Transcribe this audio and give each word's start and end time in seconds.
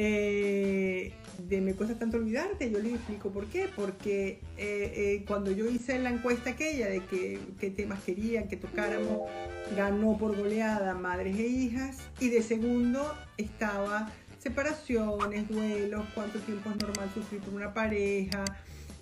Eh, 0.00 1.12
de 1.38 1.60
Me 1.60 1.74
cuesta 1.74 1.98
tanto 1.98 2.16
olvidarte. 2.18 2.70
Yo 2.70 2.78
les 2.78 2.94
explico 2.94 3.30
por 3.30 3.46
qué. 3.46 3.68
Porque 3.74 4.40
eh, 4.56 4.92
eh, 4.96 5.24
cuando 5.26 5.50
yo 5.50 5.68
hice 5.68 5.98
la 5.98 6.10
encuesta 6.10 6.50
aquella 6.50 6.88
de 6.88 7.04
que, 7.04 7.40
qué 7.58 7.70
temas 7.70 8.00
querían 8.04 8.48
que 8.48 8.56
tocáramos, 8.56 9.28
ganó 9.76 10.16
por 10.16 10.36
goleada 10.36 10.94
Madres 10.94 11.36
e 11.38 11.48
Hijas. 11.48 11.98
Y 12.20 12.30
de 12.30 12.42
segundo 12.42 13.12
estaba 13.36 14.10
separaciones, 14.38 15.48
duelos, 15.48 16.06
cuánto 16.14 16.38
tiempo 16.38 16.70
es 16.70 16.76
normal 16.76 17.10
sufrir 17.12 17.40
por 17.40 17.54
una 17.54 17.74
pareja, 17.74 18.44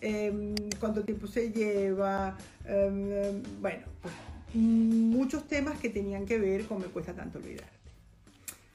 em, 0.00 0.54
cuánto 0.80 1.04
tiempo 1.04 1.26
se 1.26 1.52
lleva. 1.52 2.38
em, 2.64 3.42
bueno, 3.60 3.84
pues 4.00 4.14
muchos 4.54 5.46
temas 5.46 5.78
que 5.78 5.90
tenían 5.90 6.24
que 6.24 6.38
ver 6.38 6.64
con 6.64 6.80
Me 6.80 6.86
cuesta 6.86 7.12
tanto 7.12 7.38
olvidarte. 7.38 7.75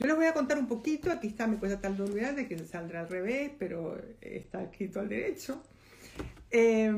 Yo 0.02 0.08
les 0.08 0.16
voy 0.16 0.26
a 0.26 0.34
contar 0.34 0.58
un 0.58 0.66
poquito, 0.66 1.12
aquí 1.12 1.28
está 1.28 1.46
Me 1.46 1.58
cuesta 1.58 1.80
tanto 1.80 2.06
olvidarte, 2.06 2.48
que 2.48 2.58
saldrá 2.66 3.02
al 3.02 3.08
revés, 3.08 3.52
pero 3.60 4.02
está 4.20 4.64
escrito 4.64 5.00
al 5.00 5.08
derecho. 5.08 5.62
Eh, 6.50 6.92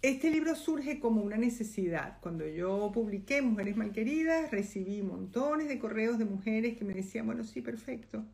este 0.00 0.30
libro 0.30 0.54
surge 0.54 1.00
como 1.00 1.22
una 1.22 1.36
necesidad. 1.36 2.18
Cuando 2.20 2.46
yo 2.46 2.92
publiqué 2.94 3.42
Mujeres 3.42 3.76
Malqueridas, 3.76 4.52
recibí 4.52 5.02
montones 5.02 5.66
de 5.66 5.80
correos 5.80 6.18
de 6.18 6.24
mujeres 6.24 6.78
que 6.78 6.84
me 6.84 6.94
decían, 6.94 7.26
bueno, 7.26 7.42
sí, 7.42 7.62
perfecto, 7.62 8.24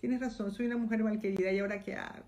tienes 0.00 0.20
razón, 0.20 0.50
soy 0.50 0.64
una 0.64 0.78
mujer 0.78 1.04
malquerida, 1.04 1.52
¿y 1.52 1.58
ahora 1.58 1.82
qué 1.82 1.96
hago? 1.96 2.24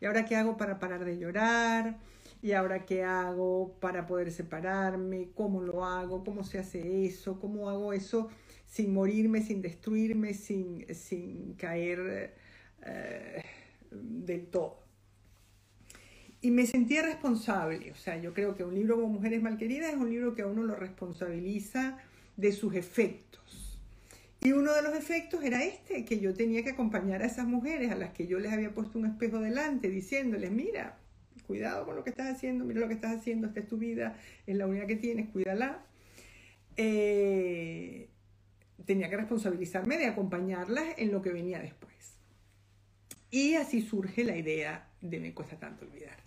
¿Y 0.00 0.06
ahora 0.06 0.24
qué 0.24 0.36
hago 0.36 0.56
para 0.56 0.78
parar 0.78 1.04
de 1.04 1.18
llorar? 1.18 1.98
¿Y 2.40 2.52
ahora 2.52 2.86
qué 2.86 3.04
hago 3.04 3.76
para 3.78 4.06
poder 4.06 4.32
separarme? 4.32 5.28
¿Cómo 5.34 5.60
lo 5.60 5.84
hago? 5.84 6.24
¿Cómo 6.24 6.44
se 6.44 6.58
hace 6.58 7.04
eso? 7.04 7.38
¿Cómo 7.38 7.68
hago 7.68 7.92
eso 7.92 8.30
sin 8.68 8.92
morirme, 8.92 9.42
sin 9.42 9.62
destruirme, 9.62 10.34
sin, 10.34 10.86
sin 10.94 11.54
caer 11.54 12.34
eh, 12.84 13.42
del 13.90 14.46
todo? 14.46 14.82
Y 16.40 16.50
me 16.50 16.66
sentía 16.66 17.02
responsable. 17.02 17.90
O 17.90 17.96
sea, 17.96 18.20
yo 18.20 18.32
creo 18.32 18.54
que 18.54 18.62
un 18.62 18.74
libro 18.74 18.96
como 18.96 19.08
Mujeres 19.08 19.42
Malqueridas 19.42 19.92
es 19.92 19.96
un 19.96 20.10
libro 20.10 20.34
que 20.34 20.42
a 20.42 20.46
uno 20.46 20.62
lo 20.62 20.76
responsabiliza 20.76 21.98
de 22.36 22.52
sus 22.52 22.74
efectos. 22.74 23.80
Y 24.40 24.52
uno 24.52 24.72
de 24.72 24.82
los 24.82 24.94
efectos 24.94 25.42
era 25.42 25.64
este, 25.64 26.04
que 26.04 26.20
yo 26.20 26.32
tenía 26.32 26.62
que 26.62 26.70
acompañar 26.70 27.22
a 27.22 27.26
esas 27.26 27.46
mujeres 27.46 27.90
a 27.90 27.96
las 27.96 28.10
que 28.10 28.28
yo 28.28 28.38
les 28.38 28.52
había 28.52 28.72
puesto 28.72 28.98
un 28.98 29.06
espejo 29.06 29.40
delante, 29.40 29.90
diciéndoles, 29.90 30.52
mira, 30.52 30.96
cuidado 31.48 31.84
con 31.84 31.96
lo 31.96 32.04
que 32.04 32.10
estás 32.10 32.32
haciendo, 32.32 32.64
mira 32.64 32.78
lo 32.78 32.86
que 32.86 32.94
estás 32.94 33.16
haciendo, 33.16 33.48
esta 33.48 33.60
es 33.60 33.66
tu 33.66 33.78
vida, 33.78 34.16
es 34.46 34.54
la 34.54 34.68
única 34.68 34.86
que 34.86 34.94
tienes, 34.94 35.28
cuídala. 35.30 35.84
Eh, 36.76 38.08
tenía 38.88 39.10
que 39.10 39.18
responsabilizarme 39.18 39.98
de 39.98 40.06
acompañarlas 40.06 40.94
en 40.96 41.12
lo 41.12 41.20
que 41.20 41.30
venía 41.30 41.58
después. 41.58 42.16
Y 43.30 43.54
así 43.54 43.82
surge 43.82 44.24
la 44.24 44.34
idea 44.34 44.88
de 45.02 45.20
Me 45.20 45.34
cuesta 45.34 45.58
tanto 45.58 45.84
olvidarte. 45.84 46.22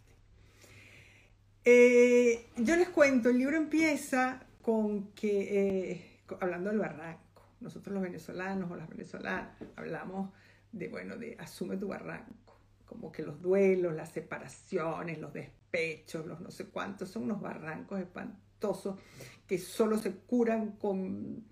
Eh, 1.66 2.46
yo 2.58 2.76
les 2.76 2.90
cuento, 2.90 3.30
el 3.30 3.40
libro 3.40 3.58
empieza 3.58 4.46
con 4.62 5.08
que, 5.14 5.96
eh, 5.96 6.20
hablando 6.40 6.70
del 6.70 6.78
barranco, 6.78 7.48
nosotros 7.62 7.96
los 7.96 8.04
venezolanos 8.04 8.70
o 8.70 8.76
las 8.76 8.88
venezolanas 8.88 9.58
hablamos 9.76 10.30
de, 10.72 10.88
bueno, 10.88 11.18
de 11.18 11.36
asume 11.40 11.78
tu 11.78 11.88
barranco, 11.88 12.60
como 12.86 13.12
que 13.12 13.24
los 13.24 13.42
duelos, 13.42 13.96
las 13.96 14.12
separaciones, 14.12 15.18
los 15.18 15.34
despechos, 15.34 16.28
los 16.28 16.40
no 16.40 16.52
sé 16.52 16.68
cuántos, 16.68 17.10
son 17.10 17.24
unos 17.24 17.42
barrancos 17.42 18.00
espantosos 18.00 19.00
que 19.48 19.58
solo 19.58 19.98
se 19.98 20.14
curan 20.14 20.74
con, 20.74 21.44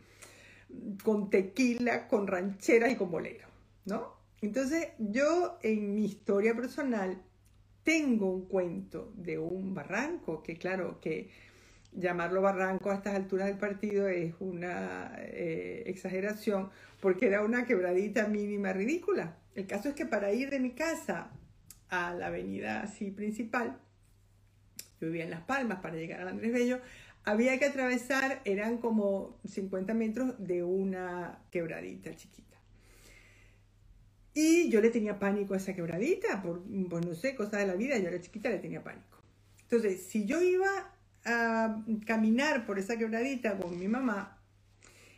con 1.03 1.29
tequila, 1.29 2.07
con 2.07 2.27
rancheras 2.27 2.91
y 2.91 2.95
con 2.95 3.11
bolero, 3.11 3.47
¿no? 3.85 4.13
Entonces 4.41 4.89
yo 4.97 5.57
en 5.61 5.95
mi 5.95 6.05
historia 6.05 6.55
personal 6.55 7.21
tengo 7.83 8.29
un 8.31 8.45
cuento 8.45 9.11
de 9.15 9.37
un 9.39 9.73
barranco, 9.73 10.43
que 10.43 10.57
claro, 10.57 10.99
que 11.01 11.29
llamarlo 11.91 12.41
barranco 12.41 12.91
a 12.91 12.95
estas 12.95 13.15
alturas 13.15 13.47
del 13.47 13.57
partido 13.57 14.07
es 14.07 14.33
una 14.39 15.13
eh, 15.17 15.83
exageración, 15.87 16.69
porque 17.01 17.27
era 17.27 17.43
una 17.43 17.65
quebradita 17.65 18.27
mínima 18.27 18.73
ridícula. 18.73 19.37
El 19.55 19.65
caso 19.65 19.89
es 19.89 19.95
que 19.95 20.05
para 20.05 20.31
ir 20.31 20.49
de 20.49 20.59
mi 20.59 20.71
casa 20.71 21.31
a 21.89 22.13
la 22.13 22.27
avenida 22.27 22.81
así 22.81 23.11
principal, 23.11 23.79
yo 25.01 25.07
vivía 25.07 25.23
en 25.23 25.31
Las 25.31 25.41
Palmas, 25.41 25.79
para 25.79 25.95
llegar 25.95 26.21
a 26.21 26.29
Andrés 26.29 26.53
Bello, 26.53 26.79
había 27.25 27.57
que 27.59 27.65
atravesar, 27.65 28.41
eran 28.45 28.77
como 28.77 29.39
50 29.47 29.93
metros 29.93 30.35
de 30.37 30.63
una 30.63 31.39
quebradita 31.51 32.15
chiquita. 32.15 32.57
Y 34.33 34.69
yo 34.69 34.81
le 34.81 34.89
tenía 34.89 35.19
pánico 35.19 35.53
a 35.53 35.57
esa 35.57 35.73
quebradita, 35.73 36.41
por, 36.41 36.61
pues 36.89 37.05
no 37.05 37.13
sé, 37.13 37.35
cosas 37.35 37.59
de 37.59 37.67
la 37.67 37.75
vida, 37.75 37.97
yo 37.97 38.07
era 38.07 38.21
chiquita, 38.21 38.49
le 38.49 38.59
tenía 38.59 38.83
pánico. 38.83 39.17
Entonces, 39.63 40.03
si 40.03 40.25
yo 40.25 40.41
iba 40.41 40.93
a 41.25 41.83
caminar 42.05 42.65
por 42.65 42.79
esa 42.79 42.97
quebradita 42.97 43.57
con 43.57 43.77
mi 43.77 43.87
mamá, 43.87 44.39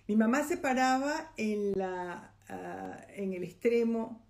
mi 0.07 0.15
mamá 0.15 0.43
se 0.43 0.57
paraba 0.57 1.31
en, 1.37 1.77
la, 1.77 2.33
uh, 2.49 3.11
en 3.21 3.33
el 3.33 3.43
extremo 3.43 4.25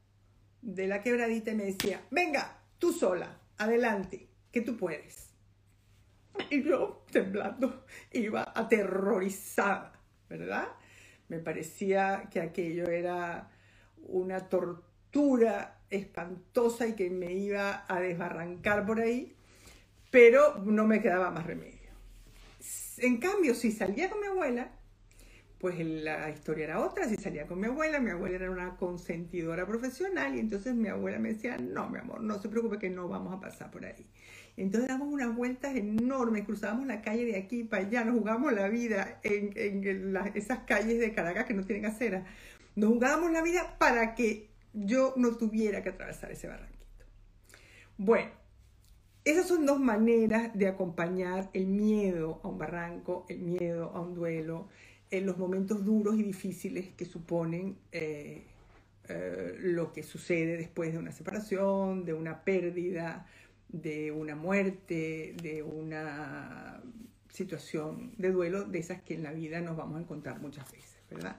de 0.61 0.87
la 0.87 1.01
quebradita 1.01 1.51
y 1.51 1.55
me 1.55 1.65
decía, 1.65 2.01
venga, 2.11 2.59
tú 2.77 2.93
sola, 2.93 3.39
adelante, 3.57 4.27
que 4.51 4.61
tú 4.61 4.77
puedes. 4.77 5.30
Y 6.49 6.63
yo, 6.63 7.05
temblando, 7.11 7.85
iba 8.11 8.51
aterrorizada, 8.55 9.93
¿verdad? 10.29 10.67
Me 11.29 11.39
parecía 11.39 12.27
que 12.31 12.41
aquello 12.41 12.89
era 12.89 13.49
una 14.07 14.49
tortura 14.49 15.81
espantosa 15.89 16.87
y 16.87 16.93
que 16.93 17.09
me 17.09 17.33
iba 17.33 17.85
a 17.87 17.99
desbarrancar 17.99 18.85
por 18.85 18.99
ahí, 18.99 19.35
pero 20.09 20.57
no 20.57 20.85
me 20.85 21.01
quedaba 21.01 21.31
más 21.31 21.45
remedio. 21.45 21.91
En 22.97 23.17
cambio, 23.17 23.55
si 23.55 23.71
salía 23.71 24.09
con 24.09 24.19
mi 24.19 24.27
abuela, 24.27 24.71
pues 25.61 25.79
la 25.79 26.29
historia 26.29 26.65
era 26.65 26.79
otra. 26.79 27.07
Si 27.07 27.15
salía 27.17 27.45
con 27.45 27.59
mi 27.59 27.67
abuela, 27.67 27.99
mi 27.99 28.09
abuela 28.09 28.35
era 28.35 28.51
una 28.51 28.75
consentidora 28.75 29.65
profesional 29.65 30.35
y 30.35 30.39
entonces 30.39 30.73
mi 30.73 30.87
abuela 30.87 31.19
me 31.19 31.33
decía, 31.33 31.57
no, 31.57 31.87
mi 31.89 31.99
amor, 31.99 32.21
no 32.21 32.39
se 32.39 32.49
preocupe 32.49 32.79
que 32.79 32.89
no 32.89 33.07
vamos 33.07 33.33
a 33.33 33.39
pasar 33.39 33.69
por 33.69 33.85
ahí. 33.85 34.07
Entonces 34.57 34.89
damos 34.89 35.07
unas 35.11 35.35
vueltas 35.35 35.75
enormes, 35.75 36.45
cruzábamos 36.45 36.87
la 36.87 37.01
calle 37.01 37.25
de 37.25 37.37
aquí 37.37 37.63
para 37.63 37.85
allá, 37.85 38.03
nos 38.03 38.17
jugábamos 38.17 38.53
la 38.53 38.67
vida 38.67 39.19
en, 39.23 39.53
en 39.55 40.17
esas 40.35 40.59
calles 40.59 40.99
de 40.99 41.13
Caracas 41.13 41.45
que 41.45 41.53
no 41.53 41.63
tienen 41.63 41.85
acera. 41.85 42.25
Nos 42.75 42.89
jugábamos 42.89 43.31
la 43.31 43.41
vida 43.41 43.77
para 43.79 44.15
que 44.15 44.49
yo 44.73 45.13
no 45.17 45.35
tuviera 45.35 45.83
que 45.83 45.89
atravesar 45.89 46.31
ese 46.31 46.47
barranquito. 46.47 47.05
Bueno, 47.97 48.31
esas 49.23 49.47
son 49.47 49.65
dos 49.65 49.79
maneras 49.79 50.51
de 50.53 50.67
acompañar 50.67 51.49
el 51.53 51.67
miedo 51.67 52.41
a 52.43 52.47
un 52.47 52.57
barranco, 52.57 53.25
el 53.29 53.39
miedo 53.39 53.91
a 53.93 54.01
un 54.01 54.15
duelo, 54.15 54.67
en 55.11 55.25
los 55.25 55.37
momentos 55.37 55.85
duros 55.85 56.15
y 56.17 56.23
difíciles 56.23 56.89
que 56.95 57.05
suponen 57.05 57.77
eh, 57.91 58.45
eh, 59.09 59.55
lo 59.59 59.91
que 59.91 60.03
sucede 60.03 60.57
después 60.57 60.93
de 60.93 60.97
una 60.97 61.11
separación, 61.11 62.05
de 62.05 62.13
una 62.13 62.43
pérdida, 62.43 63.27
de 63.71 64.11
una 64.11 64.35
muerte, 64.35 65.35
de 65.41 65.63
una 65.63 66.81
situación 67.29 68.13
de 68.17 68.31
duelo, 68.31 68.65
de 68.65 68.79
esas 68.79 69.01
que 69.01 69.13
en 69.13 69.23
la 69.23 69.31
vida 69.31 69.61
nos 69.61 69.77
vamos 69.77 69.97
a 69.97 70.01
encontrar 70.01 70.41
muchas 70.41 70.69
veces, 70.71 70.97
¿verdad? 71.09 71.37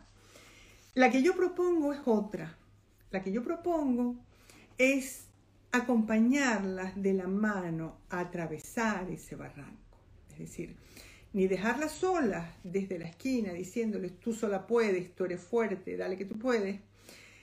La 0.95 1.11
que 1.11 1.23
yo 1.23 1.35
propongo 1.35 1.93
es 1.93 2.01
otra. 2.05 2.57
La 3.11 3.23
que 3.23 3.33
yo 3.33 3.43
propongo 3.43 4.17
es 4.79 5.27
acompañarlas 5.71 7.01
de 7.01 7.15
la 7.15 7.27
mano 7.27 7.99
a 8.11 8.21
atravesar 8.21 9.11
ese 9.11 9.37
barranco. 9.37 9.99
Es 10.33 10.39
decir, 10.39 10.77
ni 11.33 11.47
dejarlas 11.47 11.93
solas 11.93 12.55
desde 12.63 12.99
la 12.99 13.07
esquina 13.07 13.53
diciéndoles 13.53 14.19
tú 14.21 14.33
sola 14.35 14.67
puedes, 14.67 15.15
tú 15.15 15.25
eres 15.25 15.41
fuerte, 15.41 15.97
dale 15.97 16.17
que 16.17 16.27
tú 16.27 16.39
puedes, 16.39 16.81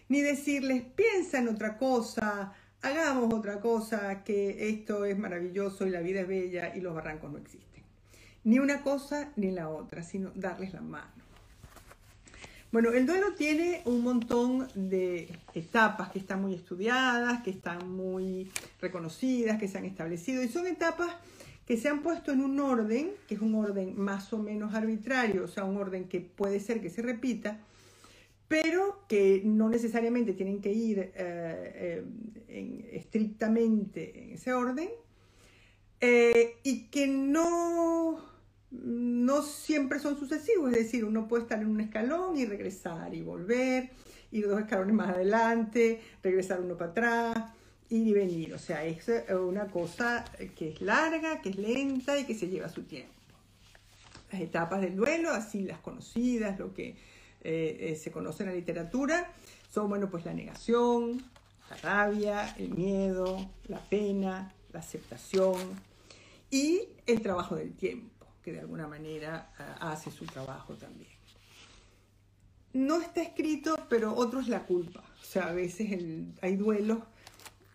ni 0.10 0.22
decirles 0.22 0.84
piensa 0.96 1.40
en 1.40 1.48
otra 1.48 1.78
cosa, 1.78 2.54
hagamos 2.82 3.34
otra 3.34 3.60
cosa, 3.60 4.24
que 4.24 4.70
esto 4.70 5.06
es 5.06 5.18
maravilloso 5.18 5.86
y 5.86 5.90
la 5.90 6.02
vida 6.02 6.22
es 6.22 6.28
bella 6.28 6.76
y 6.76 6.82
los 6.82 6.94
barrancos 6.94 7.32
no 7.32 7.38
existen. 7.38 7.84
Ni 8.44 8.60
una 8.60 8.82
cosa 8.82 9.32
ni 9.36 9.52
la 9.52 9.70
otra, 9.70 10.04
sino 10.04 10.32
darles 10.36 10.74
la 10.74 10.82
mano. 10.82 11.20
Bueno, 12.72 12.92
el 12.92 13.08
duelo 13.08 13.34
tiene 13.34 13.82
un 13.86 14.04
montón 14.04 14.68
de 14.76 15.28
etapas 15.56 16.12
que 16.12 16.20
están 16.20 16.42
muy 16.42 16.54
estudiadas, 16.54 17.42
que 17.42 17.50
están 17.50 17.92
muy 17.92 18.52
reconocidas, 18.80 19.60
que 19.60 19.68
se 19.68 19.80
han 19.80 19.86
establecido, 19.86 20.44
y 20.44 20.50
son 20.50 20.68
etapas 20.68 21.10
que 21.66 21.78
se 21.78 21.90
han 21.90 22.04
puesto 22.04 22.32
en 22.32 22.42
un 22.42 22.60
orden, 22.60 23.12
que 23.28 23.36
es 23.36 23.42
un 23.42 23.56
orden 23.56 24.00
más 24.00 24.34
o 24.34 24.38
menos 24.38 24.76
arbitrario, 24.76 25.46
o 25.46 25.48
sea, 25.48 25.66
un 25.66 25.78
orden 25.78 26.08
que 26.08 26.22
puede 26.22 26.60
ser 26.60 26.80
que 26.80 26.92
se 26.92 27.02
repita, 27.02 27.60
pero 28.50 29.06
que 29.08 29.44
no 29.46 29.70
necesariamente 29.70 30.34
tienen 30.34 30.60
que 30.60 30.74
ir 30.74 31.00
eh, 31.00 32.04
eh, 32.48 32.90
estrictamente 32.94 34.24
en 34.24 34.32
ese 34.32 34.54
orden, 34.54 34.90
eh, 36.02 36.56
y 36.64 36.88
que 36.88 37.06
no, 37.06 38.20
no 38.72 39.42
siempre 39.44 40.00
son 40.00 40.18
sucesivos, 40.18 40.72
es 40.72 40.78
decir, 40.80 41.06
uno 41.06 41.28
puede 41.28 41.44
estar 41.44 41.62
en 41.62 41.68
un 41.68 41.80
escalón 41.80 42.38
y 42.38 42.46
regresar 42.46 43.14
y 43.14 43.22
volver, 43.22 43.92
ir 44.32 44.48
dos 44.48 44.60
escalones 44.60 44.96
más 44.96 45.10
adelante, 45.10 46.02
regresar 46.24 46.60
uno 46.60 46.76
para 46.76 46.90
atrás, 46.90 47.54
ir 47.90 48.08
y 48.08 48.14
venir. 48.14 48.54
O 48.56 48.60
sea, 48.60 48.84
es 48.84 49.06
una 49.30 49.68
cosa 49.68 50.26
que 50.56 50.70
es 50.70 50.82
larga, 50.82 51.40
que 51.42 51.50
es 51.50 51.58
lenta 51.58 52.18
y 52.18 52.26
que 52.26 52.34
se 52.34 52.48
lleva 52.48 52.68
su 52.68 52.84
tiempo. 52.84 53.14
Las 54.32 54.42
etapas 54.42 54.82
del 54.82 54.96
duelo, 54.96 55.30
así 55.32 55.64
las 55.64 55.80
conocidas, 55.80 56.58
lo 56.58 56.74
que 56.74 56.96
eh, 57.42 57.78
eh, 57.80 57.96
se 57.96 58.12
conoce 58.12 58.44
en 58.44 58.50
la 58.50 58.56
literatura, 58.56 59.32
son, 59.72 59.90
bueno, 59.90 60.10
pues 60.10 60.26
la 60.26 60.34
negación, 60.34 61.24
la 61.70 61.78
rabia, 61.78 62.56
el 62.58 62.70
miedo, 62.70 63.50
la 63.68 63.80
pena, 63.80 64.54
la 64.74 64.80
aceptación 64.80 65.58
y 66.50 66.82
el 67.06 67.22
trabajo 67.22 67.56
del 67.56 67.74
tiempo, 67.74 68.26
que 68.44 68.52
de 68.52 68.60
alguna 68.60 68.88
manera 68.88 69.54
ah, 69.58 69.92
hace 69.92 70.12
su 70.12 70.26
trabajo 70.26 70.74
también. 70.74 71.12
No 72.74 73.02
está 73.02 73.22
escrito, 73.22 73.78
pero 73.90 74.14
otro 74.14 74.40
es 74.40 74.48
la 74.48 74.66
culpa. 74.66 75.04
O 75.22 75.26
sea, 75.26 75.48
a 75.48 75.54
veces 75.54 76.00
hay 76.42 76.56
duelos 76.56 77.00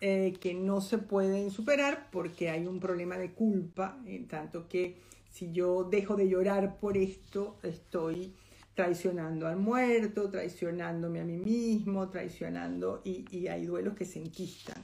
eh, 0.01 0.33
que 0.39 0.53
no 0.53 0.81
se 0.81 0.97
pueden 0.97 1.51
superar 1.51 2.09
porque 2.11 2.49
hay 2.49 2.67
un 2.67 2.79
problema 2.79 3.17
de 3.17 3.31
culpa, 3.31 3.97
en 4.05 4.27
tanto 4.27 4.67
que 4.67 5.01
si 5.31 5.51
yo 5.51 5.83
dejo 5.83 6.15
de 6.15 6.29
llorar 6.29 6.79
por 6.79 6.97
esto, 6.97 7.57
estoy 7.63 8.33
traicionando 8.75 9.47
al 9.47 9.57
muerto, 9.57 10.29
traicionándome 10.29 11.21
a 11.21 11.23
mí 11.23 11.37
mismo, 11.37 12.09
traicionando, 12.09 13.01
y, 13.03 13.47
hay 13.47 13.65
duelos 13.65 13.95
que 13.95 14.05
se 14.05 14.19
enquistan 14.19 14.83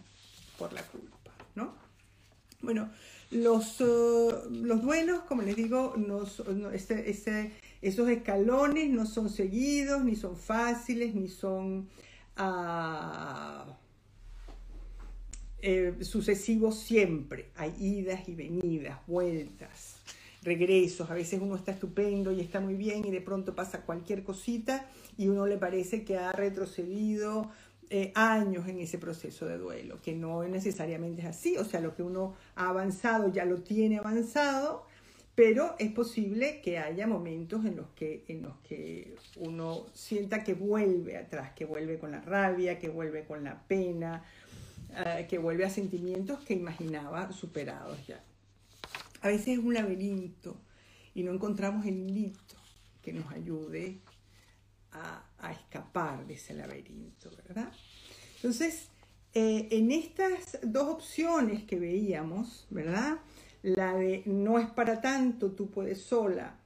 por 0.57 0.73
la 0.73 0.81
culpa, 0.83 1.31
¿no? 1.55 1.73
Bueno, 2.61 2.89
los, 3.31 3.81
uh, 3.81 4.49
los 4.49 4.81
duelos, 4.81 5.21
como 5.23 5.41
les 5.41 5.55
digo, 5.55 5.95
no, 5.97 6.23
esos 7.81 8.09
escalones 8.09 8.89
no 8.89 9.05
son 9.05 9.29
seguidos, 9.29 10.03
ni 10.03 10.15
son 10.15 10.35
fáciles, 10.35 11.13
ni 11.13 11.27
son... 11.27 11.89
Uh, 12.37 13.71
eh, 15.63 15.97
sucesivos 16.01 16.79
siempre. 16.79 17.51
Hay 17.55 17.73
idas 17.79 18.27
y 18.27 18.33
venidas, 18.33 18.99
vueltas, 19.05 19.97
regresos. 20.41 21.09
A 21.09 21.13
veces 21.13 21.39
uno 21.41 21.55
está 21.55 21.71
estupendo 21.71 22.31
y 22.31 22.41
está 22.41 22.59
muy 22.59 22.75
bien 22.75 23.05
y 23.05 23.11
de 23.11 23.21
pronto 23.21 23.55
pasa 23.55 23.81
cualquier 23.81 24.23
cosita 24.23 24.87
y 25.17 25.27
uno 25.27 25.45
le 25.45 25.57
parece 25.57 26.03
que 26.03 26.17
ha 26.17 26.31
retrocedido 26.31 27.51
eh, 27.89 28.11
años 28.15 28.67
en 28.67 28.79
ese 28.79 28.97
proceso 28.97 29.45
de 29.45 29.57
duelo, 29.57 29.99
que 30.01 30.13
no 30.13 30.43
necesariamente 30.43 31.21
es 31.21 31.27
así. 31.27 31.57
O 31.57 31.65
sea, 31.65 31.79
lo 31.79 31.95
que 31.95 32.03
uno 32.03 32.35
ha 32.55 32.69
avanzado 32.69 33.31
ya 33.31 33.45
lo 33.45 33.61
tiene 33.61 33.99
avanzado, 33.99 34.85
pero 35.35 35.75
es 35.79 35.91
posible 35.91 36.61
que 36.61 36.77
haya 36.77 37.07
momentos 37.07 37.65
en 37.65 37.75
los 37.75 37.87
que, 37.89 38.23
en 38.27 38.41
los 38.43 38.57
que 38.67 39.15
uno 39.37 39.85
sienta 39.93 40.43
que 40.43 40.53
vuelve 40.53 41.17
atrás, 41.17 41.51
que 41.53 41.65
vuelve 41.65 41.99
con 41.99 42.11
la 42.11 42.21
rabia, 42.21 42.79
que 42.79 42.89
vuelve 42.89 43.25
con 43.25 43.43
la 43.43 43.61
pena 43.67 44.23
eh, 44.93 45.25
que 45.29 45.37
vuelve 45.37 45.63
a 45.63 45.69
sentimientos 45.69 46.41
que 46.41 46.53
imaginaba 46.53 47.31
superados 47.31 48.05
ya. 48.07 48.21
A 49.21 49.27
veces 49.27 49.49
es 49.49 49.57
un 49.59 49.73
laberinto 49.73 50.61
y 51.13 51.23
no 51.23 51.31
encontramos 51.31 51.85
el 51.85 51.97
hilito 51.97 52.55
que 53.01 53.13
nos 53.13 53.31
ayude 53.31 54.01
a, 54.91 55.27
escapar 55.51 56.27
de 56.27 56.35
ese 56.35 56.53
laberinto, 56.53 57.31
¿verdad? 57.47 57.71
Entonces, 58.35 58.89
eh, 59.33 59.67
en 59.71 59.91
estas 59.91 60.59
dos 60.63 60.87
opciones 60.87 61.63
que 61.63 61.79
veíamos, 61.79 62.67
¿verdad? 62.69 63.19
La 63.63 63.95
de 63.95 64.23
no 64.25 64.59
es 64.59 64.69
para 64.69 65.01
tanto, 65.01 65.51
tú 65.51 65.69
puedes 65.69 66.01
sola, 66.01 66.59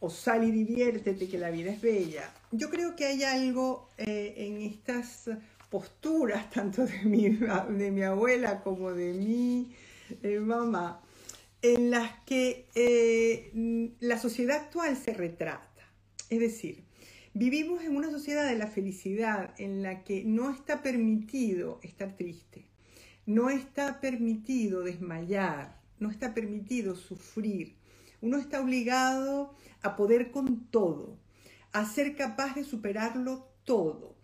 o 0.00 0.08
sal 0.08 0.44
y 0.44 0.50
diviértete 0.50 1.28
que 1.28 1.38
la 1.38 1.50
vida 1.50 1.70
es 1.72 1.80
bella. 1.80 2.32
Yo 2.52 2.70
creo 2.70 2.96
que 2.96 3.06
hay 3.06 3.22
algo 3.22 3.90
eh, 3.98 4.34
en 4.36 4.62
estas 4.62 5.30
posturas, 5.68 6.50
tanto 6.54 6.86
de 6.86 7.02
mi, 7.04 7.28
de 7.28 7.90
mi 7.90 8.02
abuela 8.02 8.62
como 8.62 8.92
de 8.92 9.12
mi 9.12 9.74
eh, 10.22 10.40
mamá, 10.40 11.02
en 11.62 11.90
las 11.90 12.12
que 12.24 12.68
eh, 12.74 13.94
la 14.00 14.18
sociedad 14.18 14.58
actual 14.58 14.96
se 14.96 15.12
retrata. 15.12 15.82
Es 16.28 16.40
decir, 16.40 16.84
vivimos 17.34 17.82
en 17.82 17.96
una 17.96 18.10
sociedad 18.10 18.48
de 18.48 18.56
la 18.56 18.66
felicidad 18.66 19.54
en 19.58 19.82
la 19.82 20.04
que 20.04 20.24
no 20.24 20.50
está 20.50 20.82
permitido 20.82 21.80
estar 21.82 22.16
triste, 22.16 22.66
no 23.26 23.50
está 23.50 24.00
permitido 24.00 24.82
desmayar, 24.82 25.80
no 25.98 26.10
está 26.10 26.34
permitido 26.34 26.96
sufrir. 26.96 27.76
Uno 28.20 28.38
está 28.38 28.60
obligado 28.60 29.54
a 29.82 29.96
poder 29.96 30.30
con 30.30 30.66
todo, 30.66 31.18
a 31.72 31.84
ser 31.86 32.16
capaz 32.16 32.54
de 32.54 32.64
superarlo 32.64 33.48
todo 33.64 34.20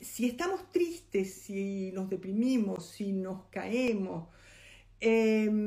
si 0.00 0.26
estamos 0.26 0.70
tristes, 0.70 1.34
si 1.34 1.90
nos 1.92 2.08
deprimimos, 2.08 2.86
si 2.86 3.12
nos 3.12 3.44
caemos, 3.50 4.28
em, 5.00 5.57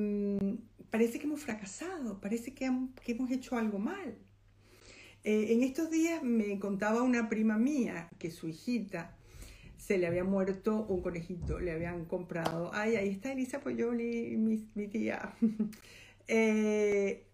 parece 0.91 1.17
que 1.17 1.25
hemos 1.25 1.41
fracasado, 1.41 2.19
parece 2.19 2.53
que, 2.53 2.65
hemos 2.65 3.31
hecho 3.31 3.57
algo 3.57 3.79
mal. 3.79 4.17
Eh, 5.23 5.53
en 5.53 5.63
estos 5.63 5.89
días 5.89 6.21
me 6.21 6.59
contaba 6.59 7.01
una 7.01 7.29
prima 7.29 7.57
mía 7.57 8.09
que 8.19 8.29
su 8.31 8.47
hijita 8.47 9.15
se 9.77 9.97
le 9.97 10.07
había 10.07 10.23
muerto 10.23 10.85
un 10.87 11.01
conejito, 11.01 11.59
le 11.59 11.71
habían 11.71 12.05
comprado, 12.05 12.71
ay, 12.73 12.95
ahí 12.95 13.09
está 13.09 13.31
Elisa 13.31 13.61
Poyoli, 13.61 14.37
mi, 14.37 14.67
mi 14.75 14.87
tía. 14.87 15.33
eh, 16.27 17.25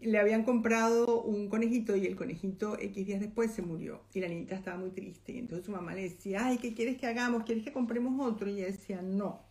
le 0.00 0.18
habían 0.18 0.44
comprado 0.44 1.22
un 1.22 1.48
conejito 1.48 1.96
y 1.96 2.06
el 2.06 2.16
conejito 2.16 2.78
X 2.78 3.06
días 3.06 3.20
después 3.20 3.50
se 3.50 3.62
murió 3.62 4.02
y 4.12 4.20
la 4.20 4.28
niñita 4.28 4.54
estaba 4.54 4.76
muy 4.76 4.90
triste 4.90 5.32
y 5.32 5.38
entonces 5.38 5.66
su 5.66 5.72
mamá 5.72 5.94
le 5.94 6.02
decía, 6.02 6.46
ay, 6.46 6.58
¿qué 6.58 6.74
quieres 6.74 6.98
que 6.98 7.06
hagamos? 7.06 7.44
¿Quieres 7.44 7.64
que 7.64 7.72
compremos 7.72 8.14
otro? 8.20 8.48
Y 8.48 8.58
ella 8.58 8.66
decía, 8.66 9.02
no. 9.02 9.45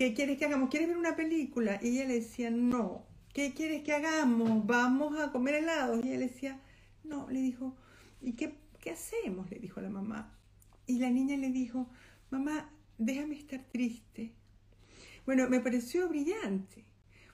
¿Qué 0.00 0.14
quieres 0.14 0.38
que 0.38 0.46
hagamos? 0.46 0.70
¿Quieres 0.70 0.88
ver 0.88 0.96
una 0.96 1.14
película? 1.14 1.78
Y 1.82 1.88
ella 1.88 2.06
le 2.06 2.14
decía, 2.14 2.50
no. 2.50 3.04
¿Qué 3.34 3.52
quieres 3.52 3.82
que 3.82 3.92
hagamos? 3.92 4.66
Vamos 4.66 5.20
a 5.20 5.30
comer 5.30 5.56
helados. 5.56 6.02
Y 6.02 6.08
ella 6.08 6.20
le 6.20 6.28
decía, 6.28 6.58
no. 7.04 7.28
Le 7.28 7.42
dijo, 7.42 7.76
¿y 8.22 8.32
qué, 8.32 8.54
qué 8.80 8.92
hacemos? 8.92 9.50
Le 9.50 9.58
dijo 9.58 9.78
la 9.82 9.90
mamá. 9.90 10.38
Y 10.86 11.00
la 11.00 11.10
niña 11.10 11.36
le 11.36 11.50
dijo, 11.50 11.90
mamá, 12.30 12.72
déjame 12.96 13.34
estar 13.34 13.62
triste. 13.70 14.32
Bueno, 15.26 15.50
me 15.50 15.60
pareció 15.60 16.08
brillante 16.08 16.86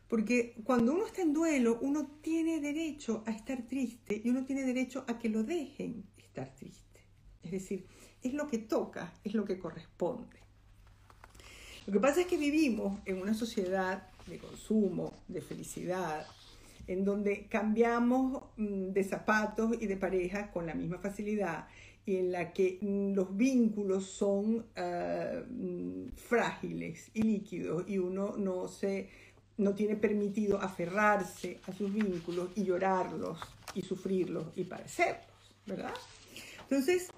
porque 0.09 0.57
cuando 0.65 0.93
uno 0.93 1.07
está 1.07 1.23
en 1.23 1.35
duelo, 1.35 1.79
uno 1.81 2.19
tiene 2.21 2.61
derecho 2.61 3.23
a 3.27 3.31
estar 3.31 3.63
triste 3.69 4.21
y 4.25 4.29
uno 4.29 4.45
tiene 4.45 4.65
derecho 4.65 5.05
a 5.07 5.21
que 5.21 5.29
lo 5.29 5.45
dejen 5.45 6.05
estar 6.17 6.53
triste. 6.57 7.07
Es 7.45 7.53
decir, 7.53 7.87
es 8.23 8.35
lo 8.35 8.49
que 8.49 8.59
toca, 8.59 9.15
es 9.23 9.35
lo 9.35 9.45
que 9.45 9.57
corresponde. 9.57 10.46
Lo 11.87 11.93
que 11.93 12.01
pasa 12.01 12.23
es 12.23 12.27
que 12.27 12.37
vivimos 12.37 12.99
en 13.05 13.21
una 13.23 13.33
sociedad 13.33 14.09
de 14.27 14.39
consumo, 14.39 15.15
de 15.29 15.41
felicidad, 15.41 16.27
en 16.89 17.05
donde 17.05 17.47
cambiamos 17.49 18.43
mm, 18.57 18.89
de 18.89 19.05
zapatos 19.05 19.77
y 19.81 19.87
de 19.87 19.97
pareja 19.97 20.51
con 20.51 20.67
la 20.67 20.75
misma 20.75 20.99
facilidad 20.99 21.69
y 22.05 22.17
en 22.17 22.33
la 22.33 22.53
que 22.53 22.79
mm, 22.81 23.15
los 23.15 23.37
vínculos 23.37 24.05
son 24.07 24.67
mm, 24.77 26.09
frágiles 26.17 27.11
y 27.15 27.23
líquidos 27.23 27.85
y 27.89 27.99
uno 27.99 28.35
no 28.37 28.69
se 28.69 29.09
no 29.59 29.75
tiene 29.75 29.97
permitido 29.97 30.61
aferrarse 30.61 31.61
a 31.67 31.73
sus 31.73 31.93
vínculos 31.93 32.51
y 32.57 32.65
llorarlos 32.65 33.39
y 33.75 33.81
sufrirlos 33.81 34.49
y 34.55 34.65
padecerlos, 34.65 35.25
¿verdad? 35.65 35.95
Entonces, 36.63 37.09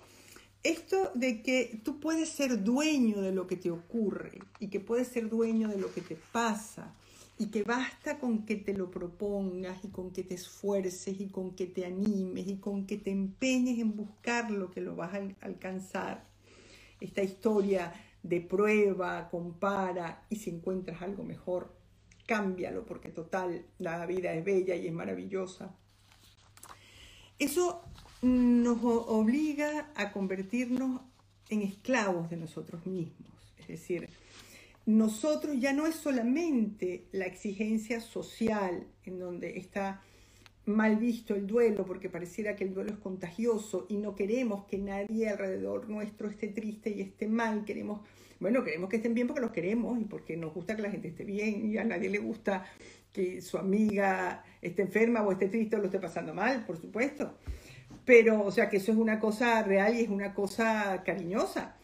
esto 0.62 1.12
de 1.14 1.42
que 1.42 1.80
tú 1.84 2.00
puedes 2.00 2.28
ser 2.28 2.62
dueño 2.64 3.20
de 3.20 3.32
lo 3.32 3.46
que 3.46 3.56
te 3.56 3.70
ocurre 3.70 4.40
y 4.58 4.68
que 4.68 4.80
puedes 4.80 5.08
ser 5.08 5.28
dueño 5.28 5.68
de 5.68 5.78
lo 5.78 5.92
que 5.92 6.00
te 6.00 6.16
pasa 6.32 6.94
y 7.38 7.46
que 7.46 7.62
basta 7.62 8.18
con 8.18 8.44
que 8.44 8.56
te 8.56 8.74
lo 8.74 8.90
propongas 8.90 9.84
y 9.84 9.88
con 9.88 10.10
que 10.10 10.24
te 10.24 10.34
esfuerces 10.34 11.20
y 11.20 11.28
con 11.28 11.54
que 11.54 11.66
te 11.66 11.86
animes 11.86 12.48
y 12.48 12.56
con 12.56 12.86
que 12.86 12.96
te 12.96 13.10
empeñes 13.10 13.78
en 13.78 13.96
buscar 13.96 14.50
lo 14.50 14.70
que 14.72 14.80
lo 14.80 14.96
vas 14.96 15.14
a 15.14 15.20
alcanzar. 15.40 16.26
Esta 17.00 17.22
historia 17.22 17.92
de 18.24 18.40
prueba, 18.40 19.28
compara 19.30 20.26
y 20.28 20.36
si 20.36 20.50
encuentras 20.50 21.00
algo 21.00 21.22
mejor, 21.22 21.72
cámbialo 22.26 22.84
porque 22.84 23.10
total, 23.10 23.64
la 23.78 24.04
vida 24.06 24.34
es 24.34 24.44
bella 24.44 24.74
y 24.74 24.88
es 24.88 24.92
maravillosa. 24.92 25.74
Eso 27.38 27.84
nos 28.22 28.78
obliga 28.82 29.90
a 29.94 30.12
convertirnos 30.12 31.00
en 31.50 31.62
esclavos 31.62 32.30
de 32.30 32.36
nosotros 32.36 32.86
mismos. 32.86 33.32
Es 33.58 33.68
decir, 33.68 34.08
nosotros 34.86 35.58
ya 35.60 35.72
no 35.72 35.86
es 35.86 35.96
solamente 35.96 37.04
la 37.12 37.26
exigencia 37.26 38.00
social 38.00 38.86
en 39.04 39.18
donde 39.18 39.58
está 39.58 40.02
mal 40.64 40.96
visto 40.96 41.34
el 41.34 41.46
duelo 41.46 41.84
porque 41.84 42.10
pareciera 42.10 42.54
que 42.54 42.64
el 42.64 42.74
duelo 42.74 42.92
es 42.92 42.98
contagioso 42.98 43.86
y 43.88 43.96
no 43.96 44.14
queremos 44.14 44.66
que 44.66 44.78
nadie 44.78 45.28
alrededor 45.28 45.88
nuestro 45.88 46.28
esté 46.28 46.48
triste 46.48 46.90
y 46.90 47.00
esté 47.00 47.26
mal, 47.26 47.64
queremos, 47.64 48.00
bueno, 48.38 48.62
queremos 48.64 48.90
que 48.90 48.96
estén 48.96 49.14
bien 49.14 49.26
porque 49.26 49.40
los 49.40 49.50
queremos 49.50 49.98
y 50.00 50.04
porque 50.04 50.36
nos 50.36 50.52
gusta 50.52 50.76
que 50.76 50.82
la 50.82 50.90
gente 50.90 51.08
esté 51.08 51.24
bien 51.24 51.70
y 51.70 51.78
a 51.78 51.84
nadie 51.84 52.10
le 52.10 52.18
gusta 52.18 52.66
que 53.12 53.40
su 53.40 53.56
amiga 53.56 54.44
esté 54.60 54.82
enferma 54.82 55.22
o 55.22 55.32
esté 55.32 55.48
triste 55.48 55.76
o 55.76 55.78
lo 55.78 55.86
esté 55.86 55.98
pasando 55.98 56.34
mal, 56.34 56.64
por 56.66 56.78
supuesto. 56.78 57.34
Pero, 58.08 58.42
o 58.42 58.50
sea, 58.50 58.70
que 58.70 58.78
eso 58.78 58.90
es 58.90 58.96
una 58.96 59.20
cosa 59.20 59.62
real 59.62 59.94
y 59.94 60.00
es 60.00 60.08
una 60.08 60.32
cosa 60.32 61.02
cariñosa. 61.04 61.76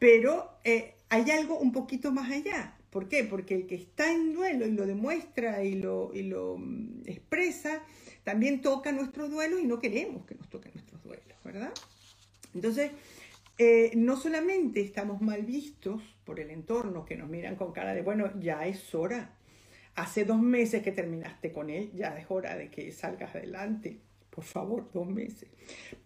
Pero 0.00 0.58
eh, 0.64 0.94
hay 1.08 1.30
algo 1.30 1.60
un 1.60 1.70
poquito 1.70 2.10
más 2.10 2.28
allá. 2.28 2.76
¿Por 2.90 3.08
qué? 3.08 3.22
Porque 3.22 3.54
el 3.54 3.66
que 3.68 3.76
está 3.76 4.12
en 4.12 4.32
duelo 4.32 4.66
y 4.66 4.72
lo 4.72 4.84
demuestra 4.84 5.62
y 5.62 5.76
lo, 5.76 6.10
y 6.12 6.22
lo 6.22 6.56
mm, 6.58 7.02
expresa, 7.06 7.84
también 8.24 8.62
toca 8.62 8.90
nuestros 8.90 9.30
duelos 9.30 9.60
y 9.60 9.66
no 9.68 9.78
queremos 9.78 10.26
que 10.26 10.34
nos 10.34 10.50
toquen 10.50 10.72
nuestros 10.74 11.04
duelos, 11.04 11.38
¿verdad? 11.44 11.72
Entonces, 12.52 12.90
eh, 13.56 13.92
no 13.94 14.16
solamente 14.16 14.80
estamos 14.80 15.20
mal 15.20 15.42
vistos 15.42 16.02
por 16.24 16.40
el 16.40 16.50
entorno, 16.50 17.04
que 17.04 17.14
nos 17.14 17.28
miran 17.28 17.54
con 17.54 17.70
cara 17.70 17.94
de, 17.94 18.02
bueno, 18.02 18.32
ya 18.40 18.66
es 18.66 18.92
hora. 18.92 19.36
Hace 19.94 20.24
dos 20.24 20.40
meses 20.40 20.82
que 20.82 20.90
terminaste 20.90 21.52
con 21.52 21.70
él, 21.70 21.92
ya 21.94 22.18
es 22.18 22.26
hora 22.28 22.56
de 22.56 22.72
que 22.72 22.90
salgas 22.90 23.36
adelante 23.36 24.00
por 24.40 24.46
favor, 24.46 24.90
dos 24.94 25.06
meses. 25.06 25.50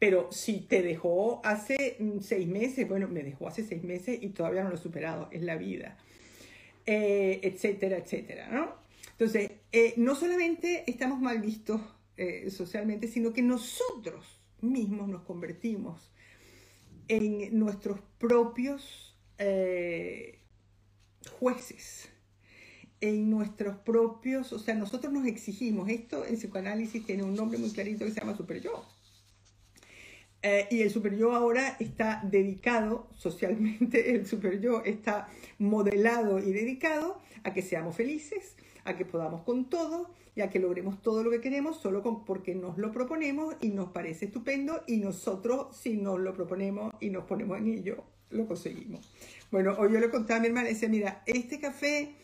Pero 0.00 0.32
si 0.32 0.62
te 0.62 0.82
dejó 0.82 1.40
hace 1.44 1.96
mm, 2.00 2.18
seis 2.18 2.48
meses, 2.48 2.88
bueno, 2.88 3.06
me 3.06 3.22
dejó 3.22 3.46
hace 3.46 3.62
seis 3.62 3.84
meses 3.84 4.18
y 4.20 4.30
todavía 4.30 4.64
no 4.64 4.70
lo 4.70 4.74
he 4.74 4.78
superado, 4.78 5.28
es 5.30 5.42
la 5.42 5.54
vida, 5.54 5.96
eh, 6.84 7.38
etcétera, 7.44 7.98
etcétera, 7.98 8.48
¿no? 8.48 8.74
Entonces, 9.12 9.52
eh, 9.70 9.94
no 9.98 10.16
solamente 10.16 10.82
estamos 10.88 11.20
mal 11.20 11.40
vistos 11.40 11.80
eh, 12.16 12.50
socialmente, 12.50 13.06
sino 13.06 13.32
que 13.32 13.42
nosotros 13.42 14.40
mismos 14.60 15.08
nos 15.08 15.22
convertimos 15.22 16.10
en 17.06 17.56
nuestros 17.56 18.00
propios 18.18 19.16
jueces 21.38 22.10
en 23.04 23.28
nuestros 23.28 23.76
propios, 23.76 24.50
o 24.54 24.58
sea, 24.58 24.74
nosotros 24.74 25.12
nos 25.12 25.26
exigimos, 25.26 25.90
esto 25.90 26.24
en 26.24 26.36
psicoanálisis 26.36 27.04
tiene 27.04 27.22
un 27.22 27.34
nombre 27.34 27.58
muy 27.58 27.70
clarito 27.70 28.06
que 28.06 28.10
se 28.12 28.20
llama 28.20 28.34
super 28.34 28.62
yo. 28.62 28.82
Eh, 30.40 30.66
y 30.70 30.80
el 30.80 30.90
super 30.90 31.14
yo 31.14 31.34
ahora 31.34 31.76
está 31.80 32.22
dedicado, 32.24 33.08
socialmente 33.14 34.10
el 34.14 34.26
super 34.26 34.58
yo 34.58 34.82
está 34.84 35.28
modelado 35.58 36.38
y 36.38 36.52
dedicado 36.52 37.20
a 37.42 37.52
que 37.52 37.60
seamos 37.60 37.94
felices, 37.94 38.56
a 38.84 38.96
que 38.96 39.04
podamos 39.04 39.42
con 39.42 39.68
todo 39.68 40.10
y 40.34 40.40
a 40.40 40.48
que 40.48 40.58
logremos 40.58 41.02
todo 41.02 41.22
lo 41.22 41.30
que 41.30 41.42
queremos 41.42 41.76
solo 41.76 42.02
con, 42.02 42.24
porque 42.24 42.54
nos 42.54 42.78
lo 42.78 42.90
proponemos 42.90 43.54
y 43.60 43.68
nos 43.68 43.90
parece 43.90 44.26
estupendo 44.26 44.82
y 44.86 44.96
nosotros 44.96 45.76
si 45.76 45.98
nos 45.98 46.18
lo 46.18 46.32
proponemos 46.32 46.94
y 47.00 47.10
nos 47.10 47.24
ponemos 47.24 47.58
en 47.58 47.68
ello, 47.68 48.02
lo 48.30 48.46
conseguimos. 48.46 49.12
Bueno, 49.50 49.74
hoy 49.78 49.92
yo 49.92 50.00
le 50.00 50.08
contaba 50.08 50.38
a 50.38 50.40
mi 50.40 50.46
hermana, 50.46 50.68
decía, 50.68 50.88
mira, 50.88 51.22
este 51.26 51.60
café 51.60 52.16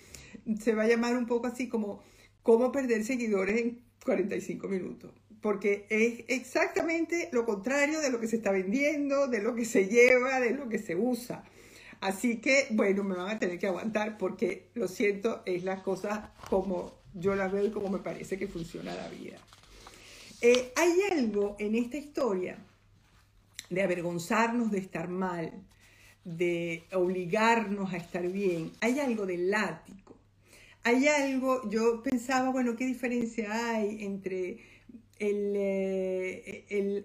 se 0.58 0.74
va 0.74 0.84
a 0.84 0.88
llamar 0.88 1.16
un 1.16 1.26
poco 1.26 1.46
así 1.46 1.68
como 1.68 2.02
cómo 2.42 2.72
perder 2.72 3.04
seguidores 3.04 3.60
en 3.60 3.82
45 4.04 4.68
minutos. 4.68 5.12
Porque 5.40 5.86
es 5.88 6.24
exactamente 6.28 7.30
lo 7.32 7.46
contrario 7.46 8.00
de 8.00 8.10
lo 8.10 8.20
que 8.20 8.28
se 8.28 8.36
está 8.36 8.50
vendiendo, 8.50 9.26
de 9.26 9.42
lo 9.42 9.54
que 9.54 9.64
se 9.64 9.88
lleva, 9.88 10.40
de 10.40 10.50
lo 10.50 10.68
que 10.68 10.78
se 10.78 10.96
usa. 10.96 11.44
Así 12.00 12.38
que, 12.38 12.66
bueno, 12.70 13.04
me 13.04 13.14
van 13.14 13.28
a 13.28 13.38
tener 13.38 13.58
que 13.58 13.66
aguantar 13.66 14.18
porque, 14.18 14.68
lo 14.74 14.88
siento, 14.88 15.42
es 15.46 15.64
la 15.64 15.82
cosa 15.82 16.32
como 16.48 17.00
yo 17.14 17.34
la 17.34 17.48
veo 17.48 17.66
y 17.66 17.70
como 17.70 17.88
me 17.88 17.98
parece 17.98 18.38
que 18.38 18.48
funciona 18.48 18.94
la 18.94 19.08
vida. 19.08 19.38
Eh, 20.42 20.72
hay 20.76 20.92
algo 21.10 21.56
en 21.58 21.74
esta 21.74 21.98
historia 21.98 22.58
de 23.68 23.82
avergonzarnos 23.82 24.70
de 24.70 24.78
estar 24.78 25.08
mal, 25.08 25.52
de 26.24 26.84
obligarnos 26.92 27.92
a 27.92 27.96
estar 27.96 28.26
bien. 28.28 28.72
Hay 28.80 28.98
algo 28.98 29.26
del 29.26 29.50
látigo 29.50 29.99
hay 30.82 31.08
algo, 31.08 31.68
yo 31.68 32.02
pensaba, 32.02 32.50
bueno, 32.50 32.76
¿qué 32.76 32.86
diferencia 32.86 33.70
hay 33.70 34.04
entre 34.04 34.58
el, 35.18 35.56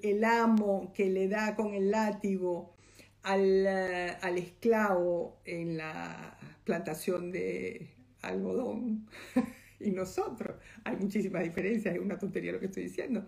el, 0.02 0.24
amo 0.24 0.94
que 0.94 1.10
le 1.10 1.28
da 1.28 1.56
con 1.56 1.74
el 1.74 1.92
látigo 1.92 2.76
al, 3.24 3.68
al 3.68 4.38
esclavo 4.38 5.42
en 5.46 5.78
la 5.78 6.38
plantación 6.64 7.32
de 7.32 7.90
algodón 8.22 9.10
y 9.80 9.92
nosotros? 9.92 10.58
Hay 10.84 10.96
muchísimas 10.96 11.44
diferencias, 11.44 11.96
es 11.96 12.02
una 12.02 12.18
tontería 12.18 12.54
lo 12.54 12.60
que 12.60 12.68
estoy 12.68 12.84
diciendo. 12.84 13.26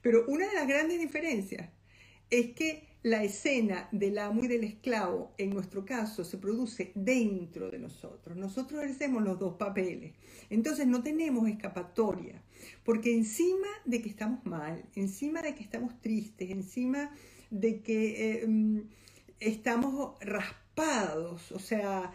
Pero 0.00 0.26
una 0.28 0.46
de 0.46 0.54
las 0.54 0.68
grandes 0.68 1.00
diferencias 1.00 1.70
es 2.30 2.52
que 2.54 2.87
la 3.02 3.22
escena 3.22 3.88
del 3.92 4.18
amo 4.18 4.44
y 4.44 4.48
del 4.48 4.64
esclavo, 4.64 5.32
en 5.38 5.50
nuestro 5.50 5.84
caso, 5.84 6.24
se 6.24 6.38
produce 6.38 6.92
dentro 6.94 7.70
de 7.70 7.78
nosotros. 7.78 8.36
Nosotros 8.36 8.82
ejercemos 8.82 9.22
los 9.22 9.38
dos 9.38 9.54
papeles. 9.54 10.14
Entonces 10.50 10.86
no 10.86 11.02
tenemos 11.02 11.48
escapatoria, 11.48 12.42
porque 12.84 13.14
encima 13.14 13.68
de 13.84 14.02
que 14.02 14.08
estamos 14.08 14.44
mal, 14.44 14.84
encima 14.96 15.42
de 15.42 15.54
que 15.54 15.62
estamos 15.62 16.00
tristes, 16.00 16.50
encima 16.50 17.12
de 17.50 17.80
que 17.82 18.42
em, 18.42 18.88
estamos 19.38 20.14
raspados, 20.20 21.52
o 21.52 21.58
sea, 21.60 22.12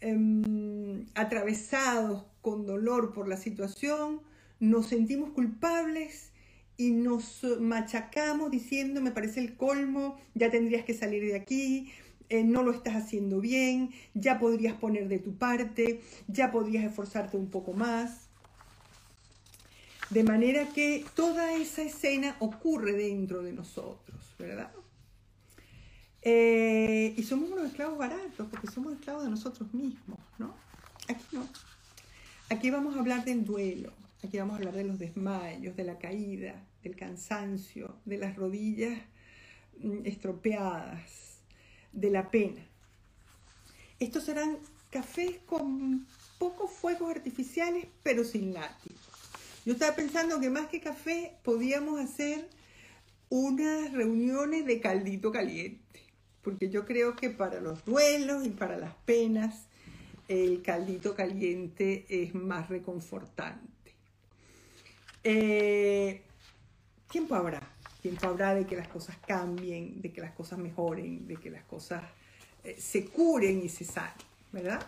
em, 0.00 1.06
atravesados 1.14 2.24
con 2.40 2.66
dolor 2.66 3.12
por 3.12 3.28
la 3.28 3.36
situación, 3.36 4.22
nos 4.60 4.86
sentimos 4.86 5.30
culpables 5.30 6.29
y 6.80 6.92
nos 6.92 7.44
machacamos 7.60 8.50
diciendo, 8.50 9.02
me 9.02 9.10
parece 9.10 9.40
el 9.40 9.54
colmo, 9.54 10.18
ya 10.34 10.50
tendrías 10.50 10.82
que 10.82 10.94
salir 10.94 11.22
de 11.22 11.36
aquí, 11.36 11.92
eh, 12.30 12.42
no 12.42 12.62
lo 12.62 12.72
estás 12.72 12.96
haciendo 12.96 13.38
bien, 13.38 13.90
ya 14.14 14.38
podrías 14.38 14.76
poner 14.76 15.06
de 15.08 15.18
tu 15.18 15.34
parte, 15.34 16.00
ya 16.26 16.50
podrías 16.50 16.82
esforzarte 16.84 17.36
un 17.36 17.50
poco 17.50 17.74
más. 17.74 18.30
De 20.08 20.24
manera 20.24 20.68
que 20.68 21.04
toda 21.14 21.52
esa 21.52 21.82
escena 21.82 22.34
ocurre 22.38 22.94
dentro 22.94 23.42
de 23.42 23.52
nosotros, 23.52 24.34
¿verdad? 24.38 24.72
Eh, 26.22 27.12
y 27.14 27.22
somos 27.24 27.50
unos 27.50 27.66
esclavos 27.66 27.98
baratos 27.98 28.48
porque 28.50 28.68
somos 28.68 28.94
esclavos 28.94 29.24
de 29.24 29.30
nosotros 29.30 29.74
mismos, 29.74 30.18
¿no? 30.38 30.54
Aquí 31.08 31.26
no. 31.32 31.46
Aquí 32.48 32.70
vamos 32.70 32.96
a 32.96 33.00
hablar 33.00 33.22
del 33.26 33.44
duelo, 33.44 33.92
aquí 34.24 34.38
vamos 34.38 34.54
a 34.54 34.56
hablar 34.56 34.74
de 34.74 34.84
los 34.84 34.98
desmayos, 34.98 35.76
de 35.76 35.84
la 35.84 35.98
caída, 35.98 36.54
del 36.82 36.96
cansancio, 36.96 37.96
de 38.04 38.18
las 38.18 38.36
rodillas 38.36 38.98
mm, 39.78 40.06
estropeadas, 40.06 41.40
de 41.92 42.10
la 42.10 42.30
pena. 42.30 42.66
Estos 43.98 44.24
serán 44.24 44.58
cafés 44.90 45.38
con 45.46 46.06
pocos 46.38 46.70
fuegos 46.70 47.10
artificiales, 47.10 47.86
pero 48.02 48.24
sin 48.24 48.54
látigo. 48.54 48.98
Yo 49.64 49.74
estaba 49.74 49.94
pensando 49.94 50.40
que 50.40 50.50
más 50.50 50.68
que 50.68 50.80
café 50.80 51.36
podíamos 51.44 52.00
hacer 52.00 52.48
unas 53.28 53.92
reuniones 53.92 54.64
de 54.66 54.80
caldito 54.80 55.30
caliente, 55.30 56.00
porque 56.42 56.70
yo 56.70 56.86
creo 56.86 57.14
que 57.14 57.30
para 57.30 57.60
los 57.60 57.84
duelos 57.84 58.46
y 58.46 58.50
para 58.50 58.78
las 58.78 58.94
penas 59.04 59.66
el 60.28 60.62
caldito 60.62 61.14
caliente 61.14 62.06
es 62.08 62.34
más 62.34 62.68
reconfortante. 62.68 63.68
Eh, 65.24 66.22
tiempo 67.10 67.34
habrá, 67.34 67.60
tiempo 68.00 68.26
habrá 68.28 68.54
de 68.54 68.66
que 68.66 68.76
las 68.76 68.88
cosas 68.88 69.16
cambien, 69.26 70.00
de 70.00 70.12
que 70.12 70.20
las 70.20 70.32
cosas 70.32 70.58
mejoren, 70.58 71.26
de 71.26 71.36
que 71.36 71.50
las 71.50 71.64
cosas 71.64 72.02
eh, 72.64 72.76
se 72.78 73.06
curen 73.06 73.62
y 73.62 73.68
se 73.68 73.84
sanen, 73.84 74.14
¿verdad? 74.52 74.80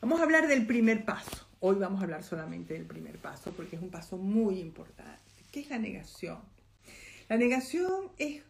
Vamos 0.00 0.20
a 0.20 0.22
hablar 0.22 0.46
del 0.46 0.66
primer 0.66 1.04
paso. 1.04 1.46
Hoy 1.60 1.76
vamos 1.76 2.00
a 2.00 2.04
hablar 2.04 2.22
solamente 2.22 2.74
del 2.74 2.86
primer 2.86 3.18
paso 3.18 3.52
porque 3.52 3.76
es 3.76 3.82
un 3.82 3.90
paso 3.90 4.16
muy 4.16 4.60
importante. 4.60 5.20
¿Qué 5.50 5.60
es 5.60 5.70
la 5.70 5.78
negación? 5.78 6.38
La 7.28 7.36
negación 7.36 8.12
es 8.18 8.42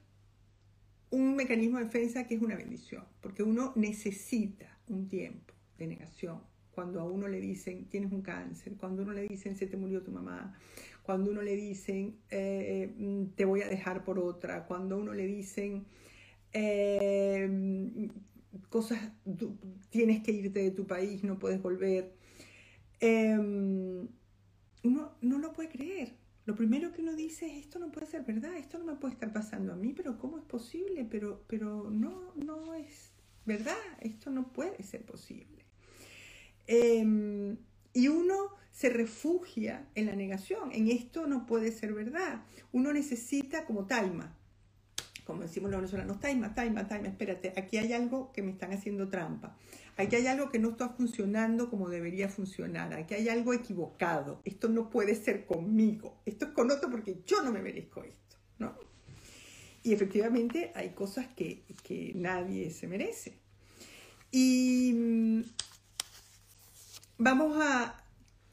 un 1.11 1.37
mecanismo 1.37 1.79
de 1.79 1.85
defensa 1.85 2.27
que 2.27 2.35
es 2.35 2.43
una 2.43 2.57
bendición, 2.57 3.05
porque 3.21 3.43
uno 3.43 3.73
necesita 3.77 4.79
un 4.89 5.09
tiempo 5.09 5.55
de 5.79 5.87
negación. 5.87 6.43
Cuando 6.73 7.01
a 7.01 7.05
uno 7.05 7.27
le 7.27 7.41
dicen 7.41 7.87
tienes 7.87 8.13
un 8.13 8.21
cáncer, 8.21 8.75
cuando 8.77 9.01
a 9.01 9.05
uno 9.07 9.15
le 9.15 9.23
dicen 9.23 9.57
se 9.57 9.67
te 9.67 9.79
murió 9.79 10.03
tu 10.03 10.11
mamá, 10.11 10.59
cuando 11.07 11.31
uno 11.31 11.41
le 11.41 11.55
dicen 11.57 12.19
eh, 12.31 12.93
mm, 12.99 13.27
te 13.37 13.45
voy 13.45 13.63
a 13.63 13.69
dejar 13.69 14.05
por 14.05 14.19
otra, 14.19 14.67
cuando 14.67 14.99
uno 14.99 15.15
le 15.15 15.27
dicen 15.27 15.87
eh, 16.53 18.09
cosas, 18.69 18.99
tienes 19.91 20.23
que 20.23 20.33
irte 20.33 20.61
de 20.61 20.71
tu 20.73 20.87
país, 20.87 21.23
no 21.23 21.39
puedes 21.39 21.63
volver. 21.63 22.13
Em, 23.01 24.09
uno 24.83 25.13
no 25.21 25.39
lo 25.39 25.53
puede 25.53 25.69
creer. 25.69 26.15
Lo 26.45 26.55
primero 26.55 26.93
que 26.93 27.03
uno 27.03 27.15
dice 27.15 27.47
es, 27.47 27.65
esto 27.65 27.79
no 27.79 27.91
puede 27.91 28.07
ser 28.07 28.25
verdad, 28.25 28.57
esto 28.57 28.79
no 28.79 28.85
me 28.85 28.95
puede 28.95 29.15
estar 29.15 29.33
pasando 29.33 29.73
a 29.73 29.77
mí, 29.77 29.93
pero 29.93 30.19
¿cómo 30.19 30.39
es 30.39 30.45
posible? 30.45 31.05
Pero, 31.11 31.45
pero 31.49 31.91
no, 31.91 32.33
no 32.37 32.75
es 32.75 33.13
verdad, 33.45 33.77
esto 34.01 34.31
no 34.31 34.53
puede 34.53 34.83
ser 34.83 35.05
posible. 35.05 35.65
Em, 36.67 37.57
y 37.97 38.09
uno 38.09 38.51
se 38.73 38.91
refugia 38.91 39.89
en 39.95 40.05
la 40.05 40.15
negación, 40.15 40.71
en 40.71 40.91
esto 40.91 41.27
no 41.27 41.47
puede 41.47 41.73
ser 41.73 41.95
verdad. 41.95 42.45
Uno 42.73 42.93
necesita 42.93 43.65
como 43.65 43.87
taima, 43.87 44.37
como 45.25 45.41
decimos 45.41 45.71
los 45.71 45.81
venezolanos, 45.81 46.21
taima, 46.21 46.55
taima, 46.55 46.87
taima, 46.87 47.09
espérate, 47.09 47.55
aquí 47.57 47.79
hay 47.79 47.95
algo 47.95 48.33
que 48.33 48.43
me 48.43 48.51
están 48.51 48.75
haciendo 48.75 49.09
trampa. 49.09 49.57
Aquí 49.97 50.15
hay 50.15 50.27
algo 50.27 50.51
que 50.51 50.59
no 50.59 50.73
está 50.73 50.91
funcionando 50.91 51.71
como 51.71 51.89
debería 51.89 52.29
funcionar. 52.29 52.93
Aquí 52.93 53.15
hay 53.15 53.31
algo 53.31 53.55
equivocado. 53.55 54.43
Esto 54.45 54.69
no 54.69 54.91
puede 54.91 55.15
ser 55.15 55.47
conmigo. 55.47 56.21
Esto 56.27 56.45
es 56.45 56.51
con 56.51 56.71
otro 56.71 56.91
porque 56.91 57.23
yo 57.25 57.43
no 57.43 57.51
me 57.51 57.63
merezco 57.63 58.05
esto, 58.05 58.37
¿no? 58.59 58.75
Y 59.83 59.95
efectivamente 59.95 60.71
hay 60.75 60.91
cosas 60.91 61.29
que, 61.29 61.63
que 61.83 62.13
nadie 62.15 62.71
se 62.71 62.89
merece. 62.89 63.39
Y 64.31 65.45
vamos 67.19 67.57
a 67.61 68.03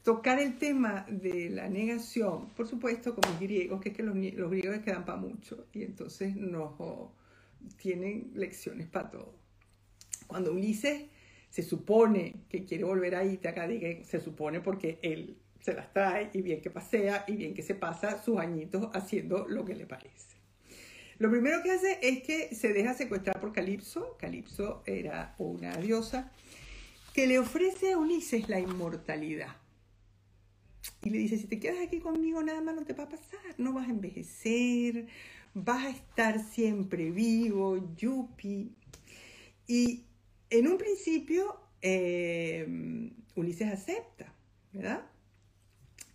tocar 0.02 0.38
el 0.38 0.58
tema 0.58 1.06
de 1.08 1.48
la 1.50 1.68
negación, 1.68 2.50
por 2.50 2.68
supuesto, 2.68 3.14
con 3.14 3.30
los 3.30 3.40
griegos, 3.40 3.80
que 3.80 3.90
es 3.90 3.96
que 3.96 4.02
los, 4.02 4.14
griegos 4.14 4.78
quedan 4.80 5.04
para 5.04 5.18
mucho 5.18 5.66
y 5.72 5.82
entonces 5.82 6.36
no 6.36 7.14
tienen 7.76 8.30
lecciones 8.34 8.86
para 8.88 9.10
todo. 9.10 9.34
Cuando 10.26 10.52
Ulises 10.52 11.04
se 11.48 11.62
supone 11.62 12.44
que 12.48 12.64
quiere 12.64 12.84
volver 12.84 13.14
a 13.14 13.24
Ítaca, 13.24 13.66
se 14.04 14.20
supone 14.20 14.60
porque 14.60 14.98
él 15.02 15.38
se 15.60 15.72
las 15.72 15.92
trae 15.92 16.30
y 16.34 16.42
bien 16.42 16.60
que 16.60 16.70
pasea 16.70 17.24
y 17.26 17.36
bien 17.36 17.54
que 17.54 17.62
se 17.62 17.74
pasa 17.74 18.22
sus 18.22 18.38
añitos 18.38 18.90
haciendo 18.92 19.46
lo 19.48 19.64
que 19.64 19.74
le 19.74 19.86
parece. 19.86 20.34
Lo 21.18 21.30
primero 21.30 21.62
que 21.62 21.70
hace 21.70 21.98
es 22.02 22.22
que 22.22 22.54
se 22.54 22.72
deja 22.72 22.92
secuestrar 22.92 23.40
por 23.40 23.52
Calipso. 23.52 24.16
Calipso 24.18 24.82
era 24.84 25.34
una 25.38 25.76
diosa 25.76 26.32
que 27.14 27.28
le 27.28 27.38
ofrece 27.38 27.92
a 27.92 27.98
Ulises 27.98 28.48
la 28.48 28.58
inmortalidad. 28.58 29.56
Y 31.02 31.10
le 31.10 31.18
dice, 31.18 31.38
si 31.38 31.46
te 31.46 31.60
quedas 31.60 31.78
aquí 31.86 32.00
conmigo, 32.00 32.42
nada 32.42 32.60
más 32.60 32.74
no 32.74 32.84
te 32.84 32.92
va 32.92 33.04
a 33.04 33.08
pasar, 33.08 33.40
no 33.56 33.72
vas 33.72 33.86
a 33.86 33.92
envejecer, 33.92 35.06
vas 35.54 35.84
a 35.84 35.90
estar 35.90 36.44
siempre 36.44 37.12
vivo, 37.12 37.94
yupi. 37.96 38.74
Y 39.68 40.04
en 40.50 40.66
un 40.66 40.76
principio, 40.76 41.60
eh, 41.82 42.66
Ulises 43.36 43.72
acepta, 43.72 44.34
¿verdad? 44.72 45.06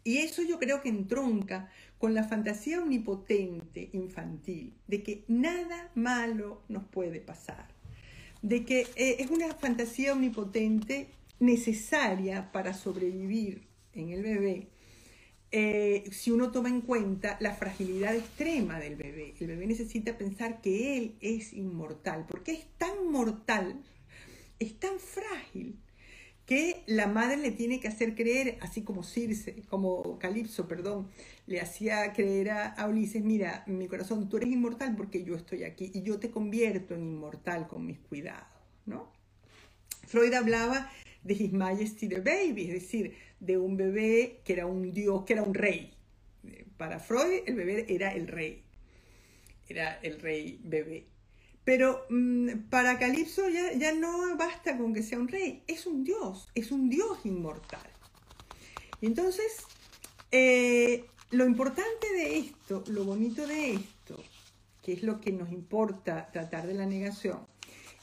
Y 0.04 0.18
eso 0.18 0.44
yo 0.44 0.60
creo 0.60 0.82
que 0.82 0.90
entronca 0.90 1.72
con 1.98 2.14
la 2.14 2.26
fantasía 2.26 2.82
omnipotente 2.82 3.90
infantil 3.94 4.74
de 4.88 5.02
que 5.02 5.24
nada 5.30 5.92
malo 5.96 6.62
nos 6.68 6.84
puede 6.84 7.22
pasar, 7.22 7.68
de 8.42 8.66
que 8.66 8.82
eh, 8.96 9.18
es 9.20 9.30
una 9.30 9.54
fantasía 9.54 10.14
omnipotente 10.14 11.10
necesaria 11.40 12.52
para 12.52 12.74
sobrevivir 12.74 13.68
en 13.94 14.10
el 14.10 14.24
bebé, 14.24 14.68
eh, 15.52 16.04
si 16.12 16.32
uno 16.32 16.52
toma 16.52 16.70
en 16.70 16.82
cuenta 16.82 17.38
la 17.40 17.56
fragilidad 17.56 18.16
extrema 18.16 18.80
del 18.80 18.96
bebé. 18.96 19.34
El 19.40 19.48
bebé 19.48 19.66
necesita 19.66 20.18
pensar 20.18 20.62
que 20.62 20.98
él 20.98 21.16
es 21.22 21.54
inmortal, 21.54 22.26
porque 22.30 22.52
es 22.52 22.66
tan 22.78 23.12
mortal, 23.12 23.82
es 24.60 24.80
tan 24.80 25.00
frágil, 25.00 25.80
que 26.50 26.82
la 26.88 27.06
madre 27.06 27.38
le 27.38 27.52
tiene 27.52 27.80
que 27.80 27.88
hacer 27.88 28.16
creer, 28.16 28.58
así 28.62 28.82
como 28.82 29.04
Circe, 29.04 29.62
como 29.70 30.18
Calipso, 30.18 30.68
perdón, 30.68 31.08
le 31.46 31.62
hacía 31.62 32.12
creer 32.12 32.50
a, 32.50 32.88
Ulises, 32.88 33.24
mira, 33.24 33.64
mi 33.68 33.88
corazón, 33.88 34.28
tú 34.30 34.38
eres 34.38 34.50
inmortal 34.50 34.96
porque 34.96 35.24
yo 35.24 35.36
estoy 35.36 35.64
aquí 35.64 35.92
y 35.94 36.02
yo 36.02 36.20
te 36.20 36.32
convierto 36.32 36.96
en 36.96 37.02
inmortal 37.02 37.68
con 37.68 37.86
mis 37.86 38.00
cuidados, 38.00 38.48
¿no? 38.88 39.12
Freud 40.08 40.34
hablaba 40.34 40.92
de 41.24 41.36
His 41.36 41.54
Majesty 41.54 42.10
the 42.10 42.22
Baby, 42.22 42.64
es 42.64 42.74
decir, 42.82 43.14
de 43.40 43.60
un 43.60 43.78
bebé 43.78 44.42
que 44.44 44.54
era 44.54 44.66
un 44.66 44.92
dios, 44.92 45.26
que 45.26 45.34
era 45.34 45.44
un 45.44 45.54
rey. 45.54 45.94
Para 46.78 46.98
Freud 46.98 47.44
el 47.46 47.54
bebé 47.54 47.86
era 47.90 48.12
el 48.12 48.28
rey, 48.28 48.64
era 49.68 50.00
el 50.02 50.20
rey 50.20 50.60
bebé. 50.64 51.06
Pero 51.64 52.06
mm, 52.10 52.70
para 52.70 52.98
Calipso 52.98 53.48
ya, 53.50 53.74
ya 53.74 53.94
no 53.94 54.36
basta 54.38 54.78
con 54.78 54.94
que 54.94 55.04
sea 55.04 55.20
un 55.20 55.28
rey, 55.28 55.64
es 55.68 55.86
un 55.86 56.04
dios, 56.04 56.50
es 56.56 56.72
un 56.72 56.90
dios 56.90 57.20
inmortal. 57.26 57.90
Y 59.02 59.06
entonces, 59.06 59.64
eh, 60.32 61.06
lo 61.32 61.46
importante 61.46 62.12
de 62.14 62.40
esto, 62.40 62.84
lo 62.88 63.04
bonito 63.04 63.46
de 63.46 63.74
esto, 63.76 64.22
que 64.82 64.94
es 64.94 65.04
lo 65.04 65.22
que 65.22 65.32
nos 65.32 65.52
importa 65.52 66.30
tratar 66.32 66.68
de 66.68 66.74
la 66.74 66.86
negación, 66.86 67.46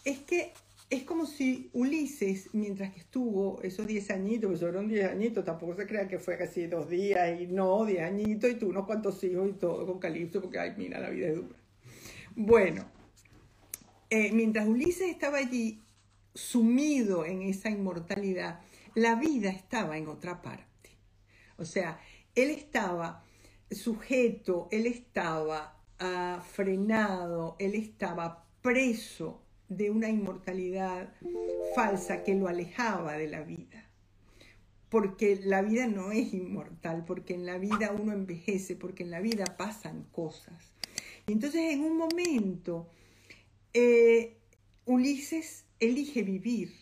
es 0.05 0.21
que 0.21 0.53
es 0.88 1.03
como 1.03 1.27
si 1.27 1.69
Ulises, 1.73 2.51
mientras 2.53 2.92
que 2.92 3.01
estuvo 3.01 3.61
esos 3.62 3.87
10 3.87 4.11
añitos, 4.11 4.49
pues 4.49 4.61
fueron 4.61 4.87
10 4.87 5.11
añitos, 5.11 5.45
tampoco 5.45 5.75
se 5.75 5.87
crea 5.87 6.07
que 6.07 6.21
fue 6.21 6.38
casi 6.38 6.69
dos 6.69 6.88
días 6.88 7.40
y 7.40 7.49
no, 7.49 7.85
10 7.85 8.03
añitos 8.03 8.51
y 8.51 8.55
tuvo 8.55 8.71
unos 8.71 8.87
cuantos 8.87 9.23
hijos 9.25 9.49
y 9.49 9.53
todo 9.55 9.85
con 9.85 9.99
Calipso, 9.99 10.40
porque 10.40 10.61
ay, 10.61 10.75
mira, 10.77 11.01
la 11.01 11.11
vida 11.11 11.29
es 11.29 11.35
dura. 11.35 11.57
Bueno, 12.37 12.85
eh, 14.11 14.33
mientras 14.33 14.66
Ulises 14.69 15.11
estaba 15.11 15.38
allí 15.38 15.83
sumido 16.35 17.25
en 17.25 17.42
esa 17.42 17.71
inmortalidad, 17.71 18.61
la 18.95 19.14
vida 19.14 19.51
estaba 19.51 19.99
en 19.99 20.09
otra 20.09 20.42
parte. 20.42 20.90
O 21.57 21.64
sea, 21.64 22.01
él 22.35 22.51
estaba 22.51 23.25
sujeto, 23.71 24.69
él 24.71 24.87
estaba 24.87 25.83
ah, 25.99 26.42
frenado, 26.53 27.57
él 27.59 27.75
estaba 27.75 28.45
preso 28.62 29.42
de 29.69 29.90
una 29.90 30.09
inmortalidad 30.09 31.12
falsa 31.75 32.23
que 32.23 32.35
lo 32.35 32.49
alejaba 32.49 33.14
de 33.14 33.29
la 33.29 33.42
vida. 33.42 33.90
Porque 34.88 35.40
la 35.42 35.62
vida 35.62 35.88
no 35.88 36.12
es 36.12 36.33
inmortal, 36.33 37.05
porque 37.05 37.35
en 37.35 37.45
la 37.45 37.59
vida 37.59 37.92
uno 37.92 38.12
envejece, 38.12 38.77
porque 38.77 39.03
en 39.03 39.11
la 39.11 39.21
vida 39.21 39.45
pasan 39.57 40.05
cosas. 40.12 40.73
Y 41.27 41.33
entonces 41.33 41.73
en 41.73 41.83
un 41.83 41.97
momento 41.97 42.88
eh, 43.77 44.39
Ulises 44.87 45.67
elige 45.81 46.23
vivir. 46.23 46.73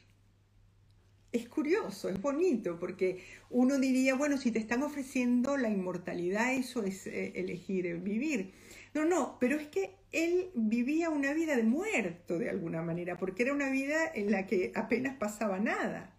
Es 1.32 1.48
curioso, 1.48 2.08
es 2.08 2.22
bonito, 2.22 2.78
porque 2.78 3.24
uno 3.50 3.78
diría, 3.80 4.14
bueno, 4.14 4.38
si 4.38 4.52
te 4.52 4.60
están 4.60 4.84
ofreciendo 4.84 5.56
la 5.56 5.68
inmortalidad, 5.68 6.54
eso 6.54 6.84
es 6.84 7.08
eh, 7.08 7.32
elegir 7.34 7.96
vivir. 7.96 8.52
No, 8.94 9.04
no, 9.04 9.38
pero 9.40 9.56
es 9.56 9.66
que 9.66 9.96
él 10.12 10.50
vivía 10.54 11.10
una 11.10 11.32
vida 11.32 11.56
de 11.56 11.64
muerto 11.64 12.38
de 12.38 12.48
alguna 12.48 12.82
manera, 12.82 13.18
porque 13.18 13.42
era 13.42 13.52
una 13.52 13.70
vida 13.70 13.98
en 14.14 14.30
la 14.30 14.46
que 14.46 14.70
apenas 14.76 15.16
pasaba 15.16 15.58
nada. 15.58 16.14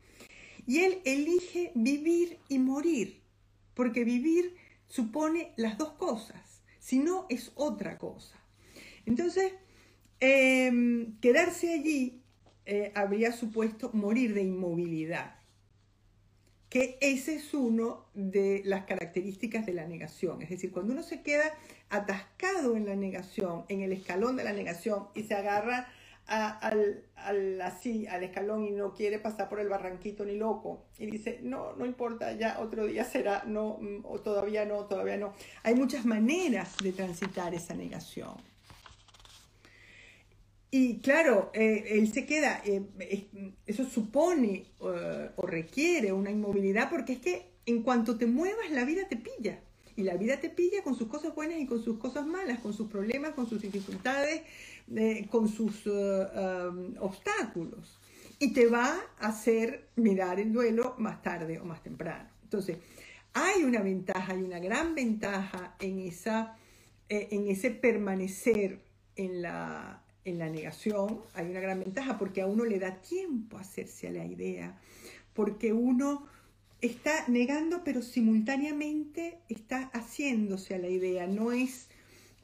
Y 0.68 0.80
él 0.80 1.00
elige 1.06 1.72
vivir 1.74 2.40
y 2.50 2.60
morir, 2.60 3.22
porque 3.76 4.04
vivir 4.04 4.56
supone 4.90 5.54
las 5.56 5.78
dos 5.78 5.94
cosas, 5.94 6.62
si 6.80 7.00
no 7.00 7.28
es 7.30 7.54
otra 7.56 7.98
cosa. 7.98 8.38
Entonces, 9.06 9.54
em, 10.26 11.18
quedarse 11.20 11.74
allí 11.74 12.22
eh, 12.66 12.92
habría 12.96 13.32
supuesto 13.32 13.92
morir 13.94 14.34
de 14.34 14.44
inmovilidad 14.44 15.36
que 16.76 16.98
ese 17.00 17.36
es 17.36 17.54
uno 17.54 18.06
de 18.14 18.62
las 18.66 18.84
características 18.84 19.66
de 19.66 19.72
la 19.72 19.88
negación. 19.88 20.42
Es 20.42 20.50
decir, 20.50 20.74
cuando 20.74 20.92
uno 20.92 21.04
se 21.04 21.22
queda 21.22 21.54
atascado 21.90 22.76
en 22.76 22.86
la 22.86 22.98
negación, 22.98 23.64
en 23.70 23.80
el 23.80 23.94
escalón 23.94 24.36
de 24.36 24.44
la 24.44 24.52
negación 24.52 25.08
y 25.14 25.24
se 25.24 25.36
agarra 25.36 25.88
al, 26.28 27.62
así, 27.62 28.08
al 28.08 28.24
escalón 28.24 28.66
y 28.66 28.72
no 28.72 28.94
quiere 28.94 29.20
pasar 29.20 29.48
por 29.48 29.62
el 29.62 29.70
barranquito 29.70 30.26
ni 30.26 30.36
loco 30.36 30.84
y 31.00 31.06
dice, 31.06 31.40
no, 31.44 31.78
no 31.78 31.86
importa, 31.86 32.34
ya 32.34 32.60
otro 32.60 32.88
día 32.88 33.06
será, 33.06 33.44
no, 33.46 33.78
mm, 33.80 34.02
o 34.04 34.20
todavía 34.20 34.66
no, 34.66 34.86
todavía 34.86 35.16
no. 35.16 35.34
Hay 35.64 35.76
muchas 35.76 36.04
maneras 36.04 36.76
de 36.84 36.92
transitar 36.92 37.54
esa 37.54 37.74
negación. 37.74 38.34
Y 40.72 41.00
claro, 41.00 41.52
eh, 41.54 41.86
él 41.92 42.12
se 42.12 42.26
queda, 42.26 42.62
eh, 42.66 42.84
eso 43.66 43.86
supone 43.86 44.66
eh, 44.82 45.30
o 45.36 45.46
requiere 45.46 46.12
una 46.12 46.32
inmovilidad 46.32 46.90
porque 46.90 47.14
es 47.14 47.20
que 47.20 47.52
en 47.66 47.82
cuanto 47.82 48.18
te 48.18 48.26
muevas 48.26 48.70
la 48.72 48.84
vida 48.84 49.08
te 49.08 49.16
pilla. 49.16 49.62
Y 49.96 50.04
la 50.04 50.18
vida 50.18 50.42
te 50.42 50.50
pilla 50.50 50.84
con 50.84 50.96
sus 50.96 51.08
cosas 51.08 51.34
buenas 51.34 51.58
y 51.60 51.66
con 51.66 51.82
sus 51.82 51.98
cosas 51.98 52.28
malas, 52.28 52.60
con 52.60 52.74
sus 52.74 52.90
problemas, 52.90 53.32
con 53.32 53.48
sus 53.48 53.62
dificultades, 53.62 54.42
con 55.30 55.48
sus 55.48 55.88
obstáculos. 57.00 57.98
Y 58.38 58.52
te 58.52 58.68
va 58.68 58.94
a 59.20 59.28
hacer 59.30 59.88
mirar 59.96 60.42
el 60.42 60.52
duelo 60.52 60.96
más 60.98 61.22
tarde 61.22 61.62
o 61.62 61.64
más 61.64 61.82
temprano. 61.82 62.30
Entonces, 62.44 62.80
hay 63.32 63.64
una 63.64 63.82
ventaja, 63.82 64.34
hay 64.34 64.42
una 64.42 64.60
gran 64.60 64.96
ventaja 64.96 65.78
en, 65.80 66.02
esa, 66.02 66.58
en 67.08 67.48
ese 67.48 67.72
permanecer 67.72 68.82
en 69.16 69.42
la, 69.42 70.05
en 70.26 70.40
la 70.40 70.50
negación 70.50 71.22
hay 71.36 71.46
una 71.46 71.60
gran 71.60 71.80
ventaja 71.80 72.18
porque 72.18 72.42
a 72.42 72.48
uno 72.48 72.66
le 72.66 72.80
da 72.80 73.02
tiempo 73.02 73.58
a 73.58 73.62
hacerse 73.62 74.08
a 74.08 74.12
la 74.12 74.26
idea, 74.26 74.78
porque 75.34 75.72
uno 75.72 76.28
está 76.82 77.26
negando 77.28 77.84
pero 77.84 78.02
simultáneamente 78.02 79.40
está 79.48 79.90
haciéndose 79.94 80.76
a 80.76 80.80
la 80.80 80.90
idea, 80.90 81.28
no 81.28 81.52
es... 81.52 81.88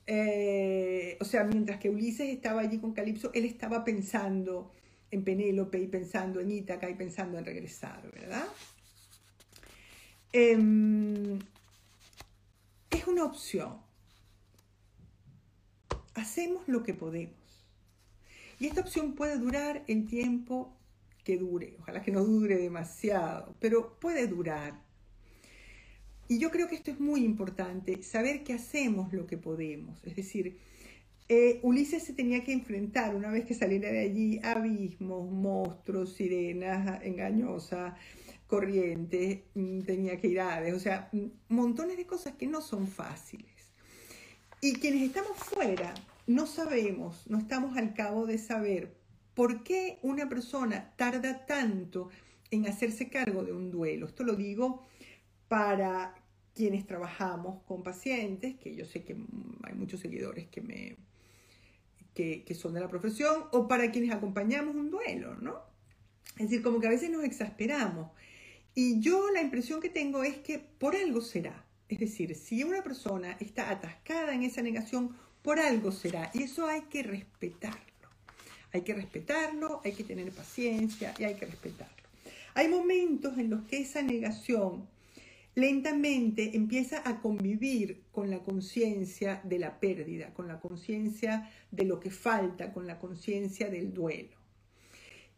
Eh, 0.08 1.18
o 1.22 1.26
sea, 1.26 1.44
mientras 1.44 1.80
que 1.80 1.90
Ulises 1.90 2.30
estaba 2.30 2.62
allí 2.62 2.80
con 2.80 2.94
Calipso, 2.94 3.32
él 3.34 3.46
estaba 3.46 3.84
pensando 3.84 4.72
en 5.10 5.24
Penélope 5.24 5.80
y 5.80 5.88
pensando 5.88 6.40
en 6.40 6.52
Ítaca 6.52 6.90
y 6.90 6.96
pensando 6.96 7.38
en 7.38 7.46
regresar, 7.46 8.12
¿verdad? 8.12 8.46
Em, 10.34 11.40
es 12.90 13.08
una 13.08 13.26
opción. 13.26 13.78
Hacemos 16.16 16.68
lo 16.68 16.84
que 16.84 16.94
podemos. 16.94 17.41
Y 18.62 18.68
esta 18.68 18.82
opción 18.82 19.16
puede 19.16 19.40
durar 19.40 19.84
el 19.88 20.06
tiempo 20.06 20.78
que 21.24 21.36
dure. 21.36 21.78
Ojalá 21.80 22.04
que 22.04 22.12
no 22.12 22.24
dure 22.24 22.58
demasiado, 22.58 23.56
pero 23.60 24.00
puede 24.00 24.28
durar. 24.28 24.80
Y 26.28 26.38
yo 26.38 26.52
creo 26.52 26.68
que 26.68 26.76
esto 26.76 26.92
es 26.92 27.00
muy 27.00 27.26
importante, 27.26 28.04
saber 28.04 28.44
que 28.44 28.54
hacemos 28.54 29.14
lo 29.14 29.26
que 29.26 29.40
podemos. 29.40 30.04
Es 30.04 30.16
decir, 30.16 30.60
eh, 31.28 31.60
Ulises 31.64 32.04
se 32.04 32.14
tenía 32.14 32.44
que 32.44 32.54
enfrentar, 32.54 33.16
una 33.16 33.32
vez 33.32 33.46
que 33.46 33.56
saliera 33.56 33.90
de 33.90 34.02
allí, 34.02 34.40
abismos, 34.44 35.32
monstruos, 35.32 36.14
sirenas 36.14 37.02
engañosas, 37.04 37.96
corrientes, 38.46 39.40
mm, 39.56 39.80
tenía 39.80 40.18
que 40.18 40.28
ir 40.28 40.40
a 40.40 40.64
o 40.76 40.80
sea, 40.80 41.10
mm, 41.14 41.26
montones 41.50 41.98
de 41.98 42.06
cosas 42.06 42.36
que 42.36 42.46
no 42.46 42.62
son 42.62 42.88
fáciles. 42.88 43.72
Y 44.62 44.74
quienes 44.74 45.02
estamos 45.02 45.36
fuera, 45.36 45.96
no 46.28 46.46
sabemos, 46.46 47.28
no 47.28 47.38
estamos 47.38 47.78
al 47.78 47.94
cabo 47.94 48.26
de 48.26 48.38
saber 48.38 48.96
por 49.34 49.64
qué 49.64 50.00
una 50.02 50.30
persona 50.30 50.94
tarda 50.98 51.46
tanto 51.46 52.10
en 52.52 52.68
hacerse 52.68 53.10
cargo 53.10 53.44
de 53.44 53.54
un 53.54 53.72
duelo. 53.72 54.06
Esto 54.06 54.24
lo 54.24 54.36
digo 54.36 54.86
para 55.48 56.16
quienes 56.54 56.86
trabajamos 56.86 57.64
con 57.64 57.84
pacientes, 57.84 58.56
que 58.58 58.76
yo 58.76 58.86
sé 58.86 59.04
que 59.04 59.16
hay 59.64 59.74
muchos 59.74 60.00
seguidores 60.00 60.48
que 60.48 60.62
me 60.62 60.98
que, 62.14 62.56
son 62.56 62.74
de 62.74 62.82
la 62.82 62.90
profesión, 62.90 63.46
o 63.52 63.68
para 63.68 63.90
quienes 63.92 64.12
acompañamos 64.12 64.76
un 64.76 64.92
duelo, 64.92 65.36
¿no? 65.36 65.62
Es 66.38 66.50
decir, 66.50 66.62
como 66.62 66.80
que 66.80 66.88
a 66.88 66.92
veces 66.92 67.10
nos 67.10 67.24
exasperamos. 67.24 68.12
Y 68.76 69.00
yo 69.00 69.32
la 69.32 69.42
impresión 69.42 69.82
que 69.82 69.90
tengo 69.90 70.24
es 70.24 70.38
que 70.38 70.60
por 70.60 70.96
algo 70.96 71.22
será. 71.22 71.66
Es 71.90 72.00
decir, 72.00 72.36
si 72.36 72.64
una 72.64 72.84
persona 72.84 73.38
está 73.40 73.70
atascada 73.70 74.34
en 74.34 74.44
esa 74.44 74.62
negación, 74.62 75.16
por 75.42 75.60
algo 75.60 75.92
será. 75.92 76.32
Y 76.34 76.44
eso 76.44 76.68
hay 76.68 76.82
que 76.84 77.04
respetarlo. 77.04 77.80
Hay 78.74 78.82
que 78.82 78.94
respetarlo, 78.94 79.82
hay 79.84 79.94
que 79.94 80.04
tener 80.04 80.32
paciencia 80.32 81.14
y 81.20 81.26
hay 81.26 81.36
que 81.36 81.46
respetarlo. 81.46 81.96
Hay 82.54 82.68
momentos 82.68 83.38
en 83.38 83.50
los 83.50 83.64
que 83.64 83.80
esa 83.82 84.02
negación 84.02 84.88
lentamente 85.56 86.56
empieza 86.56 87.02
a 87.08 87.22
convivir 87.22 88.04
con 88.12 88.30
la 88.30 88.40
conciencia 88.40 89.42
de 89.44 89.60
la 89.60 89.80
pérdida, 89.80 90.34
con 90.34 90.48
la 90.48 90.60
conciencia 90.60 91.50
de 91.72 91.86
lo 91.86 92.00
que 92.00 92.12
falta, 92.12 92.72
con 92.72 92.88
la 92.88 93.00
conciencia 93.00 93.70
del 93.70 93.94
duelo. 93.94 94.38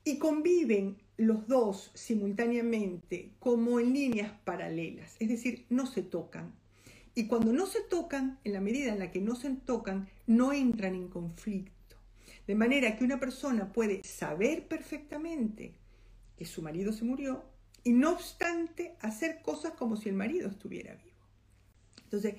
Y 0.03 0.17
conviven 0.17 0.97
los 1.17 1.47
dos 1.47 1.91
simultáneamente 1.93 3.31
como 3.39 3.79
en 3.79 3.93
líneas 3.93 4.31
paralelas, 4.43 5.15
es 5.19 5.29
decir, 5.29 5.65
no 5.69 5.85
se 5.85 6.01
tocan, 6.01 6.53
y 7.15 7.27
cuando 7.27 7.53
no 7.53 7.65
se 7.67 7.81
tocan, 7.81 8.39
en 8.43 8.53
la 8.53 8.61
medida 8.61 8.91
en 8.91 8.99
la 8.99 9.11
que 9.11 9.21
no 9.21 9.35
se 9.35 9.49
tocan, 9.51 10.09
no 10.25 10.51
entran 10.51 10.95
en 10.95 11.09
conflicto. 11.09 11.97
De 12.47 12.55
manera 12.55 12.97
que 12.97 13.03
una 13.03 13.19
persona 13.19 13.71
puede 13.71 14.03
saber 14.03 14.67
perfectamente 14.67 15.75
que 16.35 16.45
su 16.45 16.61
marido 16.61 16.91
se 16.91 17.05
murió 17.05 17.45
y 17.83 17.93
no 17.93 18.11
obstante 18.11 18.95
hacer 18.99 19.41
cosas 19.41 19.73
como 19.73 19.95
si 19.95 20.09
el 20.09 20.15
marido 20.15 20.49
estuviera 20.49 20.95
vivo. 20.95 21.17
Entonces, 22.03 22.35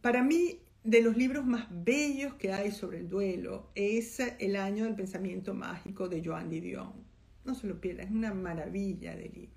para 0.00 0.22
mí, 0.22 0.60
de 0.84 1.02
los 1.02 1.16
libros 1.16 1.44
más 1.44 1.66
bellos 1.70 2.34
que 2.34 2.52
hay 2.52 2.70
sobre 2.70 2.98
el 2.98 3.08
duelo 3.08 3.70
es 3.74 4.20
El 4.20 4.54
año 4.54 4.84
del 4.84 4.94
pensamiento 4.94 5.52
mágico 5.52 6.08
de 6.08 6.22
Joan 6.24 6.48
Didion. 6.48 6.92
No 7.44 7.54
se 7.54 7.66
lo 7.66 7.80
pierdan, 7.80 8.06
es 8.06 8.12
una 8.12 8.34
maravilla 8.34 9.16
de 9.16 9.28
libro. 9.28 9.55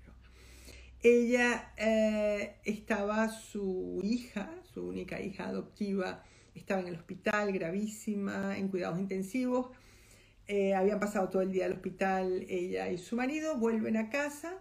Ella 1.02 1.72
eh, 1.78 2.56
estaba, 2.64 3.28
su 3.28 4.00
hija, 4.04 4.50
su 4.74 4.86
única 4.86 5.20
hija 5.20 5.48
adoptiva, 5.48 6.22
estaba 6.54 6.80
en 6.80 6.88
el 6.88 6.96
hospital, 6.96 7.52
gravísima, 7.52 8.58
en 8.58 8.68
cuidados 8.68 8.98
intensivos. 8.98 9.68
Eh, 10.46 10.74
habían 10.74 11.00
pasado 11.00 11.28
todo 11.30 11.42
el 11.42 11.52
día 11.52 11.66
al 11.66 11.72
hospital 11.72 12.44
ella 12.48 12.90
y 12.90 12.98
su 12.98 13.16
marido, 13.16 13.56
vuelven 13.56 13.96
a 13.96 14.10
casa, 14.10 14.58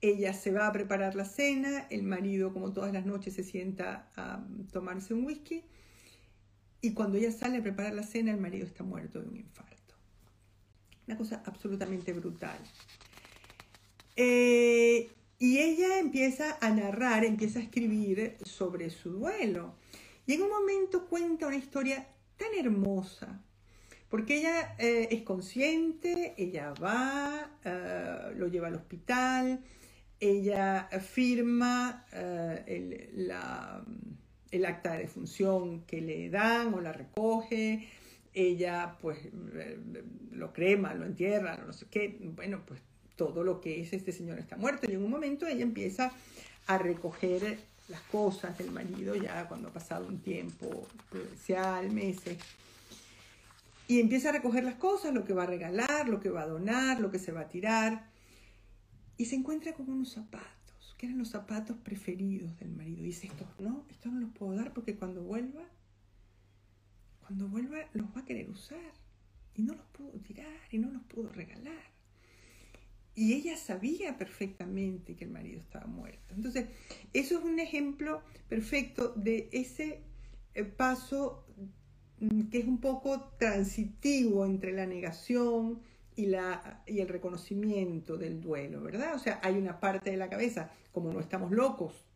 ella 0.00 0.32
se 0.32 0.50
va 0.50 0.66
a 0.66 0.72
preparar 0.72 1.14
la 1.14 1.26
cena, 1.26 1.86
el 1.90 2.02
marido 2.02 2.52
como 2.52 2.72
todas 2.72 2.92
las 2.92 3.04
noches 3.04 3.34
se 3.34 3.44
sienta 3.44 4.10
a 4.16 4.42
tomarse 4.72 5.12
un 5.12 5.26
whisky 5.26 5.62
y 6.80 6.94
cuando 6.94 7.18
ella 7.18 7.30
sale 7.30 7.58
a 7.58 7.62
preparar 7.62 7.92
la 7.92 8.02
cena 8.02 8.30
el 8.30 8.40
marido 8.40 8.66
está 8.66 8.82
muerto 8.82 9.20
de 9.20 9.28
un 9.28 9.36
infarto. 9.36 9.94
Una 11.06 11.18
cosa 11.18 11.42
absolutamente 11.44 12.12
brutal. 12.12 12.58
Eh, 14.16 15.10
y 15.40 15.58
ella 15.58 15.98
empieza 15.98 16.58
a 16.60 16.70
narrar, 16.70 17.24
empieza 17.24 17.60
a 17.60 17.62
escribir 17.62 18.36
sobre 18.44 18.90
su 18.90 19.10
duelo. 19.10 19.74
Y 20.26 20.34
en 20.34 20.42
un 20.42 20.50
momento 20.50 21.06
cuenta 21.06 21.46
una 21.46 21.56
historia 21.56 22.06
tan 22.36 22.48
hermosa, 22.58 23.42
porque 24.10 24.36
ella 24.36 24.76
eh, 24.78 25.08
es 25.10 25.22
consciente, 25.22 26.34
ella 26.36 26.74
va, 26.74 27.56
eh, 27.64 28.34
lo 28.36 28.48
lleva 28.48 28.68
al 28.68 28.74
hospital, 28.74 29.64
ella 30.20 30.90
firma 31.00 32.04
eh, 32.12 32.62
el, 32.66 33.32
el, 34.50 34.66
acta 34.66 34.92
de 34.92 34.98
defunción 34.98 35.86
que 35.86 36.02
le 36.02 36.28
dan 36.28 36.74
o 36.74 36.82
la 36.82 36.92
recoge, 36.92 37.88
ella 38.34 38.98
pues 39.00 39.18
lo 40.32 40.52
crema, 40.52 40.92
lo 40.92 41.06
entierra, 41.06 41.56
no 41.66 41.72
sé 41.72 41.86
qué, 41.90 42.18
bueno, 42.20 42.62
pues 42.66 42.82
todo 43.20 43.44
lo 43.44 43.60
que 43.60 43.82
es 43.82 43.92
este 43.92 44.12
señor 44.12 44.38
está 44.38 44.56
muerto. 44.56 44.90
Y 44.90 44.94
en 44.94 45.04
un 45.04 45.10
momento 45.10 45.46
ella 45.46 45.62
empieza 45.62 46.10
a 46.66 46.78
recoger 46.78 47.58
las 47.88 48.00
cosas 48.00 48.56
del 48.56 48.70
marido 48.70 49.14
ya 49.14 49.46
cuando 49.46 49.68
ha 49.68 49.72
pasado 49.74 50.06
un 50.06 50.20
tiempo 50.22 50.88
prudencial, 51.10 51.90
meses. 51.90 52.38
Y 53.88 54.00
empieza 54.00 54.30
a 54.30 54.32
recoger 54.32 54.64
las 54.64 54.76
cosas, 54.76 55.12
lo 55.12 55.26
que 55.26 55.34
va 55.34 55.42
a 55.42 55.46
regalar, 55.46 56.08
lo 56.08 56.18
que 56.18 56.30
va 56.30 56.42
a 56.42 56.46
donar, 56.46 56.98
lo 56.98 57.10
que 57.10 57.18
se 57.18 57.30
va 57.30 57.42
a 57.42 57.48
tirar. 57.48 58.06
Y 59.18 59.26
se 59.26 59.36
encuentra 59.36 59.74
con 59.74 59.90
unos 59.90 60.12
zapatos, 60.12 60.94
que 60.96 61.04
eran 61.04 61.18
los 61.18 61.28
zapatos 61.28 61.76
preferidos 61.76 62.58
del 62.58 62.70
marido. 62.70 63.02
Y 63.02 63.08
dice, 63.08 63.26
estos 63.26 63.48
no, 63.58 63.84
estos 63.90 64.10
no 64.10 64.20
los 64.20 64.30
puedo 64.30 64.54
dar 64.54 64.72
porque 64.72 64.96
cuando 64.96 65.22
vuelva, 65.22 65.66
cuando 67.20 67.48
vuelva 67.48 67.80
los 67.92 68.06
va 68.16 68.22
a 68.22 68.24
querer 68.24 68.48
usar. 68.48 68.94
Y 69.56 69.60
no 69.60 69.74
los 69.74 69.84
puedo 69.88 70.12
tirar 70.20 70.56
y 70.70 70.78
no 70.78 70.90
los 70.90 71.02
puedo 71.02 71.28
regalar. 71.28 71.89
Y 73.20 73.34
ella 73.34 73.54
sabía 73.54 74.16
perfectamente 74.16 75.14
que 75.14 75.24
el 75.24 75.30
marido 75.30 75.60
estaba 75.60 75.86
muerto. 75.86 76.34
Entonces, 76.34 76.68
eso 77.12 77.38
es 77.38 77.44
un 77.44 77.58
ejemplo 77.58 78.22
perfecto 78.48 79.12
de 79.14 79.50
ese 79.52 80.00
eh, 80.54 80.64
paso 80.64 81.44
mm, 82.18 82.48
que 82.48 82.60
es 82.60 82.66
un 82.66 82.80
poco 82.80 83.34
transitivo 83.36 84.46
entre 84.46 84.72
la 84.72 84.86
negación 84.86 85.82
y, 86.16 86.26
la, 86.28 86.82
y 86.86 87.00
el 87.00 87.08
reconocimiento 87.08 88.16
del 88.16 88.40
duelo, 88.40 88.80
¿verdad? 88.80 89.14
O 89.14 89.18
sea, 89.18 89.38
hay 89.42 89.58
una 89.58 89.80
parte 89.80 90.10
de 90.10 90.16
la 90.16 90.30
cabeza, 90.30 90.70
como 90.90 91.12
no 91.12 91.20
estamos 91.20 91.50
locos, 91.50 92.06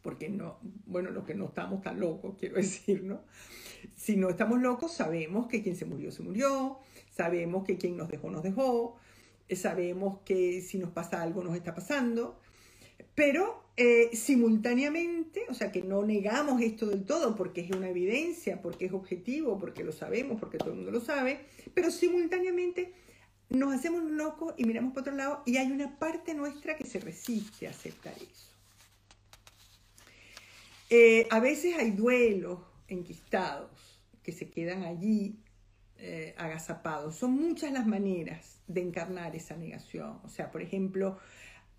porque 0.00 0.28
no, 0.28 0.60
bueno, 0.86 1.10
los 1.10 1.24
que 1.24 1.34
no 1.34 1.46
estamos 1.46 1.82
tan 1.82 1.98
locos, 1.98 2.36
quiero 2.38 2.54
decir, 2.58 3.02
¿no? 3.02 3.22
Si 3.96 4.16
no 4.16 4.30
estamos 4.30 4.60
locos, 4.60 4.92
sabemos 4.94 5.48
que 5.48 5.60
quien 5.60 5.74
se 5.74 5.86
murió, 5.86 6.12
se 6.12 6.22
murió, 6.22 6.78
sabemos 7.10 7.64
que 7.64 7.78
quien 7.78 7.96
nos 7.96 8.08
dejó, 8.08 8.30
nos 8.30 8.44
dejó, 8.44 8.96
sabemos 9.56 10.18
que 10.24 10.60
si 10.60 10.78
nos 10.78 10.90
pasa 10.90 11.22
algo 11.22 11.42
nos 11.42 11.56
está 11.56 11.74
pasando, 11.74 12.38
pero 13.14 13.64
eh, 13.76 14.10
simultáneamente, 14.14 15.44
o 15.48 15.54
sea 15.54 15.72
que 15.72 15.82
no 15.82 16.02
negamos 16.02 16.60
esto 16.60 16.86
del 16.86 17.04
todo 17.04 17.34
porque 17.36 17.62
es 17.62 17.70
una 17.70 17.88
evidencia, 17.88 18.60
porque 18.60 18.86
es 18.86 18.92
objetivo, 18.92 19.58
porque 19.58 19.84
lo 19.84 19.92
sabemos, 19.92 20.38
porque 20.38 20.58
todo 20.58 20.70
el 20.70 20.76
mundo 20.76 20.90
lo 20.90 21.00
sabe, 21.00 21.40
pero 21.74 21.90
simultáneamente 21.90 22.92
nos 23.48 23.74
hacemos 23.74 24.04
locos 24.04 24.54
y 24.56 24.64
miramos 24.64 24.92
para 24.92 25.02
otro 25.02 25.16
lado 25.16 25.42
y 25.44 25.56
hay 25.56 25.72
una 25.72 25.98
parte 25.98 26.34
nuestra 26.34 26.76
que 26.76 26.84
se 26.84 27.00
resiste 27.00 27.66
a 27.66 27.70
aceptar 27.70 28.14
eso. 28.16 28.50
Eh, 30.88 31.26
a 31.30 31.40
veces 31.40 31.76
hay 31.76 31.92
duelos 31.92 32.58
enquistados 32.88 33.70
que 34.22 34.32
se 34.32 34.50
quedan 34.50 34.82
allí 34.82 35.38
eh, 36.02 36.34
agazapados. 36.38 37.16
Son 37.16 37.32
muchas 37.32 37.72
las 37.72 37.86
maneras 37.86 38.62
de 38.66 38.80
encarnar 38.80 39.36
esa 39.36 39.54
negación. 39.56 40.18
O 40.24 40.28
sea, 40.28 40.50
por 40.50 40.62
ejemplo, 40.62 41.18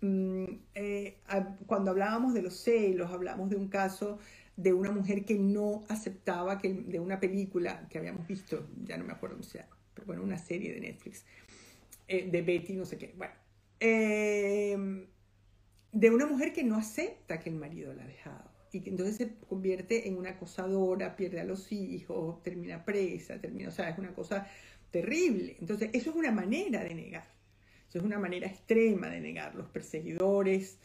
mm, 0.00 0.44
eh, 0.74 1.18
cuando 1.66 1.90
hablábamos 1.90 2.32
de 2.32 2.42
los 2.42 2.54
celos, 2.54 3.10
hablamos 3.10 3.50
de 3.50 3.56
un 3.56 3.68
caso 3.68 4.20
de 4.56 4.72
una 4.72 4.92
mujer 4.92 5.24
que 5.24 5.38
no 5.38 5.82
aceptaba 5.88 6.58
que 6.58 6.72
de 6.72 7.00
una 7.00 7.18
película 7.18 7.88
que 7.88 7.98
habíamos 7.98 8.26
visto, 8.28 8.68
ya 8.84 8.96
no 8.96 9.04
me 9.04 9.12
acuerdo 9.12 9.36
cómo 9.36 9.44
se 9.44 9.64
pero 9.94 10.06
bueno, 10.06 10.22
una 10.22 10.38
serie 10.38 10.72
de 10.72 10.80
Netflix, 10.80 11.24
eh, 12.06 12.28
de 12.30 12.42
Betty, 12.42 12.74
no 12.74 12.84
sé 12.84 12.98
qué, 12.98 13.14
bueno, 13.16 13.34
de 15.92 16.10
una 16.10 16.26
mujer 16.26 16.52
que 16.52 16.62
no 16.62 16.76
acepta 16.76 17.40
que 17.40 17.50
el 17.50 17.56
marido 17.56 17.92
la 17.92 18.04
ha 18.04 18.06
dejado 18.06 18.51
y 18.72 18.88
entonces 18.88 19.16
se 19.16 19.34
convierte 19.48 20.08
en 20.08 20.16
una 20.16 20.30
acosadora, 20.30 21.14
pierde 21.14 21.40
a 21.40 21.44
los 21.44 21.70
hijos, 21.72 22.42
termina 22.42 22.84
presa, 22.84 23.38
termina, 23.38 23.68
o 23.68 23.72
sea, 23.72 23.90
es 23.90 23.98
una 23.98 24.14
cosa 24.14 24.48
terrible. 24.90 25.56
Entonces, 25.60 25.90
eso 25.92 26.10
es 26.10 26.16
una 26.16 26.30
manera 26.30 26.82
de 26.82 26.94
negar, 26.94 27.26
eso 27.88 27.98
es 27.98 28.04
una 28.04 28.18
manera 28.18 28.46
extrema 28.46 29.08
de 29.08 29.20
negar. 29.20 29.54
Los 29.54 29.68
perseguidores, 29.68 30.78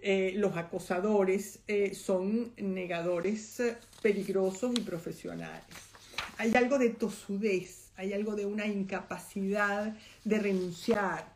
eh, 0.00 0.32
los 0.36 0.56
acosadores 0.56 1.60
eh, 1.68 1.94
son 1.94 2.52
negadores 2.56 3.62
peligrosos 4.00 4.72
y 4.78 4.80
profesionales. 4.80 5.64
Hay 6.38 6.54
algo 6.54 6.78
de 6.78 6.90
tosudez, 6.90 7.90
hay 7.96 8.14
algo 8.14 8.34
de 8.34 8.46
una 8.46 8.66
incapacidad 8.66 9.94
de 10.24 10.38
renunciar 10.38 11.34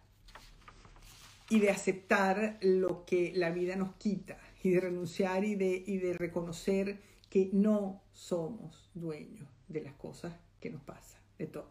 y 1.51 1.59
de 1.59 1.71
aceptar 1.71 2.59
lo 2.63 3.05
que 3.05 3.33
la 3.35 3.51
vida 3.51 3.77
nos 3.77 3.95
quita 3.97 4.39
y 4.63 4.71
de 4.71 4.81
renunciar 4.81 5.45
y 5.45 5.55
de, 5.55 5.83
y 5.87 5.99
de 5.99 6.13
reconocer 6.15 7.01
que 7.29 7.51
no 7.53 8.03
somos 8.13 8.91
dueños 8.95 9.49
de 9.69 9.83
las 9.83 9.95
cosas 9.95 10.35
que 10.61 10.71
nos 10.71 10.83
pasan, 10.83 11.21
de 11.39 11.47
todos. 11.47 11.69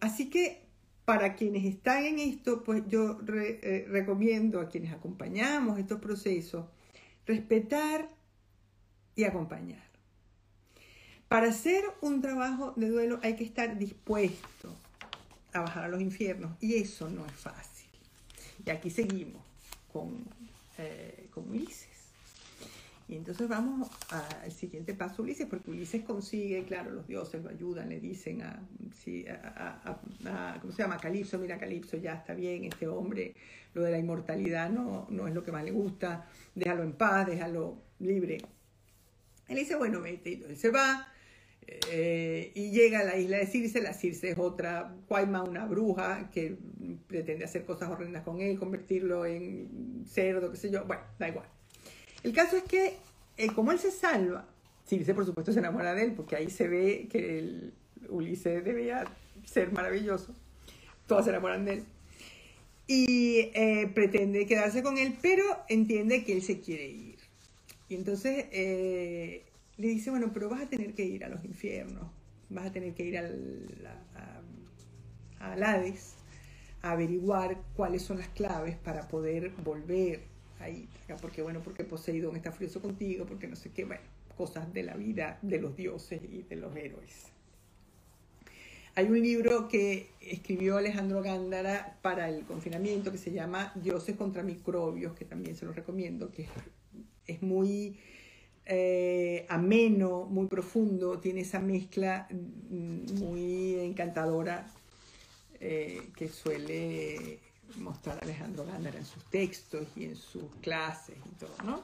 así 0.00 0.30
que 0.30 0.62
para 1.04 1.34
quienes 1.34 1.64
están 1.64 2.04
en 2.04 2.18
esto, 2.18 2.62
pues 2.62 2.84
yo 2.88 3.18
eh, 3.34 3.86
recomiendo 3.88 4.60
a 4.60 4.68
quienes 4.68 4.92
acompañamos 4.92 5.78
estos 5.78 6.00
procesos 6.00 6.66
respetar 7.26 8.08
y 9.14 9.24
acompañar. 9.24 9.82
Para 11.28 11.48
hacer 11.48 11.84
un 12.00 12.20
trabajo 12.20 12.72
de 12.76 12.88
duelo 12.88 13.18
hay 13.22 13.36
que 13.36 13.44
estar 13.44 13.78
dispuesto 13.78 14.74
a 15.52 15.60
bajar 15.60 15.84
a 15.84 15.88
los 15.88 16.00
infiernos 16.00 16.52
y 16.60 16.76
eso 16.76 17.08
no 17.08 17.26
es 17.26 17.32
fácil. 17.32 17.88
Y 18.64 18.70
aquí 18.70 18.90
seguimos 18.90 19.51
con, 19.92 20.24
eh, 20.78 21.28
con 21.30 21.48
Ulises. 21.50 21.88
Y 23.08 23.16
entonces 23.16 23.46
vamos 23.46 23.90
al 24.10 24.52
siguiente 24.52 24.94
paso, 24.94 25.22
Ulises, 25.22 25.46
porque 25.46 25.70
Ulises 25.70 26.02
consigue, 26.02 26.64
claro, 26.64 26.92
los 26.92 27.06
dioses 27.06 27.42
lo 27.42 27.50
ayudan, 27.50 27.90
le 27.90 28.00
dicen 28.00 28.42
a, 28.42 28.62
¿cómo 30.60 30.72
se 30.72 30.82
llama? 30.82 30.96
Calipso, 30.96 31.38
mira 31.38 31.58
Calipso, 31.58 31.98
ya 31.98 32.14
está 32.14 32.32
bien, 32.32 32.64
este 32.64 32.88
hombre, 32.88 33.34
lo 33.74 33.82
de 33.82 33.90
la 33.90 33.98
inmortalidad 33.98 34.70
no, 34.70 35.06
no 35.10 35.28
es 35.28 35.34
lo 35.34 35.44
que 35.44 35.52
más 35.52 35.64
le 35.64 35.72
gusta, 35.72 36.26
déjalo 36.54 36.84
en 36.84 36.92
paz, 36.92 37.26
déjalo 37.26 37.76
libre. 37.98 38.38
Él 39.48 39.56
dice, 39.56 39.76
bueno, 39.76 40.00
vete, 40.00 40.30
y 40.30 40.44
él 40.44 40.56
se 40.56 40.70
va, 40.70 41.06
eh, 41.66 42.52
y 42.54 42.70
llega 42.70 43.00
a 43.00 43.04
la 43.04 43.16
isla 43.16 43.38
de 43.38 43.46
Circe, 43.46 43.80
la 43.80 43.92
Circe 43.92 44.30
es 44.30 44.38
otra 44.38 44.94
Guayma, 45.08 45.42
una 45.42 45.66
bruja 45.66 46.30
que 46.30 46.56
pretende 47.06 47.44
hacer 47.44 47.64
cosas 47.64 47.90
horrendas 47.90 48.22
con 48.22 48.40
él, 48.40 48.58
convertirlo 48.58 49.26
en 49.26 50.04
cerdo, 50.06 50.50
qué 50.50 50.56
sé 50.56 50.70
yo, 50.70 50.84
bueno, 50.84 51.02
da 51.18 51.28
igual. 51.28 51.46
El 52.22 52.32
caso 52.32 52.56
es 52.56 52.64
que, 52.64 52.96
eh, 53.36 53.48
como 53.54 53.72
él 53.72 53.78
se 53.78 53.90
salva, 53.90 54.46
Circe 54.86 55.14
por 55.14 55.24
supuesto 55.24 55.52
se 55.52 55.58
enamora 55.58 55.94
de 55.94 56.04
él, 56.04 56.12
porque 56.12 56.36
ahí 56.36 56.50
se 56.50 56.68
ve 56.68 57.08
que 57.10 57.38
el 57.38 57.72
Ulises 58.08 58.64
debía 58.64 59.04
ser 59.44 59.72
maravilloso. 59.72 60.34
Todos 61.06 61.24
se 61.24 61.30
enamoran 61.30 61.64
de 61.64 61.72
él. 61.74 61.84
Y 62.86 63.50
eh, 63.54 63.90
pretende 63.94 64.46
quedarse 64.46 64.82
con 64.82 64.98
él, 64.98 65.16
pero 65.22 65.44
entiende 65.68 66.24
que 66.24 66.32
él 66.32 66.42
se 66.42 66.60
quiere 66.60 66.88
ir. 66.88 67.18
Y 67.88 67.94
entonces 67.94 68.46
eh, 68.50 69.44
le 69.76 69.88
dice, 69.88 70.10
bueno, 70.10 70.30
pero 70.32 70.48
vas 70.48 70.62
a 70.62 70.68
tener 70.68 70.94
que 70.94 71.04
ir 71.04 71.24
a 71.24 71.28
los 71.28 71.44
infiernos, 71.44 72.10
vas 72.50 72.66
a 72.66 72.72
tener 72.72 72.94
que 72.94 73.04
ir 73.04 73.18
al, 73.18 73.68
a, 75.40 75.46
a 75.46 75.52
Hades 75.52 76.14
a 76.82 76.92
averiguar 76.92 77.60
cuáles 77.76 78.02
son 78.02 78.18
las 78.18 78.28
claves 78.28 78.76
para 78.76 79.08
poder 79.08 79.50
volver 79.64 80.20
ahí, 80.60 80.88
porque 81.20 81.42
bueno, 81.42 81.60
porque 81.62 81.84
Poseidón 81.84 82.36
está 82.36 82.52
furioso 82.52 82.80
contigo, 82.80 83.26
porque 83.26 83.46
no 83.46 83.56
sé 83.56 83.70
qué, 83.70 83.84
bueno, 83.84 84.02
cosas 84.36 84.72
de 84.72 84.82
la 84.82 84.94
vida 84.94 85.38
de 85.42 85.60
los 85.60 85.76
dioses 85.76 86.20
y 86.22 86.42
de 86.42 86.56
los 86.56 86.74
héroes. 86.76 87.32
Hay 88.94 89.06
un 89.06 89.22
libro 89.22 89.68
que 89.68 90.10
escribió 90.20 90.76
Alejandro 90.76 91.22
Gándara 91.22 91.98
para 92.02 92.28
el 92.28 92.44
confinamiento 92.44 93.10
que 93.10 93.16
se 93.16 93.32
llama 93.32 93.72
Dioses 93.76 94.16
contra 94.16 94.42
microbios, 94.42 95.14
que 95.14 95.24
también 95.24 95.56
se 95.56 95.64
lo 95.64 95.72
recomiendo, 95.72 96.30
que 96.30 96.46
es 97.26 97.40
muy 97.42 97.98
eh, 98.66 99.46
ameno, 99.48 100.24
muy 100.24 100.46
profundo, 100.46 101.18
tiene 101.18 101.40
esa 101.40 101.60
mezcla 101.60 102.28
mm, 102.30 103.18
muy 103.18 103.74
encantadora 103.80 104.66
eh, 105.60 106.10
que 106.16 106.28
suele 106.28 107.38
mostrar 107.78 108.18
Alejandro 108.22 108.64
Gándara 108.66 108.98
en 108.98 109.06
sus 109.06 109.24
textos 109.30 109.86
y 109.96 110.04
en 110.04 110.16
sus 110.16 110.44
clases 110.60 111.16
y 111.16 111.38
todo, 111.38 111.54
¿no? 111.64 111.82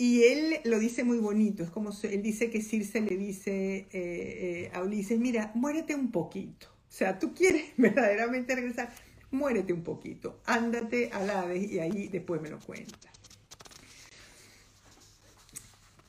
Y 0.00 0.22
él 0.22 0.60
lo 0.64 0.78
dice 0.78 1.04
muy 1.04 1.18
bonito, 1.18 1.62
es 1.62 1.68
como 1.68 1.90
él 2.04 2.22
dice 2.22 2.48
que 2.48 2.62
Circe 2.62 3.02
le 3.02 3.18
dice 3.18 3.52
eh, 3.52 3.88
eh, 3.92 4.70
a 4.72 4.82
Ulises, 4.82 5.20
mira, 5.20 5.52
muérete 5.54 5.94
un 5.94 6.10
poquito. 6.10 6.68
O 6.68 6.92
sea, 6.92 7.18
tú 7.18 7.34
quieres 7.34 7.64
verdaderamente 7.76 8.54
regresar, 8.54 8.94
muérete 9.30 9.74
un 9.74 9.82
poquito, 9.82 10.40
ándate 10.46 11.10
al 11.12 11.28
Hades 11.28 11.70
y 11.70 11.80
ahí 11.80 12.08
después 12.08 12.40
me 12.40 12.48
lo 12.48 12.58
cuenta. 12.60 13.10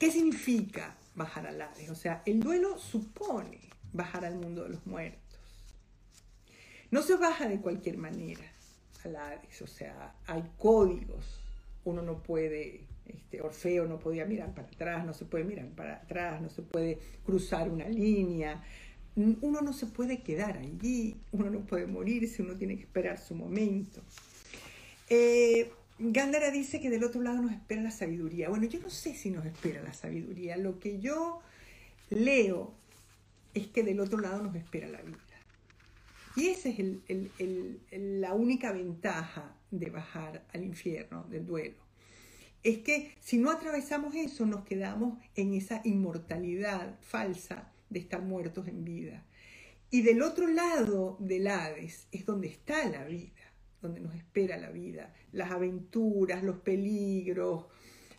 ¿Qué 0.01 0.09
significa 0.09 0.97
bajar 1.13 1.45
al 1.45 1.61
Hades? 1.61 1.91
O 1.91 1.95
sea, 1.95 2.23
el 2.25 2.39
duelo 2.39 2.79
supone 2.79 3.59
bajar 3.93 4.25
al 4.25 4.33
mundo 4.33 4.63
de 4.63 4.69
los 4.69 4.87
muertos. 4.87 5.39
No 6.89 7.03
se 7.03 7.17
baja 7.17 7.47
de 7.47 7.61
cualquier 7.61 7.99
manera 7.99 8.41
o 9.63 9.67
sea, 9.67 10.15
hay 10.25 10.43
códigos. 10.57 11.39
Uno 11.83 12.01
no 12.01 12.21
puede, 12.21 12.81
este, 13.05 13.41
Orfeo 13.41 13.85
no 13.85 13.99
podía 13.99 14.25
mirar 14.25 14.53
para 14.53 14.67
atrás, 14.67 15.05
no 15.05 15.13
se 15.13 15.25
puede 15.25 15.43
mirar 15.43 15.67
para 15.69 15.97
atrás, 15.97 16.41
no 16.41 16.49
se 16.49 16.61
puede 16.61 16.99
cruzar 17.23 17.69
una 17.69 17.87
línea. 17.87 18.63
Uno 19.15 19.61
no 19.61 19.73
se 19.73 19.87
puede 19.87 20.23
quedar 20.23 20.57
allí, 20.57 21.21
uno 21.31 21.49
no 21.51 21.59
puede 21.61 21.85
morirse, 21.85 22.41
uno 22.41 22.55
tiene 22.55 22.75
que 22.75 22.83
esperar 22.83 23.19
su 23.19 23.35
momento. 23.35 24.01
Eh, 25.09 25.69
Gándara 26.03 26.49
dice 26.49 26.81
que 26.81 26.89
del 26.89 27.03
otro 27.03 27.21
lado 27.21 27.43
nos 27.43 27.51
espera 27.51 27.83
la 27.83 27.91
sabiduría. 27.91 28.49
Bueno, 28.49 28.65
yo 28.65 28.79
no 28.79 28.89
sé 28.89 29.13
si 29.13 29.29
nos 29.29 29.45
espera 29.45 29.83
la 29.83 29.93
sabiduría. 29.93 30.57
Lo 30.57 30.79
que 30.79 30.99
yo 30.99 31.41
leo 32.09 32.73
es 33.53 33.67
que 33.67 33.83
del 33.83 33.99
otro 33.99 34.19
lado 34.19 34.41
nos 34.41 34.55
espera 34.55 34.87
la 34.87 35.01
vida. 35.03 35.19
Y 36.35 36.47
esa 36.47 36.69
es 36.69 36.77
la 37.91 38.33
única 38.33 38.71
ventaja 38.71 39.55
de 39.69 39.91
bajar 39.91 40.43
al 40.53 40.63
infierno 40.63 41.23
del 41.29 41.45
duelo. 41.45 41.77
Es 42.63 42.79
que 42.79 43.13
si 43.19 43.37
no 43.37 43.51
atravesamos 43.51 44.15
eso, 44.15 44.47
nos 44.47 44.65
quedamos 44.65 45.19
en 45.35 45.53
esa 45.53 45.81
inmortalidad 45.83 46.97
falsa 47.01 47.71
de 47.89 47.99
estar 47.99 48.23
muertos 48.23 48.67
en 48.67 48.83
vida. 48.83 49.23
Y 49.91 50.01
del 50.01 50.23
otro 50.23 50.47
lado 50.47 51.17
del 51.19 51.47
Hades 51.47 52.07
es 52.11 52.25
donde 52.25 52.47
está 52.47 52.87
la 52.89 53.03
vida, 53.03 53.40
donde 53.81 53.99
nos 53.99 54.15
espera 54.15 54.57
la 54.57 54.69
vida, 54.69 55.13
las 55.31 55.51
aventuras, 55.51 56.43
los 56.43 56.57
peligros, 56.57 57.65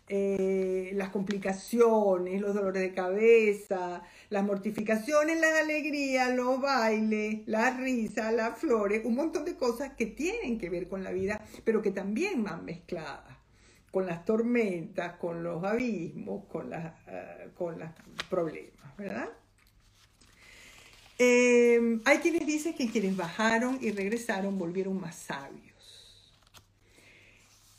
eh, 0.09 0.91
las 0.95 1.11
complicaciones, 1.11 2.41
los 2.41 2.55
dolores 2.55 2.83
de 2.83 2.93
cabeza, 2.93 4.03
las 4.31 4.45
mortificaciones, 4.45 5.41
la 5.41 5.59
alegría, 5.61 6.29
los 6.31 6.61
bailes, 6.61 7.43
la 7.47 7.77
risa, 7.77 8.33
las 8.33 8.59
flores, 8.59 9.05
un 9.05 9.15
montón 9.15 9.45
de 9.45 9.57
cosas 9.57 9.95
que 9.95 10.07
tienen 10.07 10.59
que 10.59 10.69
ver 10.69 10.89
con 10.89 11.05
la 11.05 11.13
vida, 11.13 11.41
pero 11.65 11.81
que 11.81 11.93
también 11.93 12.43
van 12.43 12.65
mezcladas 12.65 13.39
con 13.91 14.07
las 14.07 14.25
tormentas, 14.25 15.15
con 15.17 15.43
los 15.43 15.63
abismos, 15.65 16.47
con, 16.47 16.71
las, 16.71 16.95
eh, 17.07 17.51
con 17.55 17.79
los 17.79 17.91
problemas, 18.29 18.97
¿verdad? 18.97 19.29
Eh, 21.25 22.01
hay 22.05 22.19
quienes 22.19 22.45
dicen 22.45 22.75
que 22.75 22.91
quienes 22.91 23.17
bajaron 23.17 23.79
y 23.81 23.93
regresaron 23.93 24.59
volvieron 24.59 25.01
más 25.01 25.15
sabios. 25.15 26.33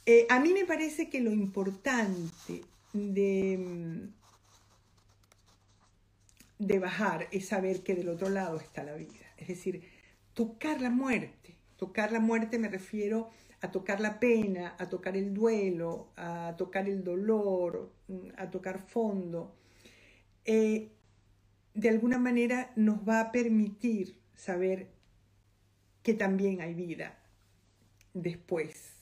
Eh, 0.05 0.25
a 0.29 0.39
mí 0.39 0.53
me 0.53 0.63
parece 0.63 1.09
que 1.09 1.19
lo 1.19 1.33
importante 1.33 2.63
de, 2.93 3.57
mm, 3.57 4.13
de 6.59 6.79
bajar 6.79 7.27
es 7.31 7.49
saber 7.49 7.83
que 7.83 7.95
del 7.95 8.07
otro 8.07 8.29
lado 8.29 8.61
está 8.61 8.81
la 8.81 8.95
vida. 8.95 9.25
Es 9.35 9.49
decir, 9.49 9.83
tocar 10.33 10.79
la 10.79 10.89
muerte. 10.89 11.57
Tocar 11.75 12.13
la 12.13 12.21
muerte 12.21 12.57
me 12.57 12.69
refiero 12.69 13.29
a 13.59 13.71
tocar 13.71 13.99
la 13.99 14.21
pena, 14.21 14.77
a 14.79 14.87
tocar 14.87 15.17
el 15.17 15.33
duelo, 15.33 16.13
a 16.15 16.55
tocar 16.57 16.87
el 16.87 17.03
dolor, 17.03 17.91
mm, 18.07 18.27
a 18.37 18.49
tocar 18.49 18.79
fondo. 18.87 19.53
Eh, 20.45 20.92
de 21.73 21.89
alguna 21.89 22.17
manera 22.17 22.71
nos 22.75 23.07
va 23.07 23.19
a 23.19 23.31
permitir 23.31 24.17
saber 24.35 24.87
que 26.01 26.13
también 26.13 26.61
hay 26.61 26.73
vida 26.73 27.17
después 28.13 28.93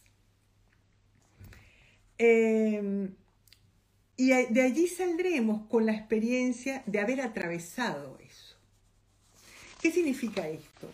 Em, 2.23 3.15
y 4.15 4.27
de 4.27 4.61
allí 4.61 4.85
saldremos 4.85 5.65
con 5.65 5.87
la 5.87 5.93
experiencia 5.93 6.83
de 6.85 6.99
haber 6.99 7.19
atravesado 7.19 8.19
eso. 8.23 8.57
¿Qué 9.81 9.89
significa 9.89 10.47
esto? 10.47 10.87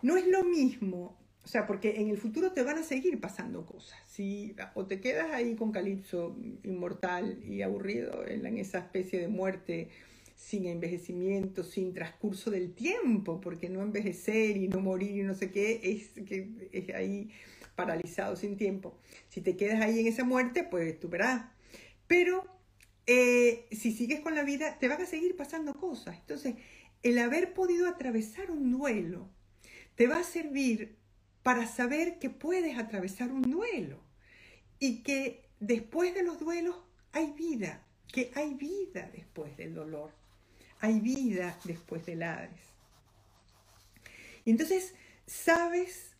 No 0.00 0.16
es 0.16 0.26
lo 0.26 0.42
mismo, 0.42 1.14
o 1.44 1.48
sea, 1.48 1.66
porque 1.66 2.00
en 2.00 2.08
el 2.08 2.16
futuro 2.16 2.52
te 2.52 2.62
van 2.62 2.78
a 2.78 2.82
seguir 2.82 3.20
pasando 3.20 3.66
cosas. 3.66 3.98
Si, 4.06 4.56
o 4.72 4.86
te 4.86 5.02
quedas 5.02 5.30
ahí 5.32 5.54
con 5.54 5.70
Calipso 5.70 6.34
inmortal 6.62 7.44
y 7.44 7.60
aburrido 7.60 8.26
en 8.26 8.56
esa 8.56 8.78
especie 8.78 9.20
de 9.20 9.28
muerte 9.28 9.90
sin 10.40 10.66
envejecimiento, 10.66 11.62
sin 11.62 11.92
transcurso 11.92 12.50
del 12.50 12.72
tiempo, 12.72 13.40
porque 13.40 13.68
no 13.68 13.82
envejecer 13.82 14.56
y 14.56 14.68
no 14.68 14.80
morir 14.80 15.10
y 15.10 15.22
no 15.22 15.34
sé 15.34 15.50
qué 15.50 15.80
es 15.82 16.08
que 16.24 16.70
es 16.72 16.94
ahí 16.94 17.30
paralizado 17.76 18.34
sin 18.36 18.56
tiempo. 18.56 18.98
Si 19.28 19.42
te 19.42 19.56
quedas 19.56 19.82
ahí 19.82 20.00
en 20.00 20.06
esa 20.06 20.24
muerte, 20.24 20.64
pues 20.64 20.98
tú 20.98 21.08
verás. 21.08 21.44
Pero 22.06 22.44
eh, 23.06 23.66
si 23.70 23.92
sigues 23.92 24.20
con 24.20 24.34
la 24.34 24.42
vida, 24.42 24.78
te 24.78 24.88
van 24.88 25.02
a 25.02 25.06
seguir 25.06 25.36
pasando 25.36 25.74
cosas. 25.74 26.16
Entonces, 26.18 26.56
el 27.02 27.18
haber 27.18 27.52
podido 27.52 27.86
atravesar 27.86 28.50
un 28.50 28.72
duelo 28.72 29.28
te 29.94 30.06
va 30.06 30.18
a 30.18 30.24
servir 30.24 30.96
para 31.42 31.66
saber 31.66 32.18
que 32.18 32.30
puedes 32.30 32.78
atravesar 32.78 33.30
un 33.30 33.42
duelo 33.42 34.02
y 34.78 35.02
que 35.02 35.50
después 35.60 36.14
de 36.14 36.22
los 36.22 36.40
duelos 36.40 36.76
hay 37.12 37.30
vida, 37.32 37.86
que 38.10 38.32
hay 38.34 38.54
vida 38.54 39.10
después 39.12 39.56
del 39.56 39.74
dolor, 39.74 40.19
hay 40.80 41.00
vida 41.00 41.58
después 41.64 42.04
del 42.06 42.22
Hades. 42.22 42.60
Y 44.44 44.50
entonces 44.50 44.94
sabes 45.26 46.16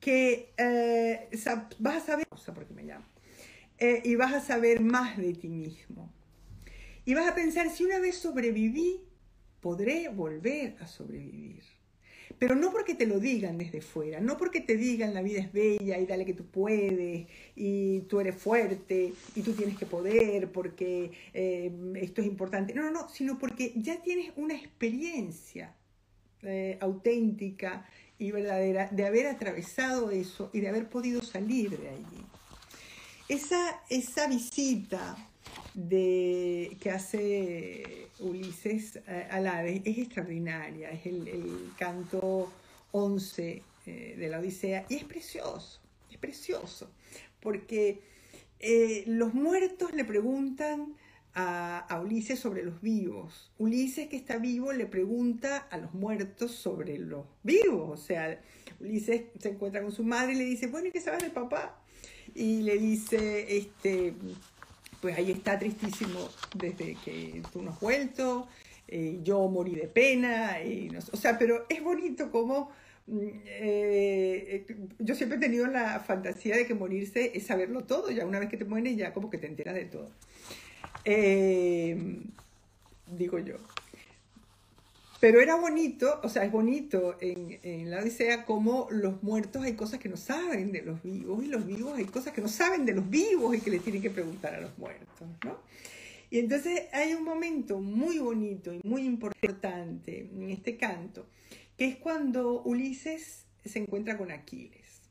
que 0.00 0.52
eh, 0.56 1.28
vas 1.78 2.02
a 2.02 2.06
saber, 2.06 2.26
porque 2.54 2.74
me 2.74 2.82
llamo, 2.82 3.04
eh, 3.78 4.02
y 4.04 4.16
vas 4.16 4.32
a 4.32 4.40
saber 4.40 4.80
más 4.80 5.16
de 5.16 5.34
ti 5.34 5.48
mismo. 5.48 6.12
Y 7.04 7.14
vas 7.14 7.28
a 7.28 7.34
pensar, 7.34 7.70
si 7.70 7.84
una 7.84 7.98
vez 7.98 8.16
sobreviví, 8.16 9.00
podré 9.60 10.08
volver 10.08 10.76
a 10.80 10.86
sobrevivir. 10.86 11.62
Pero 12.38 12.54
no 12.54 12.70
porque 12.72 12.94
te 12.94 13.06
lo 13.06 13.20
digan 13.20 13.58
desde 13.58 13.80
fuera, 13.80 14.20
no 14.20 14.36
porque 14.36 14.60
te 14.60 14.76
digan 14.76 15.14
la 15.14 15.22
vida 15.22 15.40
es 15.40 15.52
bella 15.52 15.98
y 15.98 16.06
dale 16.06 16.24
que 16.24 16.34
tú 16.34 16.44
puedes 16.46 17.26
y 17.56 18.00
tú 18.02 18.20
eres 18.20 18.36
fuerte 18.36 19.12
y 19.34 19.42
tú 19.42 19.52
tienes 19.52 19.76
que 19.76 19.86
poder 19.86 20.50
porque 20.50 21.10
eh, 21.32 21.72
esto 21.96 22.20
es 22.20 22.26
importante. 22.26 22.74
No, 22.74 22.82
no, 22.82 22.90
no, 22.90 23.08
sino 23.08 23.38
porque 23.38 23.72
ya 23.76 24.02
tienes 24.02 24.32
una 24.36 24.54
experiencia 24.54 25.74
auténtica 26.80 27.86
y 28.18 28.30
verdadera 28.30 28.88
de 28.90 29.06
haber 29.06 29.26
atravesado 29.26 30.10
eso 30.10 30.50
y 30.52 30.60
de 30.60 30.68
haber 30.68 30.88
podido 30.88 31.22
salir 31.22 31.78
de 31.78 31.88
allí. 31.88 32.26
Esa, 33.28 33.80
esa 33.88 34.26
visita 34.26 35.31
de, 35.74 36.76
que 36.80 36.90
hace 36.90 38.08
Ulises 38.20 39.00
al 39.30 39.46
Hades 39.46 39.82
es 39.84 39.98
extraordinaria, 39.98 40.90
es 40.90 41.06
el, 41.06 41.72
canto 41.78 42.52
11 42.92 43.62
eh, 43.86 44.14
de 44.18 44.28
la 44.28 44.38
Odisea 44.38 44.86
y 44.88 44.96
es 44.96 45.04
precioso, 45.04 45.80
es 46.10 46.18
precioso, 46.18 46.90
porque 47.40 48.00
eh, 48.60 49.04
los 49.06 49.34
muertos 49.34 49.92
le 49.92 50.04
preguntan 50.04 50.94
a, 51.34 52.00
Ulises 52.04 52.38
sobre 52.38 52.62
los 52.62 52.80
vivos. 52.80 53.50
Ulises 53.58 54.08
que 54.08 54.16
está 54.16 54.36
vivo 54.36 54.72
le 54.72 54.86
pregunta 54.86 55.58
a 55.70 55.78
los 55.78 55.94
muertos 55.94 56.52
sobre 56.52 56.98
los 56.98 57.26
vivos. 57.42 58.00
O 58.00 58.02
sea, 58.02 58.40
Ulises 58.80 59.22
se 59.40 59.48
encuentra 59.50 59.82
con 59.82 59.92
su 59.92 60.04
madre 60.04 60.32
y 60.32 60.36
le 60.36 60.44
dice, 60.44 60.66
bueno, 60.66 60.88
¿y 60.88 60.92
qué 60.92 61.00
sabes 61.00 61.22
de 61.22 61.30
papá? 61.30 61.80
Y 62.34 62.62
le 62.62 62.78
dice, 62.78 63.56
este, 63.56 64.14
pues 65.02 65.18
ahí 65.18 65.32
está 65.32 65.58
tristísimo 65.58 66.30
desde 66.54 66.96
que 67.04 67.42
tú 67.52 67.60
no 67.60 67.72
has 67.72 67.80
vuelto, 67.80 68.46
eh, 68.86 69.18
yo 69.24 69.48
morí 69.48 69.74
de 69.74 69.88
pena, 69.88 70.62
y 70.62 70.88
o 70.96 71.16
sea, 71.16 71.36
pero 71.38 71.66
es 71.68 71.82
bonito 71.82 72.30
como... 72.30 72.70
Mm, 73.08 73.18
eh, 73.46 74.64
eh, 74.68 74.76
yo 75.00 75.16
siempre 75.16 75.38
he 75.38 75.40
tenido 75.40 75.66
la 75.66 75.98
fantasía 75.98 76.56
de 76.56 76.66
que 76.66 76.74
morirse 76.74 77.32
es 77.34 77.46
saberlo 77.46 77.82
todo, 77.82 78.12
ya 78.12 78.24
una 78.24 78.38
vez 78.38 78.48
que 78.48 78.56
te 78.56 78.64
mueres 78.64 78.96
ya 78.96 79.12
como 79.12 79.28
que 79.28 79.38
te 79.38 79.48
enteras 79.48 79.74
de 79.74 79.86
todo. 79.86 80.08
Eh, 81.04 82.22
digo 83.08 83.40
yo. 83.40 83.56
Pero 85.22 85.40
era 85.40 85.54
bonito, 85.54 86.18
o 86.24 86.28
sea, 86.28 86.42
es 86.42 86.50
bonito 86.50 87.16
en, 87.20 87.88
la 87.88 88.00
Odisea 88.00 88.44
como 88.44 88.88
los 88.90 89.22
muertos 89.22 89.62
hay 89.62 89.74
cosas 89.74 90.00
que 90.00 90.08
no 90.08 90.16
saben 90.16 90.72
de 90.72 90.82
los 90.82 91.00
vivos 91.00 91.44
y 91.44 91.46
los 91.46 91.64
vivos 91.64 91.96
hay 91.96 92.06
cosas 92.06 92.32
que 92.32 92.40
no 92.40 92.48
saben 92.48 92.84
de 92.84 92.92
los 92.92 93.08
vivos 93.08 93.54
y 93.54 93.60
que 93.60 93.70
le 93.70 93.78
tienen 93.78 94.02
que 94.02 94.10
preguntar 94.10 94.52
a 94.52 94.60
los 94.60 94.76
muertos, 94.78 95.28
¿no? 95.44 95.60
Y 96.28 96.40
entonces 96.40 96.88
hay 96.92 97.14
un 97.14 97.22
momento 97.22 97.78
muy 97.78 98.18
bonito 98.18 98.74
y 98.74 98.80
muy 98.82 99.04
importante 99.04 100.28
en 100.28 100.50
este 100.50 100.76
canto, 100.76 101.28
que 101.78 101.84
es 101.84 101.96
cuando 101.98 102.60
Ulises 102.64 103.46
se 103.64 103.78
encuentra 103.78 104.18
con 104.18 104.32
Aquiles. 104.32 105.02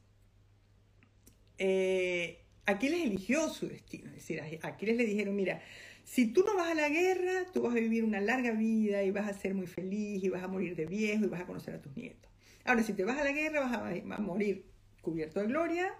Eh, 1.57 2.41
Aquiles 2.65 3.01
eligió 3.05 3.47
su 3.47 3.69
destino, 3.69 4.09
es 4.09 4.15
decir, 4.15 4.41
a 4.41 4.67
Aquiles 4.67 4.97
le 4.97 5.05
dijeron, 5.05 5.37
mira, 5.37 5.61
si 6.05 6.27
tú 6.27 6.43
no 6.45 6.55
vas 6.55 6.71
a 6.71 6.75
la 6.75 6.89
guerra, 6.89 7.45
tú 7.53 7.61
vas 7.61 7.71
a 7.71 7.75
vivir 7.75 8.03
una 8.03 8.19
larga 8.19 8.51
vida 8.51 9.03
y 9.03 9.11
vas 9.11 9.29
a 9.29 9.33
ser 9.33 9.53
muy 9.53 9.67
feliz 9.67 10.23
y 10.23 10.29
vas 10.29 10.43
a 10.43 10.47
morir 10.47 10.75
de 10.75 10.85
viejo 10.85 11.25
y 11.25 11.27
vas 11.27 11.41
a 11.41 11.45
conocer 11.45 11.75
a 11.75 11.81
tus 11.81 11.95
nietos. 11.95 12.29
Ahora, 12.65 12.83
si 12.83 12.93
te 12.93 13.03
vas 13.03 13.17
a 13.17 13.23
la 13.23 13.31
guerra, 13.31 13.61
vas 13.61 13.73
a, 13.73 14.21
morir 14.21 14.65
cubierto 15.01 15.39
de 15.39 15.47
gloria, 15.47 15.93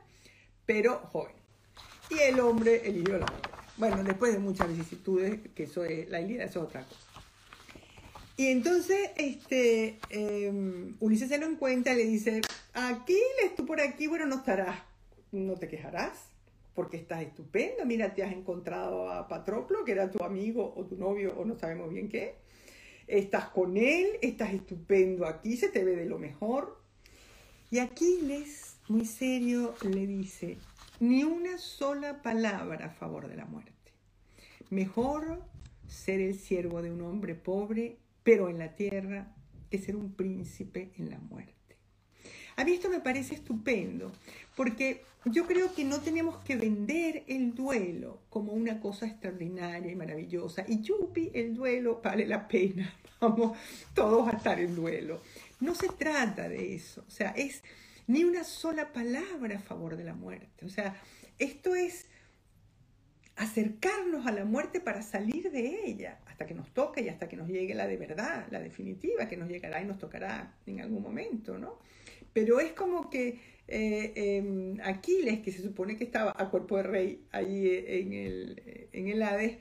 pero 0.65 0.99
joven. 1.11 1.35
Y 2.09 2.19
el 2.19 2.39
hombre 2.39 2.81
eligió 2.87 3.17
la 3.17 3.25
guerra. 3.25 3.65
Bueno, 3.77 4.03
después 4.03 4.33
de 4.33 4.39
muchas 4.39 4.67
vicisitudes, 4.67 5.39
que 5.55 5.63
eso 5.63 5.83
es, 5.83 6.09
la 6.09 6.21
Ilíada 6.21 6.45
es 6.45 6.57
otra 6.57 6.83
cosa. 6.83 7.07
Y 8.37 8.47
entonces, 8.47 9.11
este, 9.17 9.97
em, 10.09 10.95
Ulises 10.99 11.29
se 11.29 11.37
lo 11.37 11.47
encuentra 11.47 11.93
y 11.93 11.97
le 11.97 12.05
dice, 12.05 12.41
Aquiles, 12.73 13.55
tú 13.55 13.65
por 13.65 13.79
aquí, 13.81 14.07
bueno, 14.07 14.25
no 14.25 14.37
estarás, 14.37 14.77
no 15.31 15.55
te 15.55 15.67
quejarás 15.67 16.30
porque 16.73 16.97
estás 16.97 17.21
estupendo. 17.21 17.85
Mira, 17.85 18.13
te 18.13 18.23
has 18.23 18.31
encontrado 18.31 19.09
a 19.09 19.27
Patroclo, 19.27 19.83
que 19.83 19.91
era 19.91 20.09
tu 20.09 20.23
amigo 20.23 20.73
o 20.75 20.85
tu 20.85 20.95
novio 20.95 21.33
o 21.37 21.45
no 21.45 21.57
sabemos 21.57 21.89
bien 21.89 22.09
qué. 22.09 22.35
Estás 23.07 23.49
con 23.49 23.77
él, 23.77 24.07
estás 24.21 24.53
estupendo 24.53 25.25
aquí, 25.25 25.57
se 25.57 25.69
te 25.69 25.83
ve 25.83 25.95
de 25.95 26.05
lo 26.05 26.17
mejor. 26.17 26.81
Y 27.69 27.79
Aquiles, 27.79 28.77
muy 28.87 29.05
serio, 29.05 29.75
le 29.83 30.07
dice, 30.07 30.57
ni 30.99 31.23
una 31.23 31.57
sola 31.57 32.21
palabra 32.21 32.87
a 32.87 32.89
favor 32.89 33.27
de 33.27 33.35
la 33.35 33.45
muerte. 33.45 33.71
Mejor 34.69 35.43
ser 35.87 36.21
el 36.21 36.37
siervo 36.39 36.81
de 36.81 36.91
un 36.91 37.01
hombre 37.01 37.35
pobre, 37.35 37.97
pero 38.23 38.49
en 38.49 38.59
la 38.59 38.75
tierra, 38.75 39.35
que 39.69 39.77
ser 39.77 39.95
un 39.95 40.13
príncipe 40.13 40.91
en 40.97 41.09
la 41.09 41.19
muerte. 41.19 41.60
A 42.55 42.63
mí 42.63 42.73
esto 42.73 42.89
me 42.89 42.99
parece 42.99 43.35
estupendo, 43.35 44.11
porque 44.55 45.03
yo 45.25 45.45
creo 45.45 45.73
que 45.73 45.83
no 45.83 46.01
tenemos 46.01 46.43
que 46.43 46.55
vender 46.55 47.23
el 47.27 47.53
duelo 47.53 48.21
como 48.29 48.53
una 48.53 48.79
cosa 48.79 49.05
extraordinaria 49.05 49.91
y 49.91 49.95
maravillosa. 49.95 50.65
Y 50.67 50.81
yupi, 50.81 51.31
el 51.33 51.53
duelo 51.53 52.01
vale 52.03 52.25
la 52.25 52.47
pena, 52.47 52.93
vamos 53.21 53.57
todos 53.93 54.27
a 54.27 54.37
estar 54.37 54.59
en 54.59 54.75
duelo. 54.75 55.21
No 55.59 55.75
se 55.75 55.89
trata 55.89 56.49
de 56.49 56.75
eso, 56.75 57.03
o 57.07 57.11
sea, 57.11 57.31
es 57.31 57.63
ni 58.07 58.23
una 58.23 58.43
sola 58.43 58.91
palabra 58.91 59.57
a 59.57 59.61
favor 59.61 59.95
de 59.95 60.03
la 60.03 60.15
muerte. 60.15 60.65
O 60.65 60.69
sea, 60.69 60.95
esto 61.37 61.75
es 61.75 62.07
acercarnos 63.35 64.27
a 64.27 64.31
la 64.31 64.45
muerte 64.45 64.79
para 64.79 65.01
salir 65.01 65.51
de 65.51 65.85
ella, 65.85 66.19
hasta 66.27 66.45
que 66.45 66.53
nos 66.53 66.71
toque 66.73 67.01
y 67.01 67.09
hasta 67.09 67.29
que 67.29 67.37
nos 67.37 67.47
llegue 67.47 67.73
la 67.73 67.87
de 67.87 67.97
verdad, 67.97 68.47
la 68.51 68.59
definitiva, 68.59 69.27
que 69.27 69.37
nos 69.37 69.49
llegará 69.49 69.81
y 69.81 69.85
nos 69.85 69.97
tocará 69.97 70.55
en 70.65 70.81
algún 70.81 71.01
momento, 71.01 71.57
¿no? 71.57 71.79
Pero 72.33 72.59
es 72.59 72.73
como 72.73 73.09
que 73.09 73.39
eh, 73.67 74.13
em, 74.15 74.79
Aquiles, 74.81 75.39
que 75.39 75.51
se 75.51 75.61
supone 75.61 75.97
que 75.97 76.03
estaba 76.03 76.33
a 76.35 76.49
cuerpo 76.49 76.77
de 76.77 76.83
rey 76.83 77.25
ahí 77.31 77.83
en 77.87 78.13
el, 78.13 78.89
en 78.91 79.07
el 79.07 79.21
Hades, 79.23 79.57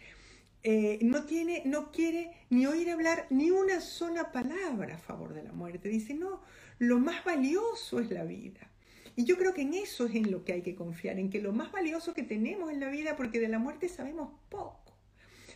eh, 0.63 0.99
no, 1.03 1.25
tiene, 1.25 1.63
no 1.65 1.91
quiere 1.91 2.33
ni 2.51 2.67
oír 2.67 2.91
hablar 2.91 3.27
ni 3.31 3.51
una 3.51 3.81
sola 3.81 4.31
palabra 4.31 4.97
a 4.97 4.99
favor 4.99 5.33
de 5.33 5.43
la 5.43 5.53
muerte. 5.53 5.89
Dice, 5.89 6.15
no, 6.15 6.43
lo 6.79 6.99
más 6.99 7.25
valioso 7.25 8.01
es 8.01 8.11
la 8.11 8.25
vida. 8.25 8.71
Y 9.17 9.25
yo 9.25 9.37
creo 9.37 9.55
que 9.55 9.63
en 9.63 9.75
eso 9.75 10.07
es 10.07 10.15
en 10.15 10.31
lo 10.31 10.45
que 10.45 10.53
hay 10.53 10.63
que 10.63 10.75
confiar, 10.75 11.19
en 11.19 11.31
que 11.31 11.41
lo 11.41 11.53
más 11.53 11.73
valioso 11.73 12.15
que 12.15 12.23
tenemos 12.23 12.71
en 12.71 12.81
la 12.81 12.91
vida, 12.91 13.17
porque 13.17 13.41
de 13.41 13.49
la 13.49 13.59
muerte 13.59 13.89
sabemos 13.89 14.31
poco, 14.49 14.97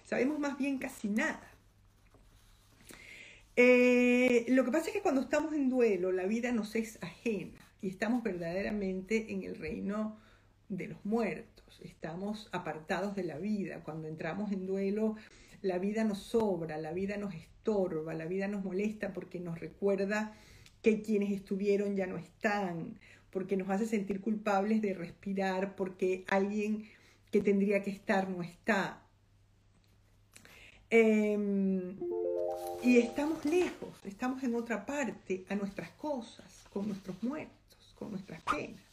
sabemos 0.04 0.38
más 0.38 0.58
bien 0.58 0.78
casi 0.78 1.08
nada. 1.08 1.53
Eh, 3.56 4.46
lo 4.48 4.64
que 4.64 4.72
pasa 4.72 4.88
es 4.88 4.92
que 4.92 5.02
cuando 5.02 5.20
estamos 5.20 5.54
en 5.54 5.68
duelo, 5.68 6.10
la 6.10 6.26
vida 6.26 6.50
nos 6.50 6.74
es 6.74 7.00
ajena 7.02 7.60
y 7.80 7.88
estamos 7.88 8.22
verdaderamente 8.22 9.32
en 9.32 9.44
el 9.44 9.56
reino 9.56 10.18
de 10.68 10.88
los 10.88 11.04
muertos, 11.04 11.80
estamos 11.84 12.48
apartados 12.52 13.14
de 13.14 13.22
la 13.24 13.38
vida. 13.38 13.82
Cuando 13.84 14.08
entramos 14.08 14.50
en 14.50 14.66
duelo, 14.66 15.16
la 15.62 15.78
vida 15.78 16.04
nos 16.04 16.18
sobra, 16.18 16.78
la 16.78 16.92
vida 16.92 17.16
nos 17.16 17.34
estorba, 17.34 18.14
la 18.14 18.26
vida 18.26 18.48
nos 18.48 18.64
molesta 18.64 19.12
porque 19.12 19.38
nos 19.38 19.60
recuerda 19.60 20.34
que 20.82 21.00
quienes 21.00 21.30
estuvieron 21.30 21.96
ya 21.96 22.06
no 22.06 22.18
están, 22.18 22.98
porque 23.30 23.56
nos 23.56 23.70
hace 23.70 23.86
sentir 23.86 24.20
culpables 24.20 24.82
de 24.82 24.94
respirar, 24.94 25.76
porque 25.76 26.24
alguien 26.28 26.84
que 27.30 27.40
tendría 27.40 27.82
que 27.82 27.90
estar 27.90 28.28
no 28.28 28.42
está. 28.42 29.03
Em, 30.96 31.96
y 32.84 32.98
estamos 32.98 33.44
lejos, 33.44 33.98
estamos 34.04 34.40
en 34.44 34.54
otra 34.54 34.86
parte, 34.86 35.44
a 35.48 35.56
nuestras 35.56 35.90
cosas, 35.90 36.46
con 36.72 36.86
nuestros 36.86 37.20
muertos, 37.20 37.94
con 37.98 38.12
nuestras 38.12 38.40
penas. 38.42 38.84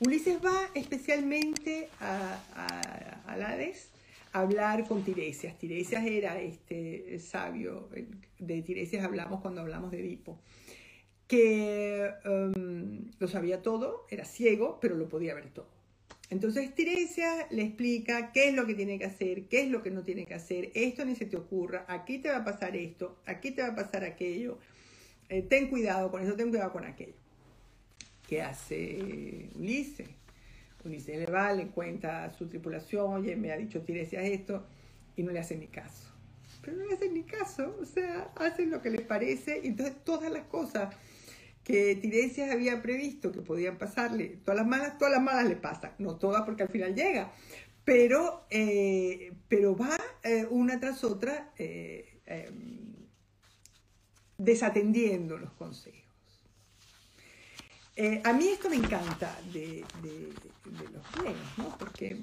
Ulises 0.00 0.36
va 0.44 0.68
especialmente 0.74 1.88
a, 1.98 2.38
a, 2.54 3.32
a 4.34 4.38
hablar 4.38 4.86
con 4.86 5.02
Tiresias. 5.02 5.56
Tiresias 5.56 6.04
era 6.04 6.38
este 6.42 7.18
sabio, 7.20 7.88
de 8.38 8.60
Tiresias 8.60 9.02
hablamos 9.02 9.40
cuando 9.40 9.62
hablamos 9.62 9.90
de 9.90 10.00
Edipo, 10.00 10.38
que 11.26 12.04
em, 12.22 13.12
lo 13.18 13.28
sabía 13.28 13.62
todo, 13.62 14.04
era 14.10 14.26
ciego, 14.26 14.78
pero 14.78 14.94
lo 14.94 15.08
podía 15.08 15.34
ver 15.34 15.48
todo. 15.54 15.75
Entonces 16.28 16.74
Tiresias 16.74 17.46
le 17.50 17.62
explica 17.62 18.32
qué 18.32 18.48
es 18.48 18.54
lo 18.54 18.66
que 18.66 18.74
tiene 18.74 18.98
que 18.98 19.04
hacer, 19.04 19.44
qué 19.44 19.62
es 19.62 19.70
lo 19.70 19.82
que 19.82 19.90
no 19.90 20.02
tiene 20.02 20.26
que 20.26 20.34
hacer, 20.34 20.72
esto 20.74 21.04
ni 21.04 21.14
se 21.14 21.26
te 21.26 21.36
ocurra, 21.36 21.84
aquí 21.88 22.18
te 22.18 22.30
va 22.30 22.38
a 22.38 22.44
pasar 22.44 22.74
esto, 22.76 23.18
aquí 23.26 23.52
te 23.52 23.62
va 23.62 23.68
a 23.68 23.74
pasar 23.76 24.02
aquello, 24.02 24.58
eh, 25.28 25.42
ten 25.42 25.68
cuidado 25.68 26.10
con 26.10 26.22
eso, 26.22 26.34
ten 26.34 26.50
cuidado 26.50 26.72
con 26.72 26.84
aquello. 26.84 27.14
¿Qué 28.28 28.42
hace 28.42 29.50
Ulises? 29.54 30.08
Ulises 30.84 31.16
le 31.16 31.26
va, 31.26 31.52
le 31.52 31.68
cuenta 31.68 32.24
a 32.24 32.32
su 32.32 32.48
tripulación, 32.48 33.12
oye, 33.12 33.36
me 33.36 33.52
ha 33.52 33.56
dicho 33.56 33.82
Tiresias 33.82 34.24
esto, 34.24 34.66
y 35.16 35.22
no 35.22 35.30
le 35.30 35.38
hacen 35.38 35.60
ni 35.60 35.68
caso. 35.68 36.12
Pero 36.60 36.76
no 36.76 36.86
le 36.86 36.94
hacen 36.94 37.14
ni 37.14 37.22
caso, 37.22 37.76
o 37.80 37.84
sea, 37.84 38.32
hacen 38.34 38.70
lo 38.70 38.82
que 38.82 38.90
les 38.90 39.02
parece, 39.02 39.60
y 39.62 39.68
entonces 39.68 39.94
todas 40.02 40.32
las 40.32 40.46
cosas 40.46 40.92
que 41.66 41.96
Tiresias 41.96 42.52
había 42.52 42.80
previsto 42.80 43.32
que 43.32 43.40
podían 43.40 43.76
pasarle, 43.76 44.38
todas 44.44 44.60
las 44.60 44.68
malas, 44.68 44.98
todas 44.98 45.12
las 45.12 45.22
malas 45.22 45.48
le 45.48 45.56
pasan, 45.56 45.94
no 45.98 46.14
todas 46.14 46.42
porque 46.42 46.62
al 46.62 46.68
final 46.68 46.94
llega, 46.94 47.32
pero, 47.84 48.46
eh, 48.50 49.32
pero 49.48 49.76
va 49.76 49.98
eh, 50.22 50.46
una 50.48 50.78
tras 50.78 51.02
otra 51.02 51.52
eh, 51.58 52.20
em, 52.24 52.94
desatendiendo 54.38 55.38
los 55.38 55.52
consejos. 55.54 56.04
a 58.22 58.32
mí 58.32 58.48
esto 58.48 58.70
me 58.70 58.76
encanta 58.76 59.36
de, 59.52 59.84
los 60.92 61.12
griegos, 61.16 61.58
¿no? 61.58 61.76
porque 61.78 62.22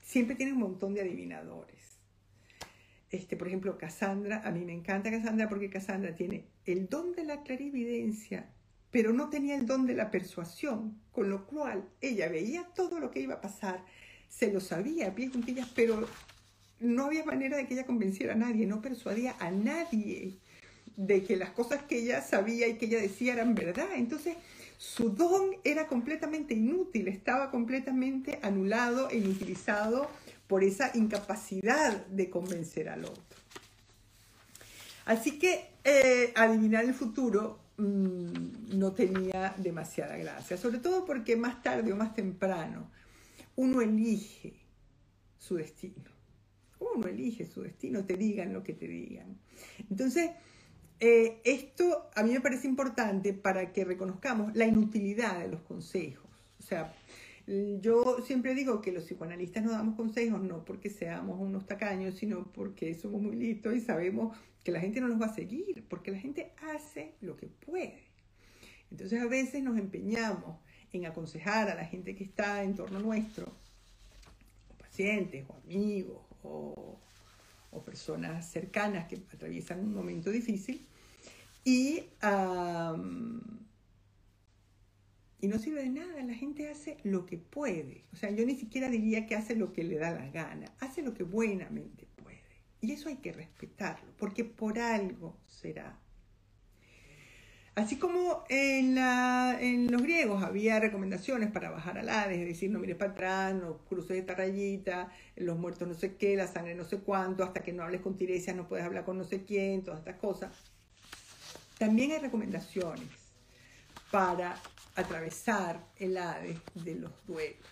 siempre 0.00 0.36
tienen 0.36 0.54
un 0.54 0.60
montón 0.60 0.94
de 0.94 1.02
adivinadores. 1.02 1.98
Este, 3.10 3.36
por 3.36 3.48
ejemplo, 3.48 3.76
Cassandra, 3.76 4.40
a 4.42 4.50
mí 4.52 4.64
me 4.64 4.72
encanta 4.72 5.10
Cassandra 5.10 5.50
porque 5.50 5.68
Cassandra 5.68 6.16
tiene 6.16 6.55
el 6.66 6.88
don 6.88 7.12
de 7.12 7.24
la 7.24 7.42
clarividencia, 7.42 8.50
pero 8.90 9.12
no 9.12 9.28
tenía 9.28 9.56
el 9.56 9.66
don 9.66 9.86
de 9.86 9.94
la 9.94 10.10
persuasión, 10.10 11.00
con 11.12 11.30
lo 11.30 11.46
cual 11.46 11.88
ella 12.00 12.28
veía 12.28 12.64
todo 12.74 12.98
lo 13.00 13.10
que 13.10 13.20
iba 13.20 13.34
a 13.34 13.40
pasar, 13.40 13.84
se 14.28 14.52
lo 14.52 14.60
sabía 14.60 15.08
a 15.08 15.14
pies 15.14 15.32
juntillas, 15.32 15.68
pero 15.74 16.06
no 16.80 17.06
había 17.06 17.24
manera 17.24 17.56
de 17.56 17.66
que 17.66 17.74
ella 17.74 17.86
convenciera 17.86 18.34
a 18.34 18.36
nadie, 18.36 18.66
no 18.66 18.82
persuadía 18.82 19.34
a 19.38 19.50
nadie 19.50 20.38
de 20.96 21.24
que 21.24 21.36
las 21.36 21.50
cosas 21.50 21.82
que 21.82 21.98
ella 21.98 22.22
sabía 22.22 22.68
y 22.68 22.78
que 22.78 22.86
ella 22.86 23.00
decía 23.00 23.34
eran 23.34 23.54
verdad. 23.54 23.88
Entonces, 23.94 24.36
su 24.78 25.10
don 25.10 25.56
era 25.64 25.86
completamente 25.86 26.54
inútil, 26.54 27.08
estaba 27.08 27.50
completamente 27.50 28.38
anulado 28.42 29.08
e 29.10 29.18
inutilizado 29.18 30.10
por 30.46 30.64
esa 30.64 30.90
incapacidad 30.94 32.06
de 32.06 32.30
convencer 32.30 32.88
al 32.88 33.04
otro. 33.04 33.22
Así 35.04 35.38
que 35.38 35.68
eh, 35.88 36.32
adivinar 36.34 36.84
el 36.84 36.94
futuro 36.94 37.60
mm, 37.76 38.76
no 38.76 38.92
tenía 38.92 39.54
demasiada 39.56 40.16
gracia, 40.16 40.56
sobre 40.56 40.78
todo 40.78 41.04
porque 41.04 41.36
más 41.36 41.62
tarde 41.62 41.92
o 41.92 41.96
más 41.96 42.12
temprano 42.12 42.90
uno 43.54 43.80
elige 43.80 44.54
su 45.38 45.54
destino. 45.54 46.10
Uno 46.80 47.06
elige 47.06 47.46
su 47.46 47.62
destino, 47.62 48.04
te 48.04 48.16
digan 48.16 48.52
lo 48.52 48.64
que 48.64 48.72
te 48.72 48.88
digan. 48.88 49.38
Entonces, 49.88 50.32
eh, 50.98 51.40
esto 51.44 52.10
a 52.16 52.24
mí 52.24 52.32
me 52.32 52.40
parece 52.40 52.66
importante 52.66 53.32
para 53.32 53.72
que 53.72 53.84
reconozcamos 53.84 54.56
la 54.56 54.66
inutilidad 54.66 55.38
de 55.38 55.48
los 55.48 55.60
consejos. 55.60 56.26
O 56.58 56.62
sea, 56.64 56.92
yo 57.80 58.24
siempre 58.26 58.56
digo 58.56 58.82
que 58.82 58.90
los 58.90 59.04
psicoanalistas 59.04 59.62
no 59.62 59.70
damos 59.70 59.94
consejos 59.94 60.42
no 60.42 60.64
porque 60.64 60.90
seamos 60.90 61.40
unos 61.40 61.64
tacaños, 61.64 62.16
sino 62.16 62.50
porque 62.52 62.92
somos 62.96 63.22
muy 63.22 63.36
listos 63.36 63.76
y 63.76 63.80
sabemos 63.80 64.36
que 64.66 64.72
la 64.72 64.80
gente 64.80 65.00
no 65.00 65.06
nos 65.06 65.22
va 65.22 65.26
a 65.26 65.32
seguir, 65.32 65.86
porque 65.88 66.10
la 66.10 66.18
gente 66.18 66.52
hace 66.74 67.14
lo 67.20 67.36
que 67.36 67.46
puede. 67.46 68.02
Entonces 68.90 69.22
a 69.22 69.26
veces 69.26 69.62
nos 69.62 69.78
empeñamos 69.78 70.58
en 70.92 71.06
aconsejar 71.06 71.70
a 71.70 71.76
la 71.76 71.84
gente 71.84 72.16
que 72.16 72.24
está 72.24 72.64
en 72.64 72.74
torno 72.74 72.98
nuestro, 72.98 73.56
o 74.68 74.76
pacientes, 74.76 75.46
o 75.48 75.54
amigos, 75.54 76.20
o, 76.42 77.00
personas 77.84 78.50
cercanas 78.50 79.06
que 79.06 79.22
atraviesan 79.32 79.78
un 79.78 79.94
momento 79.94 80.30
difícil, 80.30 80.84
y 81.62 82.02
y 85.38 85.46
no 85.46 85.58
sirve 85.60 85.82
de 85.82 85.90
nada, 85.90 86.24
la 86.24 86.34
gente 86.34 86.68
hace 86.68 86.96
lo 87.04 87.24
que 87.24 87.36
puede. 87.36 88.02
O 88.12 88.16
sea, 88.16 88.30
yo 88.32 88.44
ni 88.44 88.56
siquiera 88.56 88.88
diría 88.88 89.26
que 89.26 89.36
hace 89.36 89.54
lo 89.54 89.72
que 89.72 89.84
le 89.84 89.96
da 89.96 90.10
la 90.10 90.28
gana, 90.30 90.72
hace 90.80 91.02
lo 91.02 91.14
que 91.14 91.22
buenamente. 91.22 92.05
Y 92.80 92.92
eso 92.92 93.08
hay 93.08 93.16
que 93.16 93.32
respetarlo, 93.32 94.12
porque 94.18 94.44
por 94.44 94.78
algo 94.78 95.36
será. 95.46 95.98
Así 97.76 97.98
como 97.98 98.44
en, 98.48 98.96
en 98.96 99.92
los 99.92 100.00
griegos 100.00 100.42
había 100.42 100.80
recomendaciones 100.80 101.50
para 101.50 101.68
bajar 101.68 101.98
al 101.98 102.08
Hades, 102.08 102.38
es 102.38 102.46
decir, 102.46 102.70
no 102.70 102.78
mires 102.78 102.96
para 102.96 103.10
atrás, 103.10 103.54
no 103.54 103.78
cruces 103.84 104.16
esta 104.16 104.34
rayita, 104.34 105.12
los 105.36 105.58
muertos 105.58 105.86
no 105.86 105.92
sé 105.92 106.16
qué, 106.16 106.36
la 106.36 106.46
sangre 106.46 106.74
no 106.74 106.84
sé 106.84 107.00
cuánto, 107.00 107.44
hasta 107.44 107.60
que 107.60 107.74
no 107.74 107.82
hables 107.82 108.00
con 108.00 108.16
Tiresias 108.16 108.56
no 108.56 108.66
puedes 108.66 108.86
hablar 108.86 109.04
con 109.04 109.18
no 109.18 109.24
sé 109.24 109.44
quién, 109.44 109.84
todas 109.84 109.98
estas 109.98 110.16
cosas. 110.16 110.52
También 111.76 112.12
hay 112.12 112.18
recomendaciones 112.18 113.10
para 114.10 114.56
atravesar 114.94 115.84
el 115.98 116.16
Hades 116.16 116.58
de 116.74 116.94
los 116.94 117.12
duelos. 117.26 117.68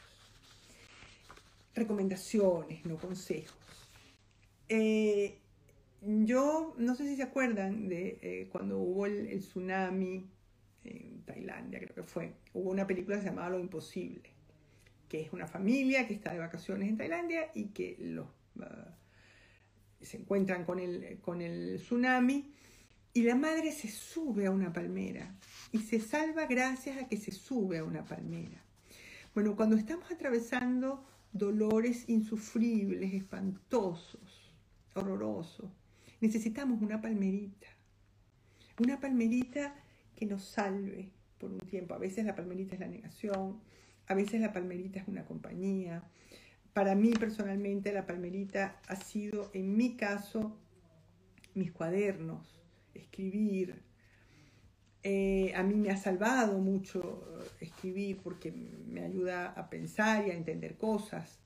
Recomendaciones, 1.74 2.84
no 2.84 2.98
consejos. 2.98 3.84
Eh, 4.69 5.39
yo 6.03 6.75
no 6.79 6.95
sé 6.95 7.07
si 7.07 7.17
se 7.17 7.23
acuerdan 7.23 7.89
de 7.89 8.19
eh, 8.23 8.49
cuando 8.51 8.79
hubo 8.79 9.07
el, 9.07 9.39
tsunami 9.41 10.29
en 10.85 11.23
Tailandia, 11.23 11.81
creo 11.81 11.95
que 11.95 12.03
fue. 12.03 12.35
Hubo 12.53 12.71
una 12.71 12.87
película 12.87 13.17
que 13.17 13.23
se 13.23 13.29
llamaba 13.29 13.51
Lo 13.51 13.61
Imposible, 13.61 14.31
que 15.09 15.23
es 15.23 15.33
una 15.33 15.47
familia 15.47 16.07
que 16.07 16.15
está 16.15 16.33
de 16.33 16.39
vacaciones 16.39 16.89
en 16.89 16.97
Tailandia 16.97 17.51
y 17.55 17.69
que 17.69 17.97
los, 18.01 18.29
ah, 18.61 18.95
se 20.01 20.19
encuentran 20.19 20.65
con 20.65 20.79
el, 20.79 21.19
con 21.21 21.41
el 21.41 21.77
tsunami 21.77 22.53
y 23.15 23.23
la 23.23 23.37
madre 23.37 23.73
se 23.73 23.89
sube 23.89 24.47
a 24.47 24.51
una 24.51 24.73
palmera 24.73 25.35
y 25.73 25.79
se 25.79 26.01
salva 26.01 26.47
gracias 26.47 26.99
a 26.99 27.09
que 27.09 27.17
se 27.17 27.31
sube 27.31 27.79
a 27.79 27.85
una 27.85 28.05
palmera. 28.05 28.62
Bueno, 29.35 29.57
cuando 29.57 29.77
estamos 29.77 30.11
atravesando 30.11 31.05
dolores 31.33 32.09
insufribles, 32.09 33.15
espantosos, 33.15 34.43
horrorosos, 34.95 35.70
necesitamos 36.20 36.80
una 36.82 37.01
palmerita. 37.01 37.68
Una 38.78 38.99
palmerita 38.99 39.74
que 40.16 40.26
nos 40.26 40.45
salve 40.45 41.12
por 41.38 41.53
un 41.53 41.61
tiempo. 41.61 41.95
A 41.95 41.99
veces 41.99 42.24
la 42.24 42.34
palmerita 42.34 42.74
es 42.74 42.80
la 42.80 42.88
negación, 42.88 43.61
a 44.07 44.14
veces 44.14 44.40
la 44.40 44.53
palmerita 44.53 45.01
es 45.01 45.09
una 45.09 45.24
compañía. 45.24 46.03
Para 46.72 46.95
mí 46.95 47.12
personalmente 47.12 47.92
la 47.92 48.07
palmerita 48.07 48.80
ha 48.88 48.97
sido, 48.97 49.51
en 49.53 49.76
mi 49.76 49.97
caso, 49.97 50.59
mis 51.55 51.70
cuadernos, 51.70 52.61
escribir, 52.95 53.82
eh, 55.07 55.53
a 55.55 55.62
mí 55.62 55.74
me 55.74 55.90
ha 55.90 55.97
salvado 55.99 56.59
mucho 56.59 57.22
escribir 57.61 58.18
porque 58.22 58.51
me 58.51 59.03
ayuda 59.03 59.49
a 59.49 59.68
pensar 59.68 60.26
y 60.26 60.30
a 60.30 60.34
entender 60.34 60.78
cosas. 60.78 61.43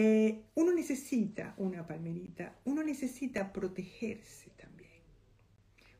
Eh, 0.00 0.44
uno 0.54 0.72
necesita 0.72 1.54
una 1.56 1.84
palmerita, 1.84 2.54
uno 2.66 2.84
necesita 2.84 3.52
protegerse 3.52 4.48
también. 4.50 5.02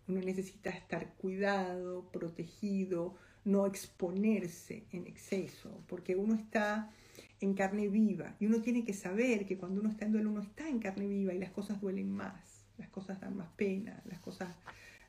Uno 0.06 0.20
necesita 0.20 0.70
estar 0.70 1.14
cuidado, 1.14 2.08
protegido, 2.12 3.16
no 3.44 3.66
exponerse 3.66 4.84
en 4.92 5.08
exceso, 5.08 5.82
porque 5.88 6.14
uno 6.14 6.34
está 6.34 6.92
en 7.40 7.54
carne 7.54 7.88
viva 7.88 8.36
y 8.38 8.46
uno 8.46 8.62
tiene 8.62 8.84
que 8.84 8.94
saber 8.94 9.46
que 9.46 9.58
cuando 9.58 9.80
uno 9.80 9.90
está 9.90 10.04
en 10.04 10.12
duelo 10.12 10.30
uno 10.30 10.42
está 10.42 10.68
en 10.68 10.78
carne 10.78 11.08
viva 11.08 11.34
y 11.34 11.40
las 11.40 11.50
cosas 11.50 11.80
duelen 11.80 12.08
más, 12.08 12.68
las 12.76 12.90
cosas 12.90 13.20
dan 13.20 13.36
más 13.36 13.48
pena, 13.56 14.00
las 14.04 14.20
cosas 14.20 14.54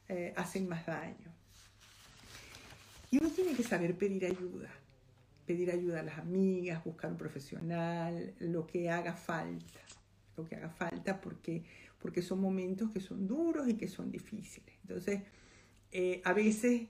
eh, 0.08 0.34
hacen 0.36 0.68
más 0.68 0.88
daño. 0.88 1.32
Y 3.12 3.20
uno 3.20 3.30
tiene 3.30 3.54
que 3.54 3.62
saber 3.62 3.96
pedir 3.96 4.26
ayuda, 4.26 4.72
pedir 5.50 5.72
ayuda 5.72 6.02
a 6.02 6.04
las 6.04 6.20
amigas, 6.20 6.84
buscar 6.84 7.10
un 7.10 7.18
profesional, 7.18 8.36
lo 8.38 8.68
que 8.68 8.88
haga 8.88 9.14
falta, 9.14 9.80
lo 10.38 10.46
que 10.46 10.56
haga 10.56 10.70
falta 10.70 11.20
porque, 11.20 11.64
porque 11.98 12.22
son 12.22 12.40
momentos 12.40 12.92
que 12.92 13.00
son 13.00 13.28
duros 13.28 13.68
y 13.68 13.74
que 13.74 13.88
son 13.88 14.12
difíciles. 14.12 14.76
Entonces, 14.84 15.22
eh, 15.92 16.22
a 16.24 16.34
veces 16.34 16.84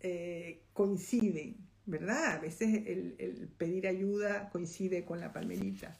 eh, 0.00 0.62
coinciden 0.72 1.68
¿verdad? 1.84 2.36
A 2.36 2.38
veces 2.38 2.86
el, 2.86 3.48
pedir 3.58 3.86
ayuda 3.86 4.48
coincide 4.48 5.04
con 5.04 5.20
la 5.20 5.30
palmerita, 5.30 5.94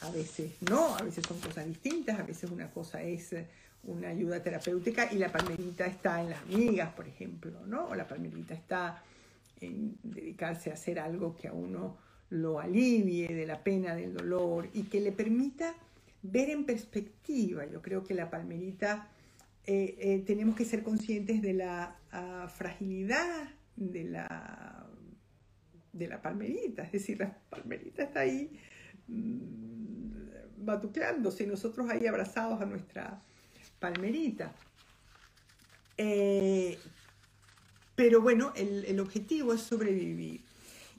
a 0.00 0.10
veces 0.10 0.52
no, 0.68 0.96
a 0.96 1.02
veces 1.02 1.24
son 1.26 1.38
cosas 1.40 1.66
distintas, 1.66 2.20
a 2.20 2.22
veces 2.22 2.50
una 2.50 2.70
cosa 2.70 3.02
es 3.02 3.34
una 3.82 4.08
ayuda 4.08 4.42
terapéutica 4.42 5.12
y 5.12 5.16
la 5.16 5.30
palmerita 5.30 5.84
está 5.84 6.22
en 6.22 6.30
las 6.30 6.42
amigas, 6.42 6.94
por 6.94 7.06
ejemplo, 7.06 7.66
¿no? 7.66 7.88
O 7.88 7.94
la 7.94 8.08
palmerita 8.08 8.54
está 8.54 9.02
en 9.60 9.96
dedicarse 10.02 10.70
a 10.70 10.74
hacer 10.74 10.98
algo 10.98 11.36
que 11.36 11.48
a 11.48 11.52
uno 11.52 11.96
lo 12.30 12.58
alivie 12.58 13.28
de 13.28 13.46
la 13.46 13.62
pena, 13.62 13.94
del 13.94 14.14
dolor 14.14 14.68
y 14.72 14.84
que 14.84 15.00
le 15.00 15.12
permita 15.12 15.74
ver 16.22 16.50
en 16.50 16.64
perspectiva. 16.64 17.66
Yo 17.66 17.82
creo 17.82 18.02
que 18.02 18.14
la 18.14 18.30
palmerita 18.30 19.08
eh, 19.66 19.96
eh, 19.98 20.24
tenemos 20.26 20.56
que 20.56 20.64
ser 20.64 20.82
conscientes 20.82 21.42
de 21.42 21.54
la 21.54 21.96
ah, 22.12 22.48
fragilidad 22.48 23.48
de 23.76 24.04
la 24.04 24.86
de 25.92 26.08
la 26.08 26.20
palmerita, 26.20 26.82
es 26.82 26.92
decir, 26.92 27.20
la 27.20 27.38
palmerita 27.48 28.02
está 28.02 28.20
ahí 28.20 28.50
mmm, 29.06 30.10
batuqueándose 30.58 31.46
nosotros 31.46 31.88
ahí 31.88 32.06
abrazados 32.06 32.60
a 32.60 32.66
nuestra 32.66 33.22
palmerita. 33.78 34.52
Eh, 35.96 36.76
pero 37.94 38.20
bueno, 38.20 38.52
el, 38.56 38.84
el, 38.86 39.00
objetivo 39.00 39.52
es 39.52 39.60
sobrevivir. 39.60 40.42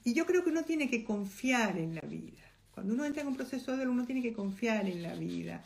Y 0.04 0.14
yo 0.14 0.26
creo 0.26 0.44
que 0.44 0.50
uno 0.50 0.64
tiene 0.64 0.90
que 0.90 1.04
confiar 1.04 1.78
en 1.78 1.96
la 1.96 2.02
vida. 2.02 2.44
Cuando 2.72 2.94
uno 2.94 3.06
entra 3.06 3.22
en 3.22 3.30
un 3.30 3.36
proceso 3.36 3.72
de 3.72 3.78
dolor, 3.78 3.94
uno 3.94 4.06
tiene 4.06 4.22
que 4.22 4.34
confiar 4.34 4.88
en 4.88 5.02
la 5.02 5.16
vida. 5.16 5.64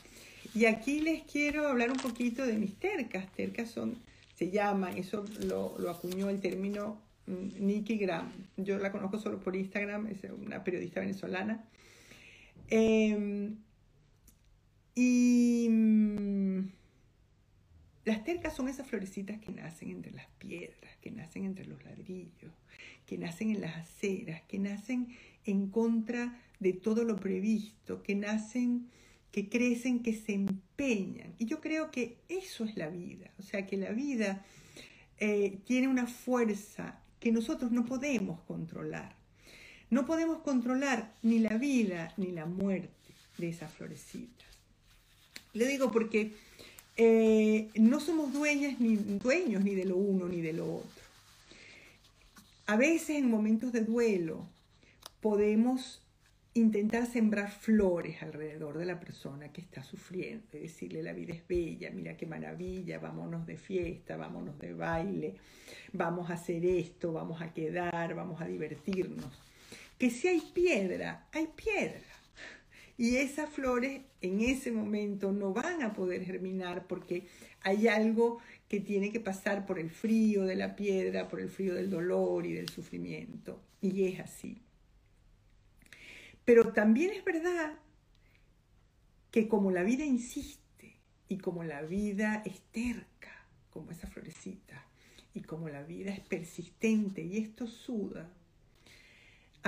Y 0.54 0.66
aquí 0.66 1.02
les 1.02 1.24
quiero 1.24 1.68
hablar 1.68 1.92
un 1.92 1.98
poquito 1.98 2.46
de 2.46 2.54
mis 2.54 2.76
tercas. 2.76 3.32
Tercas 3.34 3.70
son, 3.70 3.98
se 4.36 4.50
llaman, 4.50 4.98
eso 4.98 5.26
lo, 5.46 5.78
lo 5.78 5.90
acuñó 5.92 6.30
el 6.30 6.40
término 6.40 7.02
Nikki 7.30 7.98
Graham. 7.98 8.32
Yo 8.58 8.78
la 8.78 8.92
conozco 8.92 9.20
solo 9.20 9.40
por 9.40 9.56
Instagram, 9.56 10.08
es 10.08 10.24
una 10.32 10.64
periodista 10.64 11.00
venezolana. 11.00 11.64
Em, 12.70 13.58
y 14.96 15.68
mm, 15.70 16.60
las 18.06 18.24
tercas 18.24 18.56
son 18.56 18.70
esas 18.70 18.88
florecitas 18.88 19.40
que 19.40 19.52
nacen 19.52 19.92
entre 19.92 20.12
las 20.12 20.28
piedras, 20.38 20.96
que 21.02 21.12
nacen 21.12 21.46
entre 21.46 21.66
los 21.66 21.84
ladrillos, 21.84 22.52
que 23.06 23.18
nacen 23.18 23.52
en 23.52 23.62
las 23.62 23.76
aceras, 23.76 24.42
que 24.44 24.60
nacen 24.60 25.16
en 25.46 25.68
contra 25.68 26.40
de 26.60 26.74
todo 26.74 27.04
lo 27.04 27.18
previsto, 27.18 28.02
que 28.04 28.16
nacen, 28.16 28.90
que 29.32 29.50
crecen, 29.50 30.02
que 30.02 30.14
se 30.14 30.34
empeñan. 30.34 31.34
Y 31.38 31.46
yo 31.46 31.60
creo 31.60 31.92
que 31.92 32.18
eso 32.30 32.66
es 32.66 32.78
la 32.78 32.90
vida, 32.90 33.32
o 33.38 33.44
sea, 33.44 33.66
que 33.66 33.78
la 33.78 33.92
vida 33.92 34.46
eh, 35.20 35.60
tiene 35.66 35.88
una 35.88 36.08
fuerza 36.08 37.00
que 37.20 37.32
nosotros 37.32 37.72
no 37.72 37.86
podemos 37.86 38.40
controlar. 38.42 39.16
No 39.90 40.06
podemos 40.06 40.40
controlar 40.40 41.16
ni 41.24 41.40
la 41.40 41.58
vida 41.58 42.14
ni 42.16 42.32
la 42.32 42.46
muerte 42.46 43.14
de 43.38 43.50
esas 43.50 43.74
florecitas. 43.74 44.48
Le 45.54 45.66
digo 45.66 45.92
porque 45.92 46.34
eh, 47.02 47.70
no 47.76 48.02
somos 48.02 48.34
dueñas 48.34 48.82
ni 48.82 48.98
dueños 48.98 49.64
ni 49.64 49.74
de 49.74 49.86
lo 49.86 49.96
uno 49.96 50.28
ni 50.28 50.42
de 50.42 50.52
lo 50.52 50.66
otro. 50.66 51.02
A 52.66 52.76
veces 52.76 53.12
en 53.12 53.32
momentos 53.32 53.72
de 53.72 53.86
duelo 53.86 54.46
podemos 55.22 56.02
intentar 56.56 57.06
sembrar 57.06 57.52
flores 57.52 58.22
alrededor 58.22 58.78
de 58.78 58.86
la 58.86 59.00
persona 59.00 59.48
que 59.54 59.62
está 59.62 59.82
sufriendo, 59.82 60.58
y 60.58 60.60
decirle 60.60 61.02
la 61.02 61.14
vida 61.14 61.34
es 61.34 61.48
bella, 61.48 61.90
mira 61.90 62.18
qué 62.18 62.26
maravilla, 62.26 63.00
vámonos 63.00 63.48
de 63.48 63.56
fiesta, 63.56 64.18
vámonos 64.18 64.60
de 64.60 64.74
baile, 64.74 65.36
vamos 65.94 66.30
a 66.30 66.34
hacer 66.34 66.66
esto, 66.66 67.14
vamos 67.14 67.42
a 67.42 67.54
quedar, 67.54 68.14
vamos 68.14 68.42
a 68.42 68.46
divertirnos. 68.46 69.32
Que 69.98 70.10
si 70.10 70.28
hay 70.28 70.42
piedra, 70.54 71.30
hay 71.32 71.48
piedra. 71.48 72.19
Y 73.00 73.16
esas 73.16 73.50
flores 73.50 74.02
en 74.20 74.42
ese 74.42 74.74
momento 74.74 75.32
no 75.32 75.54
van 75.54 75.84
a 75.84 75.94
poder 75.94 76.26
germinar 76.26 76.86
porque 76.86 77.28
hay 77.62 77.88
algo 77.88 78.40
que 78.68 78.82
tiene 78.82 79.10
que 79.10 79.22
pasar 79.22 79.66
por 79.66 79.80
el 79.80 79.90
frío 79.90 80.44
de 80.44 80.58
la 80.58 80.76
piedra, 80.76 81.30
por 81.30 81.40
el 81.40 81.50
frío 81.50 81.76
del 81.76 81.90
dolor 81.90 82.46
y 82.46 82.52
del 82.52 82.68
sufrimiento. 82.68 83.64
Y 83.80 84.04
es 84.04 84.20
así. 84.20 84.62
Pero 86.44 86.74
también 86.74 87.12
es 87.12 87.24
verdad 87.24 87.80
que 89.32 89.48
como 89.48 89.72
la 89.72 89.84
vida 89.84 90.04
insiste 90.04 90.98
y 91.30 91.38
como 91.38 91.64
la 91.64 91.84
vida 91.84 92.44
es 92.46 92.60
terca, 92.74 93.48
como 93.70 93.92
esa 93.92 94.08
florecita, 94.08 94.86
y 95.34 95.40
como 95.40 95.70
la 95.70 95.84
vida 95.84 96.12
es 96.12 96.20
persistente 96.20 97.22
y 97.22 97.38
esto 97.38 97.66
suda, 97.66 98.30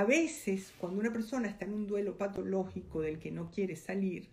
a 0.01 0.03
veces 0.03 0.73
cuando 0.79 0.99
una 0.99 1.13
persona 1.13 1.47
está 1.47 1.65
en 1.65 1.73
un 1.73 1.85
duelo 1.85 2.17
patológico 2.17 3.01
del 3.01 3.19
que 3.19 3.29
no 3.29 3.51
quiere 3.51 3.75
salir, 3.75 4.29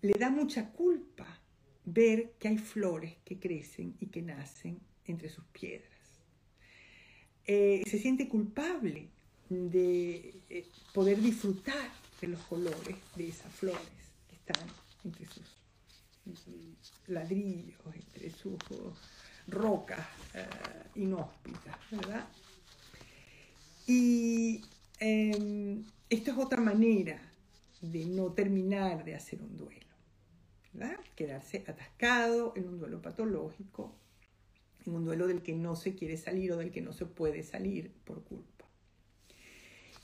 le 0.00 0.14
da 0.14 0.30
mucha 0.30 0.70
culpa 0.70 1.26
ver 1.84 2.32
que 2.38 2.48
hay 2.48 2.56
flores 2.56 3.16
que 3.26 3.38
crecen 3.38 3.94
y 4.00 4.06
que 4.06 4.22
nacen 4.22 4.80
entre 5.04 5.28
sus 5.28 5.44
piedras. 5.46 6.00
Eh, 7.44 7.82
se 7.86 7.98
siente 7.98 8.26
culpable 8.26 9.10
de 9.50 10.40
eh, 10.48 10.66
poder 10.94 11.20
disfrutar 11.20 11.90
de 12.18 12.28
los 12.28 12.40
colores 12.46 12.96
de 13.16 13.28
esas 13.28 13.52
flores 13.52 14.00
que 14.30 14.36
están 14.36 14.66
entre 15.04 15.26
sus 15.26 15.44
ladrillos, 17.06 17.94
entre 17.94 18.30
sus 18.30 18.56
rocas 19.46 20.06
eh, 20.32 20.46
inhóspitas, 20.94 21.76
¿verdad? 21.90 22.26
Y 23.88 24.60
em, 25.00 25.82
esto 26.10 26.30
es 26.30 26.36
otra 26.36 26.60
manera 26.60 27.18
de 27.80 28.04
no 28.04 28.32
terminar 28.32 29.02
de 29.02 29.14
hacer 29.14 29.40
un 29.40 29.56
duelo, 29.56 29.96
¿verdad? 30.74 30.98
Quedarse 31.16 31.64
atascado 31.66 32.52
en 32.54 32.68
un 32.68 32.78
duelo 32.78 33.00
patológico, 33.00 33.96
en 34.84 34.94
un 34.94 35.06
duelo 35.06 35.26
del 35.26 35.40
que 35.40 35.54
no 35.54 35.74
se 35.74 35.94
quiere 35.94 36.18
salir 36.18 36.52
o 36.52 36.58
del 36.58 36.70
que 36.70 36.82
no 36.82 36.92
se 36.92 37.06
puede 37.06 37.42
salir 37.42 37.90
por 38.04 38.22
culpa. 38.24 38.66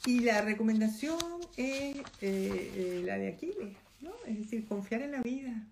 Y 0.06 0.20
la 0.20 0.40
recomendación 0.40 1.18
es 1.58 1.98
eh, 1.98 2.02
eh, 2.22 3.02
la 3.04 3.18
de 3.18 3.28
Aquiles, 3.28 3.76
¿no? 4.00 4.12
Es 4.26 4.38
decir, 4.38 4.64
confiar 4.64 5.02
en 5.02 5.12
la 5.12 5.20
vida. 5.20 5.66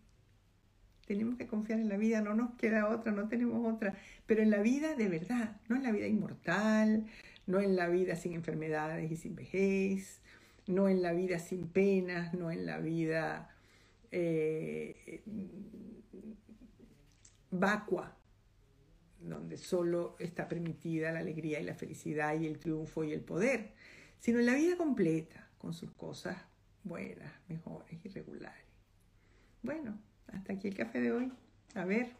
Tenemos 1.06 1.38
que 1.38 1.46
confiar 1.46 1.80
en 1.80 1.88
la 1.88 1.96
vida, 1.96 2.20
no 2.20 2.34
nos 2.34 2.54
queda 2.56 2.90
otra, 2.90 3.10
no 3.10 3.28
tenemos 3.28 3.74
otra, 3.74 3.94
pero 4.26 4.42
en 4.42 4.50
la 4.50 4.60
vida 4.60 4.94
de 4.96 5.08
verdad, 5.08 5.56
no 5.68 5.76
en 5.76 5.82
la 5.82 5.92
vida 5.92 6.06
inmortal, 6.06 7.06
no 7.46 7.60
en 7.60 7.76
la 7.76 7.88
vida 7.88 8.16
sin 8.16 8.32
enfermedades 8.34 9.10
y 9.10 9.16
sin 9.16 9.34
vejez, 9.34 10.20
no 10.66 10.88
en 10.88 11.02
la 11.02 11.12
vida 11.12 11.38
sin 11.38 11.68
penas, 11.68 12.34
no 12.34 12.50
en 12.50 12.66
la 12.66 12.78
vida 12.78 13.54
eh, 14.10 15.22
vacua, 17.50 18.16
donde 19.20 19.56
solo 19.56 20.16
está 20.18 20.48
permitida 20.48 21.12
la 21.12 21.20
alegría 21.20 21.60
y 21.60 21.64
la 21.64 21.74
felicidad 21.74 22.38
y 22.38 22.46
el 22.46 22.58
triunfo 22.58 23.04
y 23.04 23.12
el 23.12 23.20
poder 23.20 23.72
sino 24.22 24.38
en 24.38 24.46
la 24.46 24.54
vida 24.54 24.76
completa, 24.76 25.48
con 25.58 25.74
sus 25.74 25.90
cosas 25.90 26.36
buenas, 26.84 27.32
mejores 27.48 27.98
y 28.04 28.08
regulares. 28.08 28.64
Bueno, 29.62 29.98
hasta 30.28 30.52
aquí 30.52 30.68
el 30.68 30.76
café 30.76 31.00
de 31.00 31.10
hoy. 31.10 31.32
A 31.74 31.84
ver, 31.84 32.12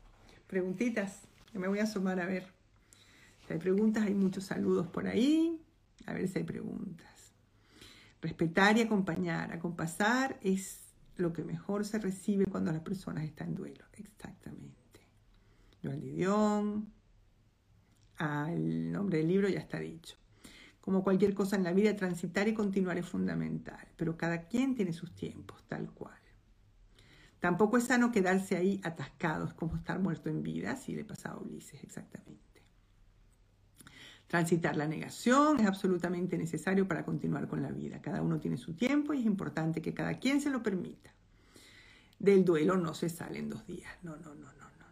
preguntitas. 0.49 1.23
Me 1.53 1.68
voy 1.68 1.79
a 1.79 1.85
asomar 1.85 2.18
a 2.18 2.27
ver. 2.27 2.49
Hay 3.53 3.59
preguntas, 3.59 4.05
hay 4.05 4.14
muchos 4.14 4.44
saludos 4.44 4.86
por 4.88 5.07
ahí. 5.07 5.61
A 6.07 6.14
ver 6.14 6.26
si 6.28 6.38
hay 6.38 6.44
preguntas. 6.44 7.34
Respetar 8.20 8.78
y 8.78 8.80
acompañar. 8.80 9.53
Acompasar 9.53 10.38
es 10.42 10.80
lo 11.16 11.32
que 11.32 11.44
mejor 11.44 11.84
se 11.84 11.98
recibe 11.98 12.46
cuando 12.46 12.72
la 12.72 12.82
persona 12.82 13.22
está 13.24 13.44
en 13.44 13.55
duelo. 13.55 13.84
Exactamente. 13.92 15.00
Joan 15.82 16.00
Lidión. 16.00 16.92
Al 18.16 18.92
nombre 18.92 19.18
del 19.18 19.28
libro 19.28 19.48
ya 19.48 19.61
está 19.61 19.78
dicho. 19.78 20.16
Como 20.80 21.05
cualquier 21.05 21.34
cosa 21.34 21.57
en 21.57 21.64
la 21.64 21.72
vida, 21.72 21.94
transitar 21.94 22.48
y 22.48 22.55
continuar 22.55 22.98
es 22.98 23.07
fundamental, 23.07 23.86
pero 23.96 24.16
cada 24.16 24.48
quien 24.48 24.74
tiene 24.74 24.92
sus 24.92 25.14
tiempos, 25.14 25.62
tal 25.68 25.90
cual. 25.90 26.18
Tampoco 27.38 27.76
es 27.76 27.84
sano 27.84 28.12
quedarse 28.12 28.57
ahí 28.57 28.80
atascados, 28.84 29.55
como 29.55 29.76
estar 29.76 29.98
muerto 29.98 30.28
en 30.28 30.42
vida, 30.42 30.72
así 30.72 30.94
le 30.94 31.05
pasaba 31.05 31.36
a 31.36 31.40
Ulises, 31.40 31.82
exactamente. 31.82 32.51
Transitar 34.33 34.78
la 34.78 34.87
negación 34.87 35.61
es 35.61 35.66
absolutamente 35.66 36.39
necesario 36.39 36.89
para 36.89 37.05
continuar 37.05 37.47
con 37.49 37.61
la 37.61 37.70
vida. 37.70 38.01
Cada 38.01 38.22
uno 38.22 38.41
tiene 38.41 38.57
su 38.57 38.72
tiempo 38.72 39.12
y 39.12 39.18
es 39.18 39.26
importante 39.26 39.83
que 39.83 39.93
cada 39.93 40.14
quien 40.18 40.41
se 40.41 40.49
lo 40.49 40.62
permita. 40.62 41.12
Del 42.18 42.43
duelo 42.43 42.78
no 42.78 42.95
se 42.95 43.11
sale 43.11 43.41
en 43.41 43.51
dos 43.51 43.66
días. 43.66 43.93
No, 44.03 44.16
no, 44.16 44.35
no, 44.35 44.47
no, 44.55 44.70
no, 44.78 44.87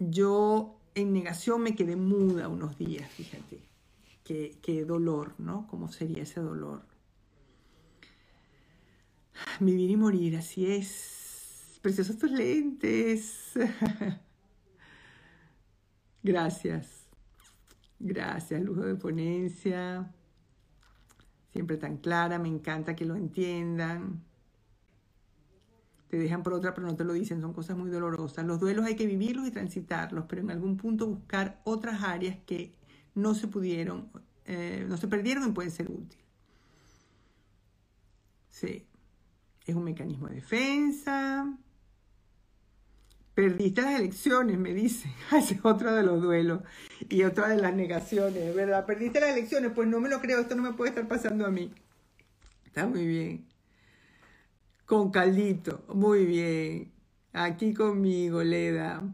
no. 0.00 0.10
Yo 0.10 0.80
en 0.96 1.12
negación 1.12 1.62
me 1.62 1.76
quedé 1.76 1.94
muda 1.94 2.48
unos 2.48 2.76
días, 2.76 3.08
fíjate. 3.12 3.62
Qué, 4.24 4.84
dolor, 4.84 5.36
¿no? 5.38 5.68
¿Cómo 5.68 5.86
sería 5.86 6.24
ese 6.24 6.40
dolor? 6.40 6.82
Vivir 9.60 9.88
y 9.88 9.96
morir, 9.96 10.36
así 10.36 10.66
es. 10.66 11.78
Preciosos 11.80 12.18
tus 12.18 12.32
lentes. 12.32 13.52
Gracias. 16.28 17.08
Gracias, 17.98 18.60
lujo 18.60 18.82
de 18.82 18.96
ponencia. 18.96 20.12
Siempre 21.52 21.78
tan 21.78 21.96
clara, 21.96 22.38
me 22.38 22.48
encanta 22.48 22.94
que 22.94 23.06
lo 23.06 23.16
entiendan. 23.16 24.22
Te 26.08 26.18
dejan 26.18 26.42
por 26.42 26.52
otra, 26.52 26.74
pero 26.74 26.86
no 26.86 26.96
te 26.96 27.04
lo 27.04 27.14
dicen, 27.14 27.40
son 27.40 27.54
cosas 27.54 27.78
muy 27.78 27.88
dolorosas. 27.88 28.44
Los 28.44 28.60
duelos 28.60 28.84
hay 28.84 28.94
que 28.94 29.06
vivirlos 29.06 29.48
y 29.48 29.50
transitarlos, 29.50 30.26
pero 30.28 30.42
en 30.42 30.50
algún 30.50 30.76
punto 30.76 31.06
buscar 31.06 31.62
otras 31.64 32.02
áreas 32.02 32.36
que 32.44 32.74
no 33.14 33.34
se 33.34 33.48
pudieron, 33.48 34.10
eh, 34.44 34.84
no 34.86 34.98
se 34.98 35.08
perdieron 35.08 35.48
y 35.48 35.52
pueden 35.52 35.70
ser 35.70 35.90
útiles. 35.90 36.26
Sí, 38.50 38.86
es 39.64 39.74
un 39.74 39.84
mecanismo 39.84 40.28
de 40.28 40.34
defensa. 40.34 41.58
Perdiste 43.38 43.82
las 43.82 44.00
elecciones, 44.00 44.58
me 44.58 44.74
dicen. 44.74 45.12
Ese 45.32 45.54
es 45.54 45.60
otro 45.64 45.94
de 45.94 46.02
los 46.02 46.20
duelos 46.20 46.60
y 47.08 47.22
otra 47.22 47.46
de 47.46 47.56
las 47.56 47.72
negaciones, 47.72 48.52
¿verdad? 48.52 48.84
Perdiste 48.84 49.20
las 49.20 49.30
elecciones, 49.30 49.70
pues 49.72 49.86
no 49.86 50.00
me 50.00 50.08
lo 50.08 50.20
creo, 50.20 50.40
esto 50.40 50.56
no 50.56 50.62
me 50.64 50.72
puede 50.72 50.88
estar 50.88 51.06
pasando 51.06 51.46
a 51.46 51.48
mí. 51.48 51.72
Está 52.66 52.88
muy 52.88 53.06
bien. 53.06 53.46
Con 54.84 55.12
caldito, 55.12 55.84
muy 55.94 56.26
bien. 56.26 56.90
Aquí 57.32 57.74
conmigo, 57.74 58.42
Leda. 58.42 59.04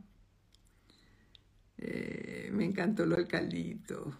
Eh, 1.77 2.49
me 2.51 2.64
encantó 2.64 3.05
lo 3.05 3.16
del 3.16 3.29
caldito. 3.29 4.18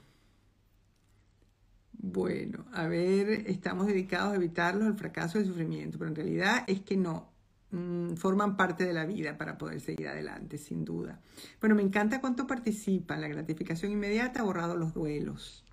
Bueno, 1.93 2.67
a 2.75 2.87
ver, 2.89 3.49
estamos 3.49 3.87
dedicados 3.87 4.35
a 4.35 4.37
evitarlos, 4.37 4.87
el 4.87 4.99
fracaso 4.99 5.39
y 5.39 5.45
el 5.45 5.49
sufrimiento, 5.49 5.97
pero 5.97 6.11
en 6.11 6.17
realidad 6.17 6.65
es 6.67 6.83
que 6.83 6.99
no, 6.99 7.34
mm, 7.75 8.15
forman 8.17 8.57
parte 8.57 8.85
de 8.85 8.93
la 8.93 9.05
vida 9.05 9.37
para 9.37 9.59
poder 9.59 9.81
seguir 9.81 10.09
adelante, 10.09 10.59
sin 10.59 10.85
duda. 10.85 11.21
Bueno, 11.61 11.75
me 11.75 11.83
encanta 11.83 12.21
cuánto 12.21 12.47
participan, 12.47 13.21
la 13.21 13.29
gratificación 13.29 13.93
inmediata 13.93 14.43
borrado 14.43 14.77
los 14.77 14.95
duelos. 14.95 15.65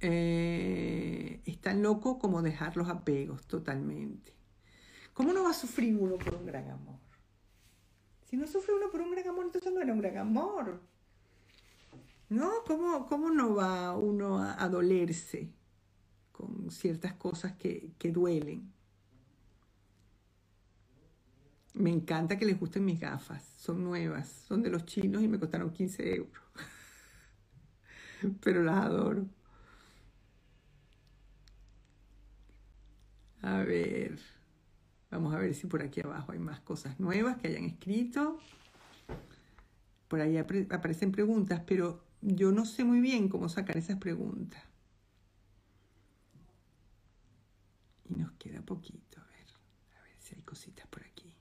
Eh, 0.00 1.40
es 1.46 1.60
tan 1.60 1.82
loco 1.82 2.18
como 2.18 2.42
dejar 2.42 2.76
los 2.76 2.88
apegos 2.88 3.46
totalmente. 3.46 4.34
¿Cómo 5.14 5.32
no 5.32 5.44
va 5.44 5.50
a 5.50 5.54
sufrir 5.54 5.96
uno 5.96 6.16
por 6.18 6.34
un 6.34 6.46
gran 6.46 6.70
amor? 6.70 6.98
Si 8.24 8.36
no 8.36 8.46
sufre 8.46 8.74
uno 8.74 8.90
por 8.90 9.00
un 9.00 9.12
gran 9.12 9.28
amor, 9.28 9.46
entonces 9.46 9.72
no 9.72 9.80
era 9.80 9.92
un 9.92 10.00
gran 10.00 10.18
amor. 10.18 10.82
¿No? 12.28 12.50
¿Cómo, 12.66 13.06
cómo 13.06 13.30
no 13.30 13.54
va 13.54 13.96
uno 13.96 14.42
a, 14.42 14.68
dolerse 14.68 15.54
con 16.36 16.70
ciertas 16.70 17.14
cosas 17.14 17.54
que, 17.54 17.90
que 17.98 18.12
duelen? 18.12 18.72
Me 21.74 21.90
encanta 21.90 22.38
que 22.38 22.46
les 22.46 22.58
gusten 22.58 22.84
mis 22.84 23.00
gafas. 23.00 23.42
Son 23.58 23.82
nuevas, 23.82 24.28
son 24.28 24.62
de 24.62 24.70
los 24.70 24.84
chinos 24.84 25.22
y 25.22 25.28
me 25.28 25.38
costaron 25.38 25.72
15 25.72 26.14
euros. 26.16 26.42
Pero 28.42 28.62
las 28.62 28.76
adoro. 28.84 29.26
A 33.42 33.58
ver, 33.62 34.18
vamos 35.10 35.34
a 35.34 35.38
ver 35.38 35.54
si 35.54 35.66
por 35.66 35.82
aquí 35.82 36.00
abajo 36.00 36.32
hay 36.32 36.38
más 36.38 36.60
cosas 36.60 36.98
nuevas 36.98 37.36
que 37.38 37.48
hayan 37.48 37.64
escrito. 37.64 38.38
Por 40.08 40.20
ahí 40.20 40.36
aparecen 40.36 41.12
preguntas, 41.12 41.62
pero 41.66 42.04
yo 42.22 42.52
no 42.52 42.64
sé 42.64 42.84
muy 42.84 43.00
bien 43.00 43.28
cómo 43.28 43.48
sacar 43.48 43.76
esas 43.76 43.98
preguntas. 43.98 44.62
Y 48.08 48.14
nos 48.14 48.32
queda 48.32 48.55
poquito, 48.66 49.20
a 49.20 49.24
ver, 49.24 49.46
a 49.98 50.02
ver 50.02 50.16
si 50.18 50.34
hay 50.34 50.42
cositas 50.42 50.86
por 50.88 51.02
aquí. 51.02 51.34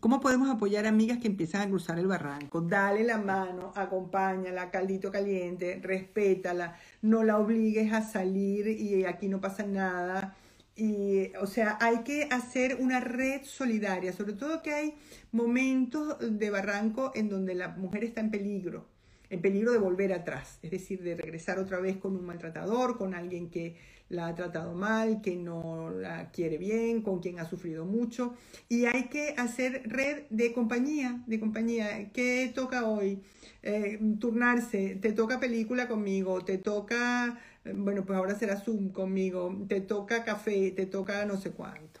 ¿Cómo 0.00 0.20
podemos 0.20 0.50
apoyar 0.50 0.84
a 0.84 0.88
amigas 0.88 1.18
que 1.18 1.28
empiezan 1.28 1.60
a 1.60 1.68
cruzar 1.68 1.98
el 1.98 2.08
barranco? 2.08 2.60
Dale 2.60 3.04
la 3.04 3.18
mano, 3.18 3.72
acompáñala, 3.76 4.70
caldito 4.70 5.12
caliente, 5.12 5.78
respétala, 5.80 6.76
no 7.02 7.22
la 7.22 7.38
obligues 7.38 7.92
a 7.92 8.02
salir 8.02 8.66
y 8.66 9.04
aquí 9.04 9.28
no 9.28 9.40
pasa 9.40 9.64
nada. 9.64 10.36
Y, 10.74 11.32
o 11.36 11.46
sea, 11.46 11.78
hay 11.80 11.98
que 11.98 12.28
hacer 12.32 12.78
una 12.80 12.98
red 12.98 13.42
solidaria, 13.44 14.12
sobre 14.12 14.32
todo 14.32 14.60
que 14.60 14.74
hay 14.74 14.94
momentos 15.30 16.16
de 16.20 16.50
barranco 16.50 17.12
en 17.14 17.28
donde 17.28 17.54
la 17.54 17.68
mujer 17.68 18.02
está 18.02 18.20
en 18.20 18.32
peligro 18.32 18.92
en 19.32 19.40
peligro 19.40 19.72
de 19.72 19.78
volver 19.78 20.12
atrás, 20.12 20.58
es 20.60 20.70
decir, 20.70 21.02
de 21.02 21.16
regresar 21.16 21.58
otra 21.58 21.80
vez 21.80 21.96
con 21.96 22.14
un 22.14 22.26
maltratador, 22.26 22.98
con 22.98 23.14
alguien 23.14 23.48
que 23.48 23.76
la 24.08 24.26
ha 24.26 24.34
tratado 24.34 24.74
mal, 24.74 25.20
que 25.22 25.36
no 25.36 25.90
la 25.90 26.30
quiere 26.30 26.58
bien, 26.58 27.02
con 27.02 27.20
quien 27.20 27.40
ha 27.40 27.44
sufrido 27.44 27.84
mucho. 27.84 28.34
Y 28.68 28.84
hay 28.86 29.08
que 29.08 29.34
hacer 29.38 29.82
red 29.86 30.24
de 30.30 30.52
compañía, 30.52 31.22
de 31.26 31.40
compañía. 31.40 32.10
¿Qué 32.12 32.52
toca 32.54 32.86
hoy? 32.86 33.22
Eh, 33.62 34.00
turnarse, 34.18 34.96
te 35.00 35.12
toca 35.12 35.40
película 35.40 35.88
conmigo, 35.88 36.44
te 36.44 36.58
toca, 36.58 37.38
bueno, 37.64 38.04
pues 38.04 38.18
ahora 38.18 38.34
será 38.36 38.56
Zoom 38.56 38.90
conmigo, 38.90 39.64
te 39.68 39.80
toca 39.80 40.24
café, 40.24 40.72
te 40.72 40.86
toca 40.86 41.24
no 41.26 41.36
sé 41.36 41.52
cuánto. 41.52 42.00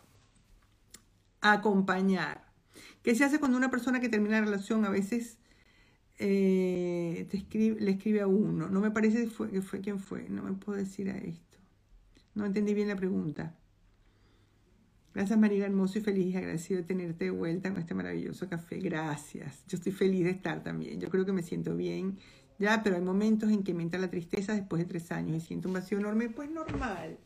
Acompañar. 1.40 2.44
¿Qué 3.02 3.14
se 3.14 3.24
hace 3.24 3.38
cuando 3.38 3.58
una 3.58 3.70
persona 3.70 4.00
que 4.00 4.08
termina 4.08 4.40
la 4.40 4.46
relación 4.46 4.84
a 4.84 4.90
veces 4.90 5.38
eh, 6.24 7.26
te 7.30 7.36
escribe, 7.36 7.80
le 7.80 7.90
escribe 7.92 8.20
a 8.20 8.26
uno. 8.28 8.68
No 8.68 8.80
me 8.80 8.90
parece 8.90 9.24
que 9.24 9.30
fue, 9.30 9.50
que 9.50 9.60
fue 9.60 9.80
quien 9.80 9.98
fue. 9.98 10.28
No 10.28 10.42
me 10.44 10.52
puedo 10.52 10.78
decir 10.78 11.10
a 11.10 11.18
esto. 11.18 11.51
No 12.34 12.46
entendí 12.46 12.74
bien 12.74 12.88
la 12.88 12.96
pregunta. 12.96 13.54
Gracias 15.14 15.38
María, 15.38 15.66
hermoso 15.66 15.98
y 15.98 16.02
feliz 16.02 16.34
agradecido 16.36 16.80
de 16.80 16.86
tenerte 16.86 17.26
de 17.26 17.30
vuelta 17.30 17.70
con 17.70 17.80
este 17.80 17.94
maravilloso 17.94 18.48
café. 18.48 18.78
Gracias. 18.78 19.62
Yo 19.68 19.76
estoy 19.76 19.92
feliz 19.92 20.24
de 20.24 20.30
estar 20.30 20.62
también. 20.62 21.00
Yo 21.00 21.10
creo 21.10 21.26
que 21.26 21.32
me 21.32 21.42
siento 21.42 21.76
bien. 21.76 22.18
Ya, 22.58 22.82
pero 22.82 22.96
hay 22.96 23.02
momentos 23.02 23.50
en 23.50 23.62
que 23.62 23.74
me 23.74 23.82
entra 23.82 24.00
la 24.00 24.08
tristeza 24.08 24.54
después 24.54 24.80
de 24.80 24.88
tres 24.88 25.12
años 25.12 25.36
y 25.36 25.40
siento 25.40 25.68
un 25.68 25.74
vacío 25.74 25.98
enorme. 25.98 26.30
Pues 26.30 26.50
normal. 26.50 27.18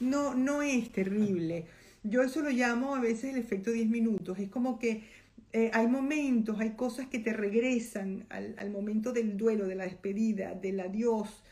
No, 0.00 0.34
no 0.34 0.62
es 0.62 0.90
terrible. 0.90 1.66
Yo 2.02 2.22
eso 2.22 2.42
lo 2.42 2.50
llamo 2.50 2.94
a 2.94 3.00
veces 3.00 3.32
el 3.32 3.38
efecto 3.38 3.70
10 3.70 3.88
minutos. 3.88 4.38
Es 4.38 4.50
como 4.50 4.78
que 4.78 5.04
eh, 5.52 5.70
hay 5.72 5.86
momentos, 5.86 6.60
hay 6.60 6.72
cosas 6.72 7.06
que 7.06 7.18
te 7.18 7.32
regresan 7.32 8.26
al, 8.28 8.70
momento 8.70 9.12
del 9.12 9.36
duelo, 9.36 9.66
de 9.66 9.76
la 9.76 9.84
despedida, 9.84 10.54
del 10.54 10.80
adiós. 10.80 11.42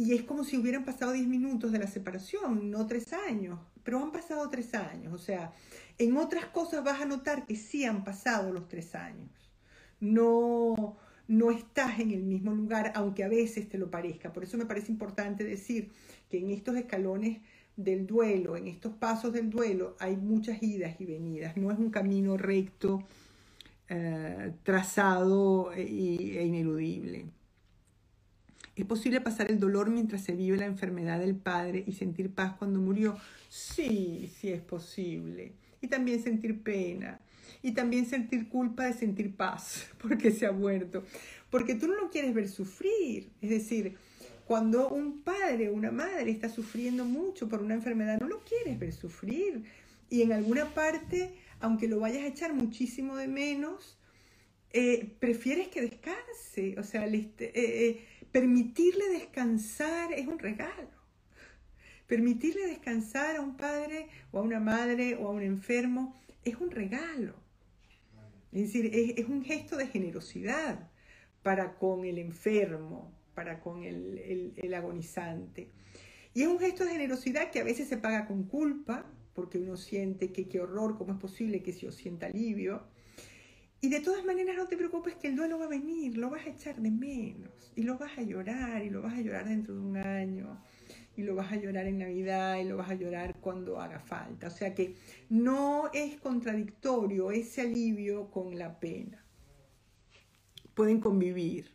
Y 0.00 0.14
es 0.14 0.22
como 0.22 0.44
si 0.44 0.56
hubieran 0.56 0.86
pasado 0.86 1.12
10 1.12 1.28
minutos 1.28 1.72
de 1.72 1.78
la 1.78 1.86
separación, 1.86 2.70
no 2.70 2.86
tres 2.86 3.12
años, 3.12 3.58
pero 3.82 4.02
han 4.02 4.12
pasado 4.12 4.48
tres 4.48 4.72
años. 4.72 5.12
O 5.12 5.18
sea, 5.18 5.52
en 5.98 6.16
otras 6.16 6.46
cosas 6.46 6.82
vas 6.82 7.02
a 7.02 7.04
notar 7.04 7.44
que 7.44 7.54
sí 7.54 7.84
han 7.84 8.02
pasado 8.02 8.50
los 8.50 8.66
tres 8.66 8.94
años. 8.94 9.28
No, 10.00 10.96
no 11.28 11.50
estás 11.50 12.00
en 12.00 12.12
el 12.12 12.22
mismo 12.22 12.54
lugar, 12.54 12.92
aunque 12.94 13.24
a 13.24 13.28
veces 13.28 13.68
te 13.68 13.76
lo 13.76 13.90
parezca. 13.90 14.32
Por 14.32 14.42
eso 14.42 14.56
me 14.56 14.64
parece 14.64 14.90
importante 14.90 15.44
decir 15.44 15.90
que 16.30 16.38
en 16.38 16.48
estos 16.48 16.76
escalones 16.76 17.42
del 17.76 18.06
duelo, 18.06 18.56
en 18.56 18.68
estos 18.68 18.94
pasos 18.94 19.34
del 19.34 19.50
duelo, 19.50 19.96
hay 20.00 20.16
muchas 20.16 20.62
idas 20.62 20.98
y 20.98 21.04
venidas. 21.04 21.58
No 21.58 21.70
es 21.70 21.78
un 21.78 21.90
camino 21.90 22.38
recto 22.38 23.06
eh, 23.90 24.54
trazado 24.62 25.74
e, 25.74 25.82
e 25.82 26.46
ineludible. 26.46 27.26
¿Es 28.80 28.86
posible 28.86 29.20
pasar 29.20 29.50
el 29.50 29.60
dolor 29.60 29.90
mientras 29.90 30.22
se 30.22 30.32
vive 30.32 30.56
la 30.56 30.66
enfermedad 30.66 31.18
del 31.18 31.36
padre 31.36 31.84
y 31.86 31.92
sentir 31.92 32.30
paz 32.30 32.54
cuando 32.58 32.80
murió? 32.80 33.16
Sí, 33.48 34.32
sí 34.38 34.50
es 34.50 34.60
posible. 34.60 35.52
Y 35.80 35.88
también 35.88 36.22
sentir 36.22 36.62
pena. 36.62 37.20
Y 37.62 37.72
también 37.72 38.06
sentir 38.06 38.48
culpa 38.48 38.86
de 38.86 38.92
sentir 38.92 39.36
paz 39.36 39.90
porque 40.02 40.30
se 40.30 40.46
ha 40.46 40.52
muerto. 40.52 41.04
Porque 41.50 41.74
tú 41.74 41.88
no 41.88 41.94
lo 41.94 42.10
quieres 42.10 42.34
ver 42.34 42.48
sufrir. 42.48 43.30
Es 43.40 43.50
decir, 43.50 43.96
cuando 44.46 44.88
un 44.88 45.22
padre 45.22 45.68
o 45.68 45.74
una 45.74 45.90
madre 45.90 46.30
está 46.30 46.48
sufriendo 46.48 47.04
mucho 47.04 47.48
por 47.48 47.62
una 47.62 47.74
enfermedad, 47.74 48.18
no 48.20 48.28
lo 48.28 48.40
quieres 48.40 48.78
ver 48.78 48.92
sufrir. 48.92 49.64
Y 50.08 50.22
en 50.22 50.32
alguna 50.32 50.66
parte 50.74 51.34
aunque 51.60 51.88
lo 51.88 52.00
vayas 52.00 52.24
a 52.24 52.26
echar 52.26 52.54
muchísimo 52.54 53.16
de 53.16 53.28
menos, 53.28 53.98
eh, 54.72 55.14
prefieres 55.20 55.68
que 55.68 55.82
descanse. 55.82 56.76
O 56.78 56.82
sea, 56.82 57.06
eh, 57.06 57.30
eh, 57.38 58.04
permitirle 58.32 59.08
descansar 59.10 60.12
es 60.12 60.26
un 60.26 60.38
regalo. 60.38 60.88
Permitirle 62.06 62.66
descansar 62.66 63.36
a 63.36 63.40
un 63.40 63.56
padre 63.56 64.08
o 64.32 64.38
a 64.38 64.42
una 64.42 64.60
madre 64.60 65.16
o 65.16 65.28
a 65.28 65.30
un 65.30 65.42
enfermo 65.42 66.20
es 66.44 66.56
un 66.56 66.70
regalo. 66.70 67.34
Es 68.52 68.62
decir, 68.62 68.90
es, 68.92 69.28
un 69.28 69.44
gesto 69.44 69.76
de 69.76 69.86
generosidad 69.86 70.90
para 71.42 71.76
con 71.76 72.04
el 72.04 72.18
enfermo, 72.18 73.12
para 73.34 73.60
con 73.60 73.84
el, 73.84 74.54
el 74.56 74.74
agonizante. 74.74 75.70
Y 76.34 76.42
es 76.42 76.48
un 76.48 76.58
gesto 76.58 76.84
de 76.84 76.92
generosidad 76.92 77.50
que 77.50 77.60
a 77.60 77.64
veces 77.64 77.88
se 77.88 77.96
paga 77.96 78.26
con 78.26 78.44
culpa, 78.44 79.06
porque 79.34 79.58
uno 79.58 79.76
siente 79.76 80.32
que 80.32 80.48
qué 80.48 80.60
horror, 80.60 80.98
cómo 80.98 81.12
es 81.12 81.18
posible 81.18 81.62
que 81.62 81.72
yo 81.72 81.92
sienta 81.92 82.26
alivio. 82.26 82.82
Y 83.82 83.88
de 83.88 84.00
todas 84.00 84.24
maneras 84.24 84.56
no 84.56 84.66
te 84.66 84.76
preocupes 84.76 85.14
que 85.14 85.28
el 85.28 85.36
duelo 85.36 85.58
va 85.58 85.64
a 85.64 85.68
venir, 85.68 86.18
lo 86.18 86.28
vas 86.28 86.46
a 86.46 86.50
echar 86.50 86.76
de 86.80 86.90
menos 86.90 87.72
y 87.74 87.82
lo 87.82 87.96
vas 87.96 88.18
a 88.18 88.22
llorar 88.22 88.84
y 88.84 88.90
lo 88.90 89.00
vas 89.00 89.14
a 89.14 89.20
llorar 89.22 89.48
dentro 89.48 89.74
de 89.74 89.80
un 89.80 89.96
año 89.96 90.60
y 91.16 91.22
lo 91.22 91.34
vas 91.34 91.50
a 91.52 91.56
llorar 91.56 91.86
en 91.86 91.98
Navidad 91.98 92.58
y 92.58 92.64
lo 92.64 92.76
vas 92.76 92.90
a 92.90 92.94
llorar 92.94 93.36
cuando 93.40 93.80
haga 93.80 93.98
falta. 94.00 94.48
O 94.48 94.50
sea 94.50 94.74
que 94.74 94.96
no 95.30 95.90
es 95.94 96.20
contradictorio 96.20 97.30
ese 97.30 97.62
alivio 97.62 98.30
con 98.30 98.58
la 98.58 98.78
pena. 98.78 99.24
pueden 100.74 101.00
convivir. 101.00 101.70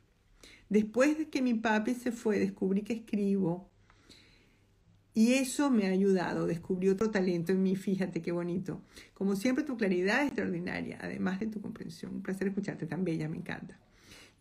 Después 0.70 1.18
de 1.18 1.30
que 1.30 1.42
mi 1.42 1.54
papi 1.54 1.94
se 1.94 2.12
fue, 2.12 2.40
descubrí 2.40 2.82
que 2.82 2.94
escribo 2.94 3.70
y 5.16 5.36
eso 5.36 5.72
me 5.72 5.88
ha 5.88 5.92
ayudado. 5.92 6.46
Descubrí 6.46 6.90
otro 6.90 7.10
talento 7.10 7.54
en 7.54 7.64
mí, 7.64 7.78
fíjate 7.78 8.22
qué 8.22 8.34
bonito. 8.34 8.82
Como 9.14 9.38
siempre, 9.38 9.64
tu 9.64 9.78
claridad 9.78 10.22
es 10.22 10.28
extraordinaria, 10.28 11.00
además 11.02 11.40
de 11.40 11.48
tu 11.48 11.62
comprensión. 11.62 12.16
Un 12.16 12.22
placer 12.22 12.50
escucharte, 12.50 12.86
tan 12.86 13.06
bella, 13.06 13.30
me 13.30 13.38
encanta. 13.38 13.80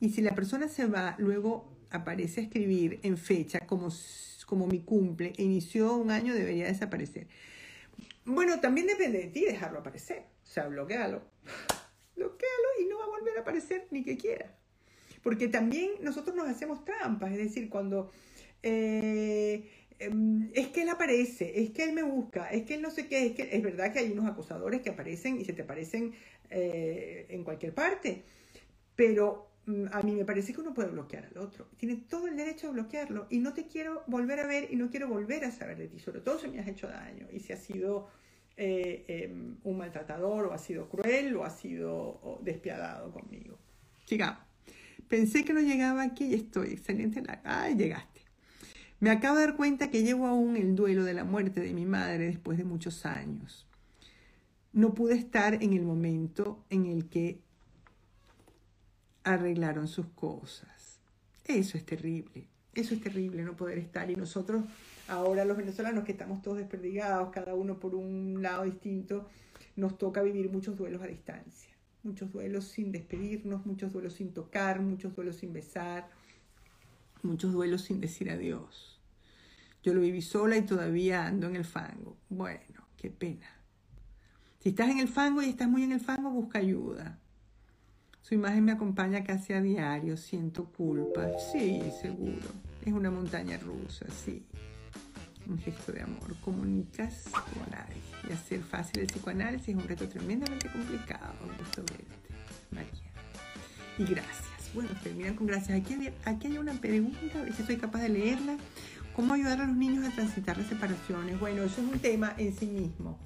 Y 0.01 0.11
si 0.11 0.20
la 0.20 0.35
persona 0.35 0.66
se 0.66 0.87
va, 0.87 1.14
luego 1.18 1.72
aparece 1.91 2.41
a 2.41 2.45
escribir 2.45 2.99
en 3.05 3.16
fecha 3.16 3.61
como, 3.61 3.89
como 4.47 4.66
mi 4.66 4.81
cumple 4.81 5.33
e 5.37 5.45
inició 5.45 5.95
un 5.95 6.11
año, 6.11 6.35
debería 6.35 6.66
desaparecer. 6.66 7.29
Bueno, 8.25 8.59
también 8.59 8.89
depende 8.89 9.18
de 9.18 9.27
ti 9.29 9.45
dejarlo 9.45 9.79
aparecer. 9.79 10.25
O 10.43 10.47
sea, 10.47 10.66
bloquealo. 10.66 11.22
bloquealo 12.16 12.68
y 12.83 12.87
no 12.87 12.99
va 12.99 13.05
a 13.05 13.09
volver 13.09 13.39
a 13.39 13.43
aparecer 13.43 13.87
ni 13.93 14.03
que 14.03 14.16
quiera. 14.16 14.57
Porque 15.22 15.47
también 15.47 15.93
nosotros 16.03 16.35
nos 16.35 16.49
hacemos 16.49 16.85
trampas. 16.85 17.31
Es 17.31 17.39
decir, 17.39 17.68
cuando... 17.68 18.11
Eh, 18.66 19.84
es 19.99 20.68
que 20.68 20.82
él 20.82 20.88
aparece, 20.88 21.61
es 21.61 21.70
que 21.70 21.84
él 21.84 21.92
me 21.92 22.03
busca, 22.03 22.49
es 22.49 22.64
que 22.64 22.74
él 22.74 22.82
no 22.82 22.90
sé 22.90 23.07
qué, 23.07 23.26
es 23.26 23.32
que 23.32 23.49
es 23.51 23.62
verdad 23.62 23.92
que 23.92 24.01
hay 24.01 24.11
unos 24.11 24.26
acosadores 24.26 24.80
que 24.82 24.90
aparecen 24.90 25.40
y 25.40 25.45
se 25.45 25.53
te 25.53 25.62
aparecen 25.62 26.14
eh, 26.51 27.26
en 27.28 27.45
cualquier 27.45 27.74
parte, 27.74 28.24
pero 28.97 29.55
Mm, 29.66 29.86
a 29.92 30.03
mí 30.03 30.14
me 30.14 30.24
parece 30.24 30.53
que 30.53 30.61
uno 30.61 30.74
puede 30.74 30.90
bloquear 30.90 31.26
al 31.26 31.38
otro. 31.38 31.68
Tiene 31.76 31.97
todo 31.97 32.26
el 32.28 32.36
derecho 32.36 32.68
a 32.68 32.72
bloquearlo 32.72 33.26
y 33.30 33.38
no 33.38 33.55
te 33.55 33.66
quiero 33.66 34.03
volver 34.07 34.40
a 34.40 34.47
ver 34.47 34.68
y 34.70 34.76
no 34.76 34.90
quiero 34.90 35.09
volver 35.09 35.45
a 35.45 35.51
saber 35.51 35.78
de 35.78 35.88
ti, 35.88 35.99
sobre 35.99 36.20
todo 36.20 36.38
si 36.38 36.49
me 36.49 36.61
has 36.61 36.68
hecho 36.68 36.86
daño 36.86 37.28
y 37.32 37.40
si 37.40 37.53
has 37.53 37.61
sido 37.61 38.09
eh, 38.57 39.05
em, 39.09 39.57
un 39.64 39.78
maltratador 39.78 40.47
o 40.47 40.53
has 40.53 40.62
sido 40.62 40.88
cruel 40.88 41.34
o 41.36 41.45
has 41.45 41.59
sido 41.59 42.40
despiadado 42.42 43.11
conmigo. 43.11 43.59
Sigamos. 44.05 44.42
Pensé 45.09 45.45
que 45.45 45.53
no 45.53 45.61
llegaba 45.61 46.03
aquí 46.03 46.26
y 46.26 46.34
estoy. 46.34 46.72
Excelente. 46.72 47.22
Ay, 47.45 47.74
llegaste. 47.74 48.13
Me 49.05 49.11
acabo 49.11 49.36
de 49.36 49.44
dar 49.44 49.57
cuenta 49.57 49.90
que 49.90 50.02
llevo 50.02 50.26
aún 50.26 50.57
el 50.57 50.74
duelo 50.74 51.05
de 51.05 51.12
la 51.12 51.24
muerte 51.24 51.61
de 51.61 51.74
mi 51.74 51.84
madre 51.84 52.24
después 52.24 52.57
de 52.57 52.64
muchos 52.64 53.05
años. 53.05 53.66
No 54.72 54.94
pude 54.94 55.14
estar 55.14 55.62
en 55.62 55.74
el 55.74 55.82
momento 55.82 56.64
en 56.70 56.86
el 56.86 57.11
que 57.11 57.38
arreglaron 59.22 59.88
sus 59.88 60.07
cosas. 60.14 61.00
Eso 61.44 61.76
es 61.76 61.84
terrible, 61.84 62.48
eso 62.72 62.94
es 62.94 63.02
terrible 63.02 63.42
no 63.42 63.55
poder 63.55 63.76
estar. 63.76 64.11
Y 64.11 64.16
nosotros, 64.16 64.64
ahora 65.07 65.44
los 65.44 65.59
venezolanos 65.59 66.05
que 66.05 66.12
estamos 66.12 66.40
todos 66.40 66.57
desperdigados, 66.57 67.28
cada 67.28 67.55
uno 67.55 67.78
por 67.78 67.94
un 67.94 68.40
lado 68.40 68.64
distinto, 68.64 69.28
nos 69.76 69.98
toca 69.98 70.22
vivir 70.22 70.50
muchos 70.50 70.78
duelos 70.78 71.02
a 71.02 71.09
distancia. 71.09 71.68
Muchos 72.05 72.32
duelos 72.32 72.68
sin 72.68 72.90
despedirnos, 72.90 73.66
muchos 73.66 73.92
duelos 73.92 74.14
sin 74.14 74.32
tocar, 74.32 74.80
muchos 74.80 75.14
duelos 75.14 75.36
sin 75.36 75.52
besar, 75.52 76.09
muchos 77.22 77.52
duelos 77.52 77.82
sin 77.82 78.00
decir 78.00 78.30
adiós. 78.30 78.93
Yo 79.85 79.93
lo 79.93 80.01
viví 80.01 80.22
sola 80.22 80.57
y 80.57 80.62
todavía 80.62 81.26
ando 81.26 81.47
en 81.47 81.57
el 81.57 81.64
fango. 81.66 82.16
Bueno, 82.30 82.89
qué 82.97 83.11
pena. 83.11 83.47
Si 84.59 84.70
estás 84.70 84.89
en 84.89 84.99
el 84.99 85.09
fango 85.09 85.43
y 85.43 85.51
estás 85.51 85.68
muy 85.68 85.82
en 85.82 85.93
el 85.93 86.01
fango, 86.01 86.30
busca 86.30 86.59
ayuda. 86.59 87.18
Su 88.22 88.32
imagen 88.32 88.64
me 88.64 88.72
acompaña 88.72 89.22
casi 89.24 89.53
a 89.53 89.61
diario, 89.61 90.16
siento 90.16 90.64
culpa. 90.72 91.28
Sí, 91.53 91.82
seguro. 92.01 92.49
Es 92.82 92.95
una 92.95 93.11
montaña 93.11 93.59
rusa, 93.59 94.07
sí. 94.24 94.47
Un 95.47 95.59
gesto 95.59 95.93
de 95.93 96.01
amor. 96.01 96.35
Comunicas 96.41 97.24
con 97.30 97.70
nadie. 97.70 98.01
Y 98.26 98.32
hacer 98.32 98.62
fácil 98.62 99.01
el 99.01 99.09
psicoanálisis 99.09 99.68
es 99.68 99.74
un 99.74 99.87
reto 99.87 100.09
tremendamente 100.09 100.70
complicado. 100.70 101.35
Gusto 101.59 101.82
verte, 101.82 102.30
María. 102.70 102.91
Y 103.99 104.05
gracias. 104.05 104.72
Bueno, 104.72 104.89
terminan 105.03 105.37
con 105.37 105.47
gracias. 105.47 105.78
Aquí 105.78 105.95
aquí 106.24 106.47
hay 106.47 106.57
una 106.57 106.72
pregunta, 106.72 107.39
a 107.39 107.43
ver 107.43 107.53
si 107.53 107.62
soy 107.64 107.76
capaz 107.76 108.01
de 108.01 108.09
leerla. 108.09 108.57
¿Cómo 109.14 109.34
ayudar 109.34 109.60
a 109.60 109.66
los 109.66 109.76
niños 109.76 110.06
a 110.06 110.10
transitar 110.10 110.58
las 110.58 110.66
separaciones? 110.66 111.38
Bueno, 111.38 111.62
eso 111.62 111.80
es 111.80 111.92
un 111.92 111.98
tema 112.00 112.34
en 112.36 112.52
sí 112.52 112.66
mismo. 112.66 113.16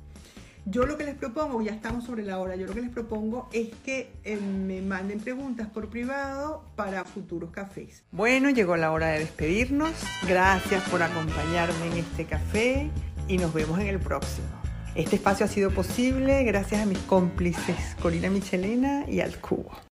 Yo 0.66 0.84
lo 0.84 0.98
que 0.98 1.04
les 1.04 1.14
propongo, 1.14 1.62
ya 1.62 1.72
estamos 1.72 2.04
sobre 2.04 2.22
la 2.24 2.38
hora, 2.38 2.54
yo 2.54 2.66
lo 2.66 2.74
que 2.74 2.82
les 2.82 2.90
propongo 2.90 3.48
es 3.52 3.70
que 3.86 4.12
eh, 4.24 4.36
me 4.36 4.82
manden 4.82 5.18
preguntas 5.18 5.66
por 5.68 5.88
privado 5.88 6.62
para 6.76 7.04
futuros 7.04 7.50
cafés. 7.50 8.02
Bueno, 8.12 8.50
llegó 8.50 8.76
la 8.76 8.92
hora 8.92 9.08
de 9.08 9.20
despedirnos. 9.20 9.92
Gracias 10.28 10.86
por 10.90 11.02
acompañarme 11.02 11.86
en 11.86 11.98
este 11.98 12.26
café 12.26 12.90
y 13.26 13.38
nos 13.38 13.54
vemos 13.54 13.80
en 13.80 13.86
el 13.86 13.98
próximo. 13.98 14.46
Este 14.94 15.16
espacio 15.16 15.46
ha 15.46 15.48
sido 15.48 15.70
posible 15.70 16.44
gracias 16.44 16.82
a 16.82 16.86
mis 16.86 16.98
cómplices 16.98 17.96
Corina 18.02 18.28
Michelena 18.28 19.08
y 19.08 19.20
al 19.20 19.38
Cubo. 19.40 19.87